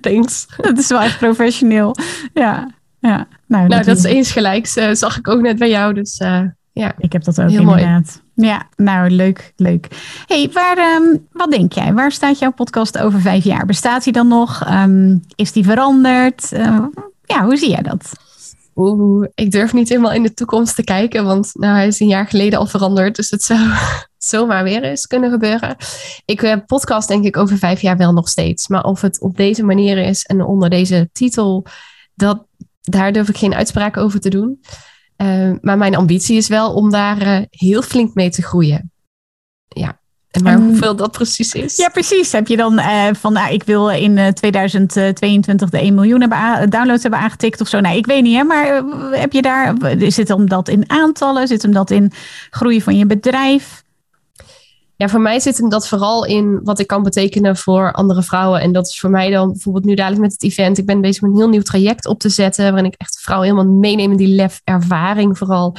Thanks. 0.00 0.46
Dat 0.56 0.78
is 0.78 0.88
wel 0.88 1.00
echt 1.00 1.18
professioneel. 1.18 1.96
Ja, 2.34 2.70
ja. 2.98 3.26
Nou, 3.46 3.68
nou 3.68 3.84
dat, 3.84 3.96
is 3.96 4.02
eens 4.02 4.32
gelijks. 4.32 4.76
Uh, 4.76 4.88
zag 4.92 5.18
ik 5.18 5.28
ook 5.28 5.40
net 5.40 5.58
bij 5.58 5.68
jou. 5.68 5.94
Dus 5.94 6.20
uh, 6.20 6.40
ja. 6.72 6.92
Ik 6.98 7.12
heb 7.12 7.24
dat 7.24 7.40
ook 7.40 7.50
Heel 7.50 7.60
inderdaad. 7.60 8.22
Mooi. 8.34 8.50
Ja, 8.50 8.66
nou 8.76 9.10
leuk, 9.10 9.52
leuk. 9.56 9.88
hey, 10.26 10.50
waar, 10.52 10.78
um, 10.78 11.26
wat 11.32 11.50
denk 11.50 11.72
jij? 11.72 11.92
Waar 11.92 12.12
staat 12.12 12.38
jouw 12.38 12.52
podcast 12.52 12.98
over 12.98 13.20
vijf 13.20 13.44
jaar? 13.44 13.66
Bestaat 13.66 14.04
die 14.04 14.12
dan 14.12 14.28
nog? 14.28 14.70
Um, 14.70 15.22
is 15.34 15.52
die 15.52 15.64
veranderd? 15.64 16.48
Ja, 17.24 17.44
hoe 17.44 17.56
zie 17.56 17.70
jij 17.70 17.82
dat? 17.82 18.12
Oeh, 18.76 19.28
ik 19.34 19.50
durf 19.50 19.72
niet 19.72 19.88
helemaal 19.88 20.12
in 20.12 20.22
de 20.22 20.34
toekomst 20.34 20.74
te 20.74 20.84
kijken, 20.84 21.24
want 21.24 21.50
nou, 21.54 21.74
hij 21.74 21.86
is 21.86 22.00
een 22.00 22.08
jaar 22.08 22.26
geleden 22.26 22.58
al 22.58 22.66
veranderd, 22.66 23.16
dus 23.16 23.30
het 23.30 23.42
zou 23.42 23.60
zomaar 24.18 24.64
weer 24.64 24.82
eens 24.82 25.06
kunnen 25.06 25.30
gebeuren. 25.30 25.76
Ik 26.24 26.42
uh, 26.42 26.56
podcast 26.66 27.08
denk 27.08 27.24
ik 27.24 27.36
over 27.36 27.58
vijf 27.58 27.80
jaar 27.80 27.96
wel 27.96 28.12
nog 28.12 28.28
steeds, 28.28 28.68
maar 28.68 28.84
of 28.84 29.00
het 29.00 29.20
op 29.20 29.36
deze 29.36 29.64
manier 29.64 29.98
is 29.98 30.22
en 30.22 30.44
onder 30.44 30.70
deze 30.70 31.08
titel, 31.12 31.66
dat, 32.14 32.46
daar 32.80 33.12
durf 33.12 33.28
ik 33.28 33.36
geen 33.36 33.54
uitspraak 33.54 33.96
over 33.96 34.20
te 34.20 34.30
doen. 34.30 34.60
Uh, 35.16 35.52
maar 35.60 35.78
mijn 35.78 35.96
ambitie 35.96 36.36
is 36.36 36.48
wel 36.48 36.74
om 36.74 36.90
daar 36.90 37.22
uh, 37.22 37.38
heel 37.50 37.82
flink 37.82 38.14
mee 38.14 38.30
te 38.30 38.42
groeien. 38.42 38.92
Ja, 39.68 40.00
en 40.34 40.42
maar 40.42 40.58
hoeveel 40.58 40.96
dat 40.96 41.10
precies 41.10 41.52
is? 41.52 41.76
Ja, 41.76 41.88
precies. 41.88 42.32
Heb 42.32 42.46
je 42.46 42.56
dan 42.56 42.78
uh, 42.78 43.06
van, 43.12 43.32
nou, 43.32 43.52
ik 43.52 43.62
wil 43.62 43.90
in 43.90 44.34
2022 44.34 45.70
de 45.70 45.78
1 45.78 45.94
miljoen 45.94 46.20
hebben 46.20 46.70
downloads 46.70 47.02
hebben 47.02 47.20
aangetikt 47.20 47.60
of 47.60 47.68
zo? 47.68 47.80
Nee, 47.80 47.96
ik 47.96 48.06
weet 48.06 48.22
niet, 48.22 48.36
hè, 48.36 48.44
maar 48.44 48.82
heb 49.10 49.32
je 49.32 49.42
daar, 49.42 49.74
zit 49.98 50.28
hem 50.28 50.48
dat 50.48 50.68
in 50.68 50.90
aantallen? 50.90 51.48
Zit 51.48 51.62
hem 51.62 51.72
dat 51.72 51.90
in 51.90 52.12
groei 52.50 52.82
van 52.82 52.96
je 52.96 53.06
bedrijf? 53.06 53.82
Ja, 54.96 55.08
voor 55.08 55.20
mij 55.20 55.40
zit 55.40 55.58
hem 55.58 55.68
dat 55.68 55.88
vooral 55.88 56.24
in 56.24 56.60
wat 56.62 56.78
ik 56.78 56.86
kan 56.86 57.02
betekenen 57.02 57.56
voor 57.56 57.92
andere 57.92 58.22
vrouwen. 58.22 58.60
En 58.60 58.72
dat 58.72 58.86
is 58.86 59.00
voor 59.00 59.10
mij 59.10 59.30
dan 59.30 59.52
bijvoorbeeld 59.52 59.84
nu 59.84 59.94
dadelijk 59.94 60.22
met 60.22 60.32
het 60.32 60.42
event. 60.42 60.78
Ik 60.78 60.86
ben 60.86 61.00
bezig 61.00 61.22
met 61.22 61.30
een 61.30 61.36
heel 61.36 61.48
nieuw 61.48 61.62
traject 61.62 62.06
op 62.06 62.18
te 62.18 62.28
zetten. 62.28 62.64
Waarin 62.64 62.90
ik 62.90 62.94
echt 62.96 63.20
vrouwen 63.20 63.48
helemaal 63.48 63.74
meeneem 63.74 64.10
in 64.10 64.16
die 64.16 64.34
lef 64.34 64.60
ervaring 64.64 65.38
vooral. 65.38 65.76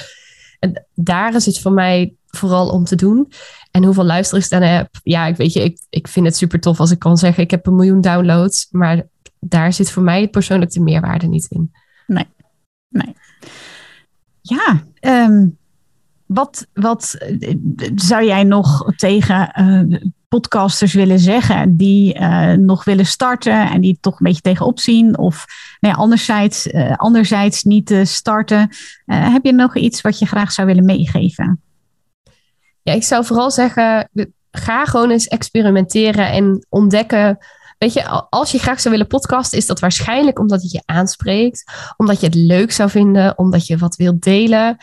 En 0.60 0.86
daar 0.94 1.36
is 1.36 1.46
het 1.46 1.60
voor 1.60 1.72
mij 1.72 2.14
vooral 2.28 2.70
om 2.70 2.84
te 2.84 2.96
doen. 2.96 3.32
En 3.76 3.84
hoeveel 3.84 4.06
luisteraars 4.06 4.46
ik 4.46 4.52
dan 4.52 4.62
heb. 4.62 4.90
Ja, 5.04 5.26
ik 5.26 5.36
weet 5.36 5.54
je, 5.54 5.64
ik, 5.64 5.80
ik 5.90 6.08
vind 6.08 6.26
het 6.26 6.36
super 6.36 6.60
tof 6.60 6.80
als 6.80 6.92
ik 6.92 7.00
kan 7.00 7.18
zeggen 7.18 7.44
ik 7.44 7.52
heb 7.52 7.66
een 7.66 7.76
miljoen 7.76 8.02
downloads. 8.02 8.68
Maar 8.72 9.04
daar 9.40 9.74
zit 9.74 9.92
voor 9.92 10.04
mij 10.04 10.28
persoonlijk 10.28 10.72
de 10.72 10.80
meerwaarde 10.80 11.28
niet 11.28 11.46
in. 11.50 11.72
Nee, 12.08 12.26
nee. 12.90 13.16
Ja, 14.42 14.84
um, 15.02 15.58
wat, 16.26 16.68
wat 16.74 17.14
eh, 17.14 17.56
zou 17.96 18.26
jij 18.26 18.44
nog 18.44 18.96
tegen 18.96 19.52
uh, 19.60 20.00
podcasters 20.28 20.94
willen 20.94 21.20
zeggen 21.20 21.78
die 21.78 22.20
uh, 22.20 22.54
nog 22.54 22.84
willen 22.84 23.06
starten 23.06 23.70
en 23.70 23.82
die 23.82 23.98
toch 24.02 24.14
een 24.14 24.26
beetje 24.26 24.42
tegenop 24.42 24.80
zien? 24.80 25.18
Of 25.18 25.46
nou 25.80 25.96
anderzijds, 25.96 26.68
uh, 26.68 26.96
anderzijds 26.96 27.64
niet 27.64 27.96
starten. 28.04 28.70
heb 29.06 29.46
je 29.46 29.54
nog 29.54 29.76
iets 29.76 30.02
wat 30.02 30.20
je 30.20 30.26
graag 30.26 30.52
zou 30.52 30.68
willen 30.68 30.86
meegeven? 30.86 31.65
Ja, 32.86 32.94
ik 32.94 33.04
zou 33.04 33.26
vooral 33.26 33.52
zeggen, 33.52 34.10
ga 34.52 34.86
gewoon 34.86 35.10
eens 35.10 35.28
experimenteren 35.28 36.32
en 36.32 36.66
ontdekken. 36.70 37.38
Weet 37.78 37.94
je, 37.94 38.08
als 38.30 38.52
je 38.52 38.60
graag 38.60 38.80
zou 38.80 38.94
willen 38.94 39.10
podcasten, 39.10 39.58
is 39.58 39.66
dat 39.66 39.80
waarschijnlijk 39.80 40.40
omdat 40.40 40.62
het 40.62 40.72
je 40.72 40.82
aanspreekt, 40.86 41.72
omdat 41.98 42.20
je 42.20 42.26
het 42.26 42.36
leuk 42.36 42.72
zou 42.72 42.90
vinden, 42.90 43.38
omdat 43.38 43.68
je 43.68 43.78
wat 43.78 43.96
wilt 43.96 44.22
delen 44.22 44.78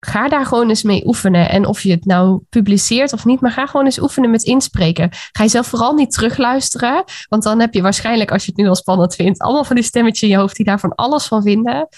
ga 0.00 0.28
daar 0.28 0.46
gewoon 0.46 0.68
eens 0.68 0.82
mee 0.82 1.06
oefenen. 1.06 1.48
En 1.48 1.66
of 1.66 1.80
je 1.80 1.90
het 1.90 2.04
nou 2.04 2.40
publiceert 2.48 3.12
of 3.12 3.24
niet, 3.24 3.40
maar 3.40 3.50
ga 3.50 3.66
gewoon 3.66 3.84
eens 3.84 4.00
oefenen 4.00 4.30
met 4.30 4.42
inspreken. 4.42 5.08
Ga 5.10 5.42
jezelf 5.42 5.66
vooral 5.66 5.94
niet 5.94 6.12
terugluisteren, 6.12 7.04
want 7.28 7.42
dan 7.42 7.60
heb 7.60 7.74
je 7.74 7.82
waarschijnlijk, 7.82 8.32
als 8.32 8.44
je 8.44 8.50
het 8.50 8.60
nu 8.60 8.68
al 8.68 8.74
spannend 8.74 9.14
vindt, 9.14 9.38
allemaal 9.38 9.64
van 9.64 9.76
die 9.76 9.84
stemmetjes 9.84 10.22
in 10.22 10.28
je 10.28 10.40
hoofd 10.40 10.56
die 10.56 10.64
daar 10.64 10.80
van 10.80 10.94
alles 10.94 11.26
van 11.26 11.42
vinden. 11.42 11.88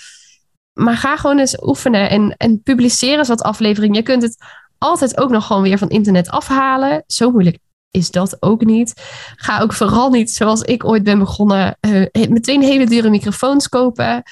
Maar 0.72 0.96
ga 0.96 1.16
gewoon 1.16 1.38
eens 1.38 1.62
oefenen 1.62 2.10
en, 2.10 2.34
en 2.36 2.62
publiceer 2.62 3.18
eens 3.18 3.28
wat 3.28 3.42
afleveringen. 3.42 3.96
Je 3.96 4.02
kunt 4.02 4.22
het 4.22 4.36
altijd 4.80 5.18
ook 5.18 5.30
nog 5.30 5.46
gewoon 5.46 5.62
weer 5.62 5.78
van 5.78 5.88
internet 5.88 6.30
afhalen. 6.30 7.04
Zo 7.06 7.30
moeilijk 7.30 7.58
is 7.90 8.10
dat 8.10 8.36
ook 8.40 8.64
niet. 8.64 8.92
Ga 9.36 9.60
ook 9.60 9.72
vooral 9.72 10.10
niet, 10.10 10.30
zoals 10.30 10.62
ik 10.62 10.84
ooit 10.84 11.02
ben 11.02 11.18
begonnen, 11.18 11.76
uh, 11.80 12.06
meteen 12.12 12.62
hele 12.62 12.86
dure 12.86 13.10
microfoons 13.10 13.68
kopen 13.68 14.22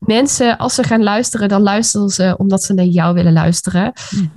mensen, 0.00 0.58
als 0.58 0.74
ze 0.74 0.82
gaan 0.82 1.02
luisteren, 1.02 1.48
dan 1.48 1.62
luisteren 1.62 2.08
ze 2.08 2.34
omdat 2.38 2.62
ze 2.62 2.74
naar 2.74 2.84
jou 2.84 3.14
willen 3.14 3.32
luisteren. 3.32 3.92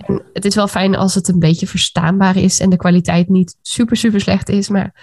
En 0.07 0.21
het 0.33 0.45
is 0.45 0.55
wel 0.55 0.67
fijn 0.67 0.95
als 0.95 1.15
het 1.15 1.27
een 1.27 1.39
beetje 1.39 1.67
verstaanbaar 1.67 2.37
is 2.37 2.59
en 2.59 2.69
de 2.69 2.75
kwaliteit 2.75 3.29
niet 3.29 3.57
super, 3.61 3.97
super 3.97 4.21
slecht 4.21 4.49
is. 4.49 4.69
Maar 4.69 4.93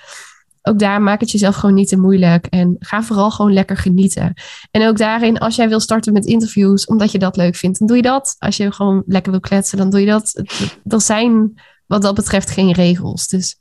ook 0.63 0.79
daar 0.79 1.03
maak 1.03 1.21
het 1.21 1.31
jezelf 1.31 1.55
gewoon 1.55 1.75
niet 1.75 1.89
te 1.89 1.99
moeilijk. 1.99 2.47
En 2.47 2.77
ga 2.79 3.03
vooral 3.03 3.31
gewoon 3.31 3.53
lekker 3.53 3.77
genieten. 3.77 4.35
En 4.71 4.89
ook 4.89 4.97
daarin, 4.97 5.39
als 5.39 5.57
jij 5.57 5.69
wil 5.69 5.81
starten 5.81 6.13
met 6.13 6.25
interviews, 6.25 6.87
omdat 6.87 7.13
je 7.13 7.19
dat 7.19 7.37
leuk 7.37 7.57
vindt, 7.57 7.79
dan 7.79 7.89
doe 7.89 7.97
je 7.97 8.03
dat. 8.03 8.37
Als 8.39 8.57
je 8.57 8.73
gewoon 8.73 9.03
lekker 9.07 9.31
wil 9.31 9.41
kletsen, 9.41 9.79
dan 9.79 9.91
doe 9.91 10.01
je 10.01 10.07
dat. 10.07 10.43
Er 10.85 11.01
zijn 11.01 11.61
wat 11.87 12.03
dat 12.03 12.15
betreft 12.15 12.51
geen 12.51 12.73
regels. 12.73 13.27
Dus 13.27 13.59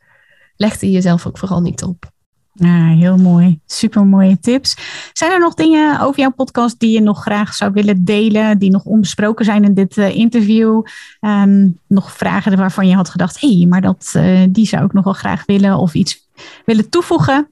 leg 0.55 0.77
die 0.77 0.91
jezelf 0.91 1.27
ook 1.27 1.37
vooral 1.37 1.61
niet 1.61 1.83
op. 1.83 2.11
Ja, 2.53 2.87
heel 2.87 3.17
mooi. 3.17 3.59
Super 3.65 4.05
mooie 4.05 4.39
tips. 4.39 4.77
Zijn 5.13 5.31
er 5.31 5.39
nog 5.39 5.53
dingen 5.53 5.99
over 5.99 6.19
jouw 6.19 6.31
podcast 6.31 6.79
die 6.79 6.91
je 6.91 7.01
nog 7.01 7.21
graag 7.21 7.53
zou 7.53 7.71
willen 7.71 8.05
delen, 8.05 8.59
die 8.59 8.71
nog 8.71 8.83
onbesproken 8.83 9.45
zijn 9.45 9.63
in 9.63 9.73
dit 9.73 9.97
uh, 9.97 10.15
interview? 10.15 10.83
Um, 11.21 11.79
nog 11.87 12.11
vragen 12.11 12.57
waarvan 12.57 12.87
je 12.87 12.95
had 12.95 13.09
gedacht, 13.09 13.41
hé, 13.41 13.57
hey, 13.57 13.65
maar 13.65 13.81
dat, 13.81 14.13
uh, 14.15 14.39
die 14.49 14.65
zou 14.65 14.85
ik 14.85 14.93
nog 14.93 15.03
wel 15.03 15.13
graag 15.13 15.45
willen 15.45 15.77
of 15.77 15.93
iets 15.93 16.28
willen 16.65 16.89
toevoegen? 16.89 17.47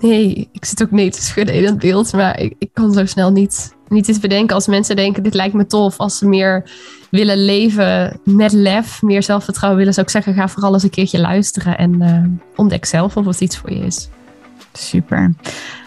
Nee, 0.00 0.48
ik 0.52 0.64
zit 0.64 0.82
ook 0.82 0.90
nee 0.90 1.10
te 1.10 1.22
schudden 1.22 1.54
in 1.54 1.64
het 1.64 1.78
beeld, 1.78 2.12
maar 2.12 2.40
ik, 2.40 2.54
ik 2.58 2.70
kan 2.72 2.92
zo 2.92 3.06
snel 3.06 3.30
niet, 3.30 3.74
niet 3.88 4.08
iets 4.08 4.18
bedenken. 4.18 4.54
Als 4.54 4.66
mensen 4.66 4.96
denken, 4.96 5.22
dit 5.22 5.34
lijkt 5.34 5.54
me 5.54 5.66
tof, 5.66 5.98
als 5.98 6.18
ze 6.18 6.28
meer 6.28 6.70
willen 7.10 7.44
leven 7.44 8.20
met 8.24 8.52
lef, 8.52 9.02
meer 9.02 9.22
zelfvertrouwen 9.22 9.78
willen, 9.78 9.94
zou 9.94 10.06
ik 10.06 10.12
zeggen, 10.12 10.34
ga 10.34 10.48
vooral 10.48 10.72
eens 10.72 10.82
een 10.82 10.90
keertje 10.90 11.20
luisteren 11.20 11.78
en 11.78 12.02
uh, 12.02 12.56
ontdek 12.56 12.84
zelf 12.84 13.16
of 13.16 13.26
het 13.26 13.40
iets 13.40 13.56
voor 13.56 13.72
je 13.72 13.84
is. 13.84 14.08
Super. 14.72 15.34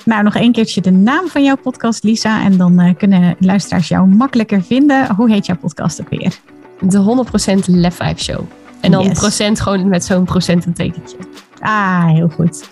Nou, 0.06 0.23
nog 0.23 0.36
een 0.36 0.52
keertje 0.52 0.82
de 0.82 0.91
naam 0.91 1.28
van 1.28 1.43
jouw 1.43 1.58
podcast, 1.58 2.04
Lisa. 2.04 2.43
En 2.43 2.58
dan 2.58 2.82
uh, 2.82 2.95
kunnen 2.97 3.36
luisteraars 3.39 3.88
jou 3.88 4.08
makkelijker 4.08 4.63
vinden. 4.63 5.15
Hoe 5.15 5.32
heet 5.32 5.45
jouw 5.45 5.58
podcast 5.58 6.02
ook 6.02 6.10
weer? 6.10 6.39
De 6.80 7.25
100% 7.60 7.65
Lef 7.65 7.95
5 7.95 8.19
Show. 8.19 8.41
En 8.82 8.91
dan 8.91 9.04
yes. 9.04 9.19
procent 9.19 9.60
gewoon 9.60 9.88
met 9.89 10.06
zo'n 10.06 10.25
procent 10.25 10.65
een 10.65 10.73
tekentje. 10.73 11.17
Ah, 11.60 12.06
heel 12.06 12.30
goed. 12.30 12.69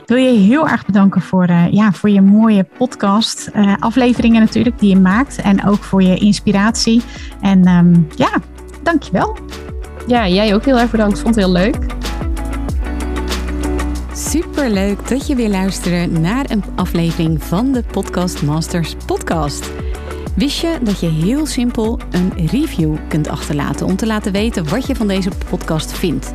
Ik 0.00 0.02
wil 0.06 0.16
je 0.16 0.38
heel 0.38 0.68
erg 0.68 0.86
bedanken 0.86 1.22
voor, 1.22 1.48
uh, 1.50 1.72
ja, 1.72 1.92
voor 1.92 2.10
je 2.10 2.20
mooie 2.20 2.66
podcast. 2.78 3.50
Uh, 3.56 3.74
afleveringen 3.78 4.40
natuurlijk 4.40 4.78
die 4.78 4.88
je 4.88 5.00
maakt. 5.00 5.40
En 5.40 5.66
ook 5.66 5.82
voor 5.82 6.02
je 6.02 6.16
inspiratie. 6.16 7.02
En 7.40 7.68
um, 7.68 8.08
ja, 8.16 8.30
dankjewel. 8.82 9.36
Ja, 10.06 10.28
jij 10.28 10.54
ook 10.54 10.64
heel 10.64 10.78
erg 10.78 10.90
bedankt. 10.90 11.20
Vond 11.20 11.34
het 11.34 11.44
heel 11.44 11.52
leuk. 11.52 11.76
Super 14.14 14.70
leuk 14.70 15.08
dat 15.08 15.26
je 15.26 15.34
weer 15.34 15.48
luistert 15.48 16.18
naar 16.18 16.50
een 16.50 16.64
aflevering 16.74 17.42
van 17.42 17.72
de 17.72 17.82
Podcast 17.90 18.42
Masters 18.42 18.94
podcast. 19.06 19.70
Wist 20.34 20.60
je 20.60 20.78
dat 20.82 21.00
je 21.00 21.08
heel 21.08 21.46
simpel 21.46 22.00
een 22.10 22.46
review 22.46 22.96
kunt 23.08 23.28
achterlaten 23.28 23.86
om 23.86 23.96
te 23.96 24.06
laten 24.06 24.32
weten 24.32 24.68
wat 24.68 24.86
je 24.86 24.94
van 24.94 25.08
deze 25.08 25.30
podcast 25.50 25.92
vindt? 25.92 26.34